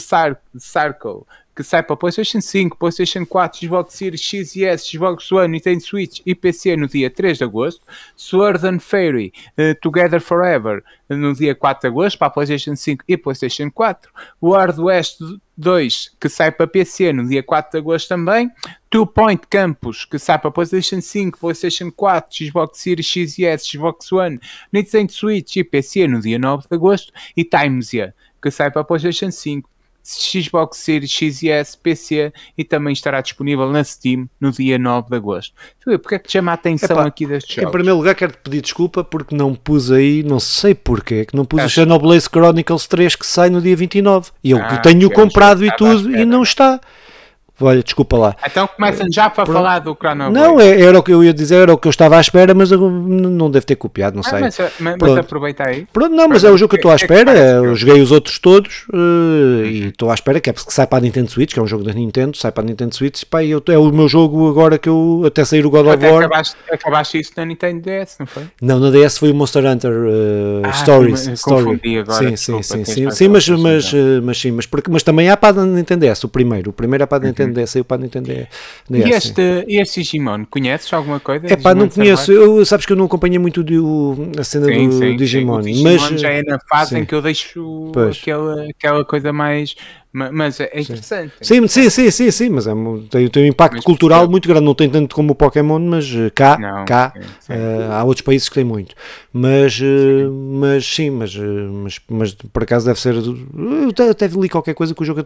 Circle, 0.59 1.25
que 1.55 1.63
sai 1.63 1.83
para 1.83 1.95
PlayStation 1.95 2.41
5, 2.41 2.77
PlayStation 2.77 3.25
4, 3.25 3.59
Xbox 3.59 3.93
Series 3.93 4.21
X 4.21 4.55
e 4.55 4.65
S, 4.65 4.89
Xbox 4.89 5.31
One, 5.31 5.47
Nintendo 5.49 5.81
Switch 5.81 6.21
e 6.25 6.33
PC 6.33 6.75
no 6.77 6.87
dia 6.87 7.09
3 7.09 7.37
de 7.37 7.43
agosto. 7.43 7.81
Sword 8.15 8.65
and 8.65 8.79
Fairy 8.79 9.33
uh, 9.57 9.75
Together 9.81 10.21
Forever 10.21 10.83
no 11.09 11.33
dia 11.33 11.53
4 11.53 11.81
de 11.81 11.87
agosto 11.87 12.17
para 12.17 12.29
PlayStation 12.29 12.75
5 12.75 13.03
e 13.07 13.17
PlayStation 13.17 13.69
4. 13.69 14.09
World 14.41 14.81
West 14.81 15.19
2 15.57 16.15
que 16.19 16.29
sai 16.29 16.51
para 16.51 16.67
PC 16.67 17.11
no 17.11 17.27
dia 17.27 17.43
4 17.43 17.71
de 17.71 17.77
agosto 17.77 18.07
também. 18.07 18.49
Two 18.89 19.05
Point 19.05 19.43
Campus 19.49 20.05
que 20.05 20.17
sai 20.17 20.39
para 20.39 20.51
PlayStation 20.51 21.01
5, 21.01 21.37
PlayStation 21.37 21.91
4, 21.91 22.47
Xbox 22.47 22.79
Series 22.79 23.07
X 23.07 23.37
e 23.37 23.45
S, 23.45 23.69
Xbox 23.69 24.11
One, 24.11 24.39
Nintendo 24.71 25.11
Switch 25.11 25.57
e 25.57 25.63
PC 25.63 26.07
no 26.07 26.21
dia 26.21 26.39
9 26.39 26.63
de 26.69 26.75
agosto. 26.75 27.11
E 27.35 27.43
Timesia 27.43 28.15
que 28.41 28.51
sai 28.51 28.71
para 28.71 28.83
PlayStation 28.83 29.31
5, 29.31 29.69
Xbox 30.03 30.77
Series 30.77 31.11
X 31.11 31.43
e 31.43 31.49
S, 31.49 31.77
PC 31.77 32.33
e 32.57 32.63
também 32.63 32.91
estará 32.91 33.21
disponível 33.21 33.69
na 33.69 33.83
Steam 33.83 34.27
no 34.39 34.51
dia 34.51 34.77
9 34.77 35.09
de 35.09 35.15
agosto. 35.15 35.53
Porque 35.83 36.15
é 36.15 36.19
que 36.19 36.27
te 36.27 36.33
chama 36.33 36.51
a 36.51 36.55
atenção 36.55 36.97
Epá, 36.97 37.07
aqui 37.07 37.25
destes 37.25 37.55
jogos? 37.55 37.69
Em 37.69 37.71
primeiro 37.71 37.97
lugar, 37.97 38.15
quero-te 38.15 38.39
pedir 38.39 38.61
desculpa 38.61 39.03
porque 39.03 39.35
não 39.35 39.53
pus 39.53 39.91
aí, 39.91 40.23
não 40.23 40.39
sei 40.39 40.73
porquê, 40.73 41.25
que 41.25 41.35
não 41.35 41.45
pus 41.45 41.59
Acho. 41.59 41.67
o 41.67 41.83
Xenoblade 41.83 42.23
Chronicles 42.29 42.87
3 42.87 43.15
que 43.15 43.25
sai 43.25 43.49
no 43.49 43.61
dia 43.61 43.75
29. 43.75 44.31
E 44.43 44.51
eu 44.51 44.59
ah, 44.59 44.77
tenho 44.77 45.09
comprado 45.11 45.63
e 45.63 45.71
tudo 45.75 46.15
e 46.15 46.25
não 46.25 46.41
está. 46.41 46.79
Olha, 47.61 47.83
desculpa 47.83 48.17
lá. 48.17 48.35
Então 48.45 48.67
começam 48.67 49.07
já 49.11 49.29
para 49.29 49.43
Pronto. 49.43 49.57
falar 49.57 49.79
do 49.79 49.95
Chrono 49.95 50.29
Não, 50.29 50.59
é, 50.59 50.81
era 50.81 50.97
o 50.97 51.03
que 51.03 51.13
eu 51.13 51.23
ia 51.23 51.33
dizer, 51.33 51.63
era 51.63 51.73
o 51.73 51.77
que 51.77 51.87
eu 51.87 51.89
estava 51.89 52.17
à 52.17 52.21
espera, 52.21 52.53
mas 52.53 52.71
não 52.71 53.49
devo 53.49 53.65
ter 53.65 53.75
copiado, 53.75 54.15
não 54.15 54.23
ah, 54.25 54.29
sei. 54.29 54.39
Mas, 54.39 54.59
mas, 54.79 54.95
mas 54.99 55.17
aproveita 55.17 55.67
aí. 55.67 55.87
Pronto, 55.91 56.15
não, 56.15 56.27
mas 56.27 56.43
é 56.43 56.49
o 56.49 56.57
jogo 56.57 56.69
que 56.69 56.75
eu 56.75 56.77
estou 56.77 56.91
à 56.91 56.95
espera. 56.95 57.31
eu 57.31 57.75
joguei 57.75 58.01
os 58.01 58.11
outros 58.11 58.39
todos 58.39 58.85
uh, 58.93 59.65
e 59.65 59.87
estou 59.87 60.09
à 60.09 60.13
espera 60.13 60.39
que 60.39 60.49
é 60.49 60.53
porque 60.53 60.71
sai 60.71 60.87
para 60.87 60.97
a 60.97 61.01
Nintendo 61.01 61.29
Switch, 61.29 61.53
que 61.53 61.59
é 61.59 61.61
um 61.61 61.67
jogo 61.67 61.83
da 61.83 61.93
Nintendo, 61.93 62.35
sai 62.37 62.51
para 62.51 62.63
a 62.63 62.65
Nintendo 62.65 62.95
Switch. 62.95 63.23
Pá, 63.29 63.43
eu, 63.43 63.61
é 63.67 63.77
o 63.77 63.91
meu 63.91 64.07
jogo 64.07 64.49
agora 64.49 64.77
que 64.77 64.89
eu 64.89 65.23
até 65.25 65.43
sair 65.45 65.65
o 65.65 65.69
God 65.69 65.87
of 65.87 66.05
War. 66.05 66.25
Acabaste, 66.25 66.55
acabaste 66.71 67.19
isso 67.19 67.31
na 67.37 67.45
Nintendo 67.45 67.81
DS, 67.81 68.17
não 68.19 68.25
foi? 68.25 68.43
Não, 68.61 68.79
na 68.79 68.89
DS 68.89 69.17
foi 69.17 69.31
o 69.31 69.35
Monster 69.35 69.65
Hunter 69.65 69.91
uh, 69.91 70.61
ah, 70.63 70.73
Stories. 70.73 71.27
Story. 71.27 71.99
Agora, 71.99 72.19
sim, 72.19 72.35
sim, 72.35 72.61
sim, 72.61 72.85
sim, 72.85 73.11
sim, 73.11 73.27
mas, 73.27 73.47
mas, 73.47 73.93
mas, 74.23 74.37
sim, 74.37 74.51
mas, 74.51 74.65
porque, 74.65 74.89
mas 74.89 75.03
também 75.03 75.29
há 75.29 75.37
para 75.37 75.61
a 75.61 75.65
Nintendo 75.65 76.05
DS, 76.05 76.23
o 76.23 76.29
primeiro. 76.29 76.71
O 76.71 76.73
primeiro 76.73 77.03
é 77.03 77.05
para 77.05 77.23
a 77.23 77.27
Nintendo 77.27 77.50
DS, 77.53 77.69
saiu 77.71 77.85
para 77.85 78.01
Nintendo 78.01 78.31
DS. 78.31 78.47
E 78.89 79.09
este, 79.09 79.65
e 79.67 79.81
este 79.81 80.01
Digimon, 80.01 80.45
conheces 80.49 80.91
alguma 80.93 81.19
coisa? 81.19 81.47
É 81.47 81.55
pá, 81.55 81.73
não 81.73 81.89
conheço. 81.89 82.31
Eu, 82.31 82.65
sabes 82.65 82.85
que 82.85 82.93
eu 82.93 82.97
não 82.97 83.05
acompanhei 83.05 83.39
muito 83.39 83.63
de, 83.63 83.75
a 84.37 84.43
cena 84.43 84.67
sim, 84.67 84.89
do 84.89 84.97
sim, 84.97 85.15
Digimon. 85.15 85.63
Sim. 85.63 85.71
Digimon 85.71 85.91
mas 85.91 86.21
já 86.21 86.29
é 86.29 86.41
na 86.43 86.59
fase 86.59 86.97
em 86.97 87.05
que 87.05 87.13
eu 87.13 87.21
deixo 87.21 87.91
aquela, 88.09 88.65
aquela 88.69 89.05
coisa 89.05 89.31
mais. 89.31 89.75
Mas 90.13 90.59
é 90.59 90.69
interessante. 90.75 91.31
Sim, 91.39 91.65
sim, 91.69 91.89
sim, 91.89 92.11
sim, 92.11 92.31
sim, 92.31 92.49
mas 92.49 92.67
é, 92.67 92.73
tem, 93.09 93.29
tem 93.29 93.43
um 93.43 93.47
impacto 93.47 93.75
mas, 93.75 93.85
cultural 93.85 94.29
muito 94.29 94.45
grande. 94.45 94.65
Não 94.65 94.75
tem 94.75 94.89
tanto 94.89 95.15
como 95.15 95.31
o 95.31 95.35
Pokémon, 95.35 95.79
mas 95.79 96.05
eh, 96.13 96.29
cá, 96.35 96.57
não, 96.59 96.83
cá 96.83 97.13
uh, 97.15 97.93
há 97.93 98.03
outros 98.03 98.21
países 98.21 98.49
que 98.49 98.55
têm 98.55 98.65
muito. 98.65 98.93
Mas, 99.31 99.79
uh, 99.79 100.29
mas 100.29 100.85
sim, 100.85 101.09
mas, 101.11 101.33
mas, 101.33 102.01
mas 102.09 102.33
por 102.33 102.63
acaso 102.63 102.85
deve 102.85 102.99
ser. 102.99 103.15
Eu 103.15 104.09
até 104.09 104.27
li 104.27 104.49
qualquer 104.49 104.73
coisa 104.73 104.93
que 104.93 105.01
o 105.01 105.05
jogo 105.05 105.25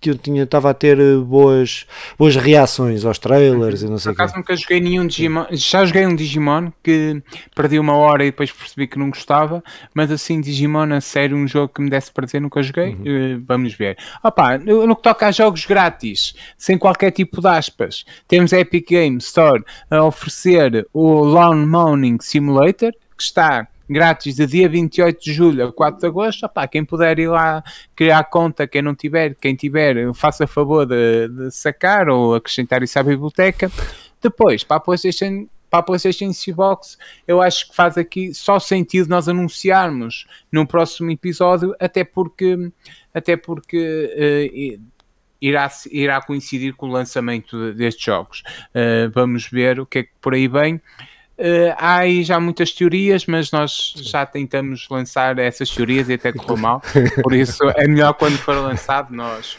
que 0.00 0.10
eu 0.10 0.18
tinha 0.18 0.42
estava 0.44 0.70
a 0.70 0.74
ter 0.74 0.98
eh, 0.98 1.16
boas, 1.16 1.86
boas 2.18 2.36
reações 2.36 3.04
aos 3.04 3.18
trailers 3.18 3.82
e 3.82 3.88
não 3.88 3.98
sei 3.98 4.12
Por 4.12 4.22
acaso 4.22 4.36
nunca 4.36 4.54
joguei 4.54 4.80
nenhum 4.80 5.06
Digimon, 5.06 5.46
já 5.50 5.84
joguei 5.84 6.06
um 6.06 6.14
Digimon 6.14 6.70
que 6.82 7.22
perdi 7.54 7.78
uma 7.78 7.96
hora 7.96 8.24
e 8.24 8.30
depois 8.30 8.52
percebi 8.52 8.86
que 8.86 8.98
não 8.98 9.10
gostava, 9.10 9.62
mas 9.94 10.10
assim 10.10 10.40
Digimon 10.40 10.92
a 10.92 11.00
sério 11.00 11.36
um 11.36 11.48
jogo 11.48 11.72
que 11.74 11.82
me 11.82 11.90
desse 11.90 12.12
prazer 12.12 12.40
nunca 12.40 12.62
joguei, 12.62 12.94
uhum. 12.94 13.36
uh, 13.38 13.44
vamos 13.46 13.74
ver. 13.74 13.96
Opa, 14.22 14.58
no, 14.58 14.86
no 14.86 14.94
que 14.94 15.02
toca 15.02 15.26
a 15.26 15.32
jogos 15.32 15.64
grátis, 15.66 16.34
sem 16.56 16.78
qualquer 16.78 17.10
tipo 17.10 17.40
de 17.40 17.48
aspas, 17.48 18.04
temos 18.28 18.52
a 18.52 18.60
Epic 18.60 18.90
Games 18.90 19.24
Store 19.24 19.64
a 19.90 20.04
oferecer 20.04 20.86
o 20.92 21.24
Lawn 21.24 21.66
Mowing 21.66 22.18
Simulator, 22.20 22.92
que 23.16 23.22
está 23.22 23.66
grátis 23.88 24.36
de 24.36 24.46
dia 24.46 24.68
28 24.68 25.22
de 25.22 25.32
julho 25.32 25.66
a 25.66 25.72
4 25.72 26.00
de 26.00 26.06
agosto, 26.06 26.44
opá, 26.44 26.66
quem 26.66 26.84
puder 26.84 27.18
ir 27.18 27.28
lá 27.28 27.62
criar 27.94 28.24
conta, 28.24 28.66
quem 28.66 28.82
não 28.82 28.94
tiver, 28.94 29.34
quem 29.34 29.54
tiver, 29.54 30.12
faça 30.14 30.46
favor 30.46 30.86
de, 30.86 31.28
de 31.28 31.50
sacar 31.50 32.08
ou 32.08 32.34
acrescentar 32.34 32.82
isso 32.82 32.98
à 32.98 33.02
biblioteca. 33.02 33.70
Depois, 34.20 34.64
para 34.64 34.76
a 34.78 34.80
PlayStation 34.80 35.46
para 35.68 35.80
a 35.80 35.82
PlayStation 35.82 36.32
Xbox, 36.32 36.96
eu 37.26 37.42
acho 37.42 37.68
que 37.68 37.74
faz 37.74 37.98
aqui 37.98 38.32
só 38.32 38.58
sentido 38.58 39.08
nós 39.08 39.28
anunciarmos 39.28 40.26
no 40.50 40.66
próximo 40.66 41.10
episódio, 41.10 41.74
até 41.80 42.04
porque, 42.04 42.70
até 43.12 43.36
porque 43.36 44.78
uh, 44.78 44.96
irá, 45.40 45.70
irá 45.90 46.20
coincidir 46.22 46.74
com 46.74 46.88
o 46.88 46.92
lançamento 46.92 47.72
destes 47.72 48.04
jogos. 48.04 48.42
Uh, 48.70 49.10
vamos 49.12 49.48
ver 49.48 49.80
o 49.80 49.86
que 49.86 49.98
é 49.98 50.02
que 50.04 50.12
por 50.20 50.34
aí 50.34 50.48
vem. 50.48 50.80
Uh, 51.38 51.74
há 51.76 51.98
aí 51.98 52.24
já 52.24 52.40
muitas 52.40 52.72
teorias, 52.72 53.26
mas 53.26 53.50
nós 53.52 53.92
já 53.96 54.24
tentamos 54.24 54.88
lançar 54.90 55.38
essas 55.38 55.70
teorias 55.70 56.08
e 56.08 56.14
até 56.14 56.32
correu 56.32 56.56
mal. 56.56 56.82
Por 57.22 57.34
isso 57.34 57.62
é 57.76 57.86
melhor 57.86 58.14
quando 58.14 58.38
for 58.38 58.54
lançado 58.56 59.14
nós, 59.14 59.58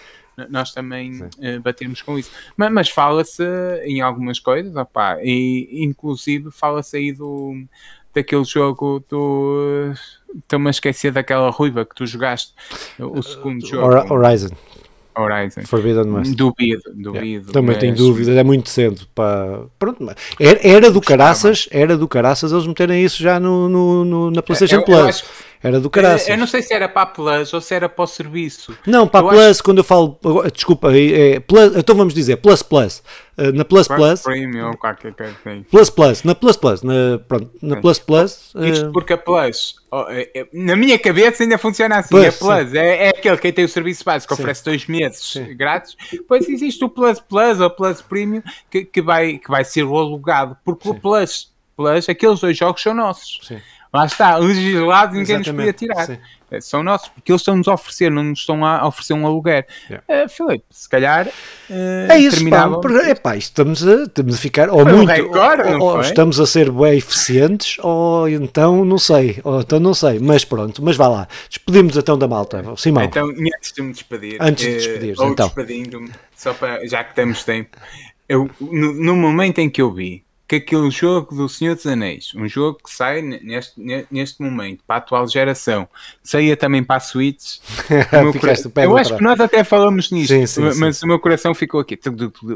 nós 0.49 0.73
também 0.73 1.21
uh, 1.21 1.61
batermos 1.61 2.01
com 2.01 2.17
isso. 2.17 2.32
Mas, 2.55 2.71
mas 2.71 2.89
fala-se 2.89 3.43
em 3.84 4.01
algumas 4.01 4.39
coisas, 4.39 4.75
opá, 4.75 5.19
e 5.21 5.84
inclusive 5.84 6.49
fala-se 6.49 6.97
aí 6.97 7.11
do, 7.11 7.53
daquele 8.13 8.43
jogo 8.43 9.03
do. 9.07 9.93
Estou-me 10.36 10.67
a 10.67 10.71
esquecer 10.71 11.11
daquela 11.11 11.49
ruiva 11.51 11.86
que 11.86 11.95
tu 11.95 12.05
jogaste, 12.07 12.53
o 12.99 13.21
segundo 13.21 13.65
jogo. 13.65 14.13
Horizon. 14.13 14.49
Horizon. 15.18 15.61
Forbidden 15.65 16.13
West. 16.13 16.36
Duvido, 16.36 16.84
duvido. 16.93 17.24
Yeah. 17.24 17.51
Também 17.51 17.76
mas... 17.76 17.78
tenho 17.78 17.95
dúvidas, 17.95 18.36
é 18.36 18.43
muito 18.43 18.70
cedo 18.70 19.07
para. 19.13 19.61
Pronto, 19.78 20.05
era, 20.39 20.59
era 20.61 20.91
do 20.91 21.01
caraças, 21.01 21.68
era 21.72 21.97
do 21.97 22.07
caraças 22.07 22.51
eles 22.51 22.68
meterem 22.68 23.03
isso 23.03 23.22
já 23.22 23.39
no, 23.39 23.68
no, 23.68 24.05
no 24.05 24.32
na 24.32 24.41
PlayStation 24.41 24.78
eu, 24.78 24.84
Plus. 24.84 24.97
Eu 24.97 25.05
acho 25.07 25.24
era 25.62 25.80
do 25.80 25.89
caraças. 25.89 26.30
Eu 26.30 26.38
não 26.38 26.47
sei 26.47 26.62
se 26.62 26.74
era 26.74 26.88
para 26.88 27.01
a 27.03 27.05
Plus 27.05 27.53
ou 27.53 27.62
se 27.62 27.74
era 27.74 27.89
para 27.89 28.03
o 28.03 28.08
serviço. 28.08 28.78
Não, 28.86 29.08
para 29.08 29.28
a 29.28 29.30
Plus, 29.30 29.41
acho... 29.41 29.64
quando 29.64 29.80
eu 29.80 29.84
falo. 29.84 30.20
Desculpa, 30.53 30.93
é, 30.93 31.36
é, 31.36 31.39
Plus, 31.39 31.76
então 31.76 31.95
vamos 31.95 32.14
dizer 32.14 32.38
Plus 32.38 32.62
Plus. 32.62 33.01
Uh, 33.38 33.51
na 33.53 33.64
Plus 33.64 33.88
Plus. 33.88 34.22
Premium, 34.22 34.74
qualquer 34.74 35.14
coisa 35.14 35.36
assim. 35.39 35.64
Plus 35.64 35.89
Plus, 35.89 36.24
na 36.24 36.34
Plus 36.34 36.58
Plus, 36.58 36.82
na, 36.82 37.20
pronto, 37.28 37.51
na 37.62 37.76
Plus 37.78 37.99
Plus. 37.99 38.53
Uh... 38.55 38.66
Isto 38.66 38.91
porque 38.91 39.14
a 39.14 39.18
Plus, 39.18 39.76
é, 40.10 40.41
é, 40.41 40.47
na 40.53 40.76
minha 40.76 40.97
cabeça 40.97 41.43
ainda 41.43 41.58
funciona 41.58 41.97
assim. 41.97 42.10
Plus, 42.10 42.28
a 42.28 42.32
Plus 42.32 42.74
é, 42.74 43.05
é, 43.05 43.10
aquele 43.10 43.38
que 43.38 43.51
tem 43.51 43.66
o 43.66 43.70
serviço 43.70 44.03
básico, 44.03 44.34
que 44.34 44.41
oferece 44.41 44.66
dois 44.66 44.88
meses 44.88 45.24
sim. 45.24 45.55
grátis. 45.55 45.95
Depois 46.12 46.47
existe 46.47 46.84
o 46.84 46.89
Plus 46.89 47.20
Plus 47.20 47.60
ou 47.60 47.70
Plus 47.70 48.01
Premium 48.01 48.41
que, 48.72 48.86
que, 48.86 49.01
vai, 49.01 49.38
que 49.38 49.49
vai 49.49 49.64
ser 49.64 49.84
o 49.84 49.95
alugado. 49.95 50.58
Porque 50.66 50.89
sim. 50.89 50.95
o 50.95 50.99
Plus 50.99 51.51
Plus, 51.76 52.10
aqueles 52.10 52.39
dois 52.39 52.58
jogos 52.58 52.82
são 52.82 52.95
nossos. 52.95 53.39
Sim. 53.43 53.60
Lá 53.98 54.06
está, 54.06 54.38
legislados 54.38 55.18
ninguém 55.18 55.39
nos 55.39 55.48
podia 55.50 55.74
tirar. 55.74 56.06
Sim. 56.06 56.20
É, 56.52 56.62
são 56.62 56.84
nossos, 56.84 57.10
porque 57.10 57.32
eles 57.32 57.41
estão-nos 57.41 57.68
a 57.68 57.74
oferecer, 57.74 58.12
não 58.12 58.24
nos 58.24 58.39
estão 58.39 58.64
a 58.64 58.88
oferecer 58.88 59.14
um 59.14 59.26
aluguer. 59.26 59.66
Yeah. 59.89 60.26
Uh, 60.26 60.30
Filipe, 60.30 60.66
se 60.70 60.88
calhar. 60.88 61.28
Uh, 61.28 62.12
é 62.12 62.20
isso, 62.20 62.48
pá, 62.48 62.70
epá, 63.10 63.36
estamos, 63.36 63.86
a, 63.86 64.04
estamos 64.04 64.36
a 64.36 64.38
ficar. 64.38 64.70
Ou, 64.70 64.86
muito, 64.86 65.02
um 65.02 65.06
recorde, 65.06 65.74
ou, 65.74 65.82
ou 65.82 66.02
estamos 66.02 66.39
a 66.39 66.45
ser 66.45 66.72
bem 66.72 67.00
eficientes, 67.00 67.78
ou 67.80 68.30
então 68.30 68.86
não 68.86 69.00
sei, 69.00 69.39
ou 69.43 69.62
então 69.62 69.80
não 69.80 69.95
sei, 69.95 70.20
mas 70.20 70.45
pronto, 70.45 70.82
mas 70.84 70.95
vá 70.95 71.08
lá. 71.08 71.28
Despedimos 71.50 71.98
então 71.98 72.18
da 72.18 72.28
malta, 72.28 72.64
Simão. 72.78 73.04
Então, 73.04 73.28
antes 73.28 73.74
de 73.74 73.82
me 73.82 73.91
despedir, 73.91 74.38
antes 74.39 74.64
de 74.64 74.74
despedir, 74.76 75.16
uh, 75.18 75.24
ou 75.24 75.32
então. 75.32 75.48
despedindo-me, 75.48 76.12
só 76.36 76.54
para, 76.54 76.88
já 76.88 77.04
que 77.04 77.16
temos 77.16 77.43
tempo, 77.43 77.76
eu, 78.30 78.48
no, 78.62 78.93
no 78.93 79.16
momento 79.16 79.58
em 79.58 79.70
que 79.70 79.82
eu 79.82 79.91
vi 79.91 80.26
que 80.48 80.56
aquele 80.56 80.89
jogo 80.89 81.36
do 81.36 81.50
Senhor 81.50 81.76
dos 81.76 81.86
Anéis, 81.86 82.32
um 82.34 82.48
jogo 82.48 82.80
que 82.82 82.89
sai 82.89 83.22
neste, 83.22 83.74
neste 84.10 84.41
momento 84.41 84.82
para 84.88 84.95
a 84.95 85.00
atual 85.00 85.28
geração, 85.28 85.89
saía 86.24 86.56
também 86.56 86.82
para 86.82 86.95
a 86.95 87.00
Switch. 87.02 87.58
eu 88.82 88.98
acho 88.98 89.18
que 89.18 89.24
nós 89.24 89.39
até 89.41 89.64
falamos 89.66 90.10
nisto, 90.10 90.34
sim, 90.34 90.45
sim, 90.45 90.80
mas 90.80 90.98
sim. 90.98 91.06
o 91.06 91.10
meu 91.10 91.20
coração 91.20 91.54
ficou 91.54 91.82
aqui. 91.82 92.00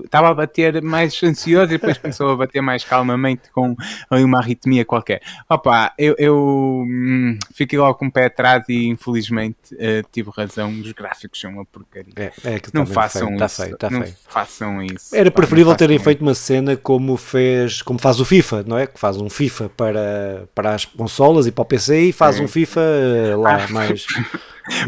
Estava 0.06 0.30
a 0.30 0.34
bater 0.34 0.82
mais 0.82 1.22
ansioso 1.22 1.66
e 1.66 1.78
depois 1.78 1.98
começou 1.98 2.30
a 2.30 2.36
bater 2.38 2.62
mais 2.62 2.86
calmamente 2.86 3.52
com 3.52 3.76
uma 4.10 4.38
arritmia 4.38 4.86
qualquer. 4.86 5.22
Opa, 5.50 5.94
eu, 5.98 6.16
eu 6.18 6.86
hum, 6.88 7.38
fiquei 7.54 7.78
logo 7.78 7.96
com 7.96 8.08
o 8.08 8.12
pé 8.12 8.26
atrás 8.28 8.64
e 8.70 8.88
infelizmente 8.88 9.74
uh, 9.74 10.08
tive 10.12 10.32
razão. 10.36 10.72
Os 10.72 10.94
gráficos 10.94 11.42
são 11.42 11.52
uma 11.52 11.66
porcaria. 11.66 12.14
É, 12.16 12.32
é 12.46 12.62
não 12.74 12.86
façam 12.86 13.28
feio, 13.28 13.38
tá 13.38 13.46
isso. 13.46 13.58
Tá 13.58 13.64
feio, 13.64 13.78
tá 13.78 13.90
não 13.90 14.02
feio. 14.04 14.16
façam 14.30 14.82
isso. 14.82 15.14
Era 15.14 15.30
preferível 15.30 15.76
terem 15.76 16.00
feito 16.00 16.22
uma 16.22 16.34
cena 16.34 16.78
como 16.78 17.18
fez 17.18 17.81
como 17.82 18.00
faz 18.00 18.20
o 18.20 18.26
FIFA, 18.26 18.64
não 18.68 18.78
é? 18.78 18.88
Que 18.88 19.00
faz 19.00 19.18
um 19.18 19.30
FIFA 19.30 19.70
para, 19.76 20.48
para 20.54 20.76
as 20.76 20.86
consolas 20.86 21.48
e 21.48 21.52
para 21.52 21.62
o 21.62 21.66
PC 21.66 22.00
e 22.00 22.12
faz 22.12 22.40
é. 22.40 22.44
um 22.44 22.48
FIFA 22.48 22.82
eh, 22.82 23.36
lá 23.36 23.68
mais. 23.70 24.06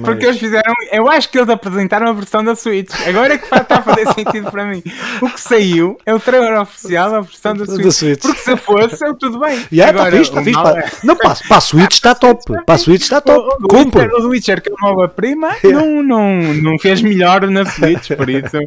Porque 0.03 0.25
eles 0.25 0.39
fizeram, 0.39 0.73
eu 0.91 1.09
acho 1.09 1.29
que 1.29 1.37
eles 1.37 1.49
apresentaram 1.49 2.07
a 2.07 2.13
versão 2.13 2.43
da 2.43 2.55
Switch. 2.55 2.91
Agora 3.07 3.33
é 3.33 3.37
que 3.37 3.45
está 3.45 3.77
a 3.77 3.81
fazer 3.81 4.07
sentido 4.13 4.51
para 4.51 4.65
mim. 4.65 4.83
O 5.21 5.29
que 5.29 5.41
saiu 5.41 5.97
é 6.05 6.13
o 6.13 6.19
trailer 6.19 6.61
oficial 6.61 7.11
da 7.11 7.21
versão 7.21 7.55
da 7.55 7.65
Switch. 7.65 7.91
Switch. 7.91 8.21
Porque 8.21 8.39
se 8.39 8.57
fosse, 8.57 9.05
eu 9.05 9.15
tudo 9.15 9.39
bem. 9.39 9.65
Yeah, 9.71 9.93
tá 9.93 10.07
Agora, 10.07 10.11
tá 10.11 10.17
fixe, 10.17 10.31
tá 10.31 10.43
fixe, 10.43 10.59
é... 10.59 11.05
Não, 11.05 11.15
para, 11.15 11.35
para 11.35 11.57
a 11.57 11.61
Switch 11.61 11.93
está 11.93 12.15
top. 12.15 12.43
Para 12.65 12.75
a 12.75 12.77
Switch 12.77 13.01
está 13.01 13.19
top. 13.19 13.39
O, 13.39 13.75
o, 13.75 13.79
Witcher, 13.79 14.13
o 14.13 14.27
Witcher, 14.29 14.61
que 14.61 14.69
é 14.69 14.73
uma 14.73 14.91
nova-prima, 14.91 15.55
yeah. 15.63 15.81
não, 15.85 16.03
não, 16.03 16.53
não 16.53 16.79
fez 16.79 17.01
melhor 17.01 17.49
na 17.49 17.65
Switch, 17.65 18.11
por 18.15 18.29
isso, 18.29 18.57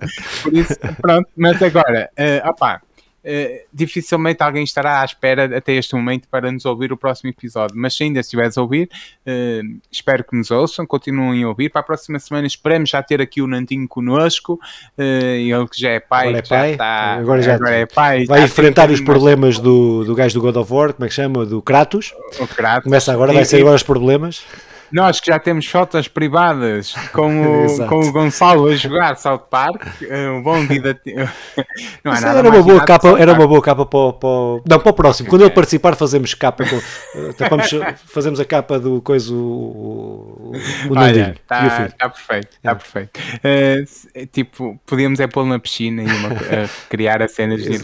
por 0.43 0.53
isso 0.53 0.75
pronto. 1.01 1.29
Mas 1.37 1.63
agora, 1.63 2.11
uh, 2.19 2.49
opá, 2.49 2.81
Uh, 3.27 3.67
dificilmente 3.73 4.43
alguém 4.43 4.63
estará 4.63 5.01
à 5.01 5.05
espera 5.05 5.59
até 5.59 5.73
este 5.73 5.95
momento 5.97 6.29
para 6.29 6.53
nos 6.53 6.65
ouvir 6.65 6.93
o 6.93 6.97
próximo 6.97 7.31
episódio. 7.31 7.77
Mas 7.77 7.97
se 7.97 8.05
ainda 8.05 8.21
estiveres 8.21 8.57
a 8.57 8.63
ouvir, 8.63 8.89
uh, 9.27 9.81
espero 9.91 10.23
que 10.23 10.37
nos 10.37 10.51
ouçam, 10.51 10.87
continuem 10.87 11.43
a 11.43 11.49
ouvir. 11.49 11.71
Para 11.71 11.81
a 11.81 11.85
próxima 11.85 12.19
semana 12.19 12.47
esperamos 12.47 12.91
já 12.91 13.03
ter 13.03 13.21
aqui 13.21 13.43
o 13.43 13.47
Nandinho 13.47 13.89
connosco. 13.89 14.61
Uh, 14.97 15.03
ele 15.03 15.69
que 15.69 15.81
já 15.81 15.91
é 15.91 16.01
pai, 16.01 16.29
agora 16.29 16.39
é 16.39 16.43
pai, 16.43 16.73
está, 16.73 17.15
agora 17.15 17.43
já 17.43 17.55
agora 17.55 17.75
é 17.75 17.87
pai 17.87 18.27
vai 18.27 18.43
enfrentar 18.43 18.91
os 18.91 19.01
problemas 19.01 19.59
do, 19.59 20.05
do 20.05 20.15
gajo 20.15 20.35
do 20.35 20.41
God 20.41 20.57
of 20.57 20.73
War, 20.73 20.93
como 20.93 21.05
é 21.05 21.09
que 21.09 21.15
chama? 21.15 21.47
Do 21.47 21.63
Kratos. 21.63 22.15
O 22.39 22.47
Kratos. 22.47 22.85
Começa 22.85 23.13
agora, 23.13 23.33
vai 23.33 23.45
ser 23.45 23.61
agora 23.61 23.77
os 23.77 23.83
problemas. 23.83 24.45
Nós 24.91 25.21
que 25.21 25.31
já 25.31 25.39
temos 25.39 25.67
fotos 25.67 26.09
privadas 26.09 26.95
com 27.13 27.65
o, 27.67 27.87
com 27.89 28.01
o 28.01 28.13
Gonçalo 28.13 28.69
a 28.69 28.77
jogar 28.77 29.17
South 29.17 29.47
Park, 29.51 29.85
eh, 30.03 30.31
um 30.31 30.43
bom 30.43 30.67
vida. 30.67 30.99
Não 32.05 32.15
é 32.15 32.21
nada 32.21 32.39
era 32.39 32.51
uma 32.51 32.63
boa 32.63 32.85
capa, 32.85 33.19
era 33.19 33.33
uma 33.33 33.47
boa 33.47 33.63
capa 33.63 33.85
para, 33.87 34.13
para, 34.13 34.29
não, 34.67 34.81
para 34.81 34.91
o 34.91 34.93
próximo. 34.93 35.29
Quando 35.29 35.43
ele 35.43 35.51
participar, 35.51 35.95
fazemos 35.97 36.35
capa. 36.35 36.65
Com, 36.65 36.81
vamos, 37.51 37.71
fazemos 38.07 38.41
a 38.41 38.45
capa 38.45 38.79
do 38.79 39.01
coisa 39.03 39.33
o, 39.33 40.53
o 40.89 40.97
Olha, 40.97 41.35
está 41.41 41.89
tá 41.89 42.09
perfeito, 42.09 42.57
está 42.57 42.71
é. 42.71 42.75
perfeito. 42.75 43.21
Uh, 43.21 44.27
tipo, 44.27 44.81
podíamos 44.87 45.21
é 45.21 45.27
pô-lo 45.27 45.49
na 45.49 45.59
piscina 45.59 46.03
e 46.03 46.07
uma, 46.07 46.29
uh, 46.29 46.69
criar 46.89 47.23
a 47.23 47.29
cena 47.29 47.57
de 47.57 47.77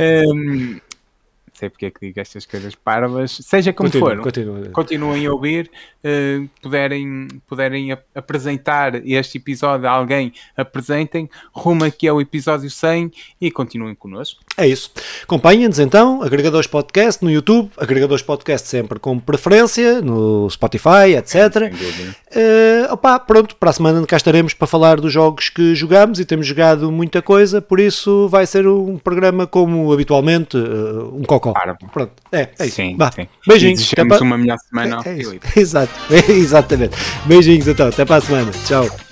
um, 0.00 0.80
sei 1.58 1.68
porque 1.68 1.86
é 1.86 1.90
que 1.90 2.00
digo 2.00 2.20
estas 2.20 2.46
coisas 2.46 2.74
parvas, 2.74 3.32
seja 3.42 3.72
como 3.72 3.90
continua, 3.90 4.10
for, 4.10 4.22
continua. 4.22 4.70
continuem 4.70 5.26
a 5.26 5.32
ouvir, 5.32 5.70
uh, 6.04 6.48
puderem, 6.62 7.28
puderem 7.46 7.92
ap 7.92 8.04
apresentar 8.14 8.94
este 9.06 9.38
episódio 9.38 9.88
a 9.88 9.90
alguém, 9.90 10.32
apresentem, 10.56 11.28
rumo 11.52 11.84
aqui 11.84 12.06
ao 12.06 12.20
episódio 12.20 12.70
100 12.70 13.12
e 13.40 13.50
continuem 13.50 13.94
connosco. 13.94 14.47
É 14.58 14.66
isso. 14.66 14.90
Acompanhem-nos 15.22 15.78
então, 15.78 16.20
agregadores 16.20 16.66
podcast 16.66 17.24
no 17.24 17.30
YouTube, 17.30 17.70
agregadores 17.76 18.24
podcast 18.24 18.66
sempre 18.66 18.98
com 18.98 19.16
preferência, 19.16 20.00
no 20.00 20.50
Spotify, 20.50 21.14
etc. 21.16 21.72
Uh, 22.34 22.92
opa, 22.92 23.20
pronto, 23.20 23.54
para 23.54 23.70
a 23.70 23.72
semana 23.72 24.04
cá 24.04 24.16
estaremos 24.16 24.54
para 24.54 24.66
falar 24.66 25.00
dos 25.00 25.12
jogos 25.12 25.48
que 25.48 25.76
jogamos 25.76 26.18
e 26.18 26.24
temos 26.24 26.44
jogado 26.44 26.90
muita 26.90 27.22
coisa, 27.22 27.62
por 27.62 27.78
isso 27.78 28.26
vai 28.28 28.46
ser 28.46 28.66
um 28.66 28.98
programa 28.98 29.46
como 29.46 29.92
habitualmente, 29.92 30.56
uh, 30.56 31.16
um 31.16 31.22
cocó. 31.22 31.54
Pronto, 31.92 32.10
é, 32.32 32.48
é 32.58 32.66
isso. 32.66 32.74
Sim, 32.74 32.96
sim. 33.14 33.28
Beijinhos. 33.46 33.80
Desejamos 33.80 34.20
uma 34.20 34.36
melhor 34.36 34.58
semana 34.58 35.00
é, 35.04 35.10
é 35.10 35.38
Exato, 35.60 35.92
exatamente. 36.28 36.96
Beijinhos 37.26 37.68
então, 37.68 37.86
até 37.86 38.04
para 38.04 38.16
a 38.16 38.20
semana. 38.20 38.50
Tchau. 38.66 39.07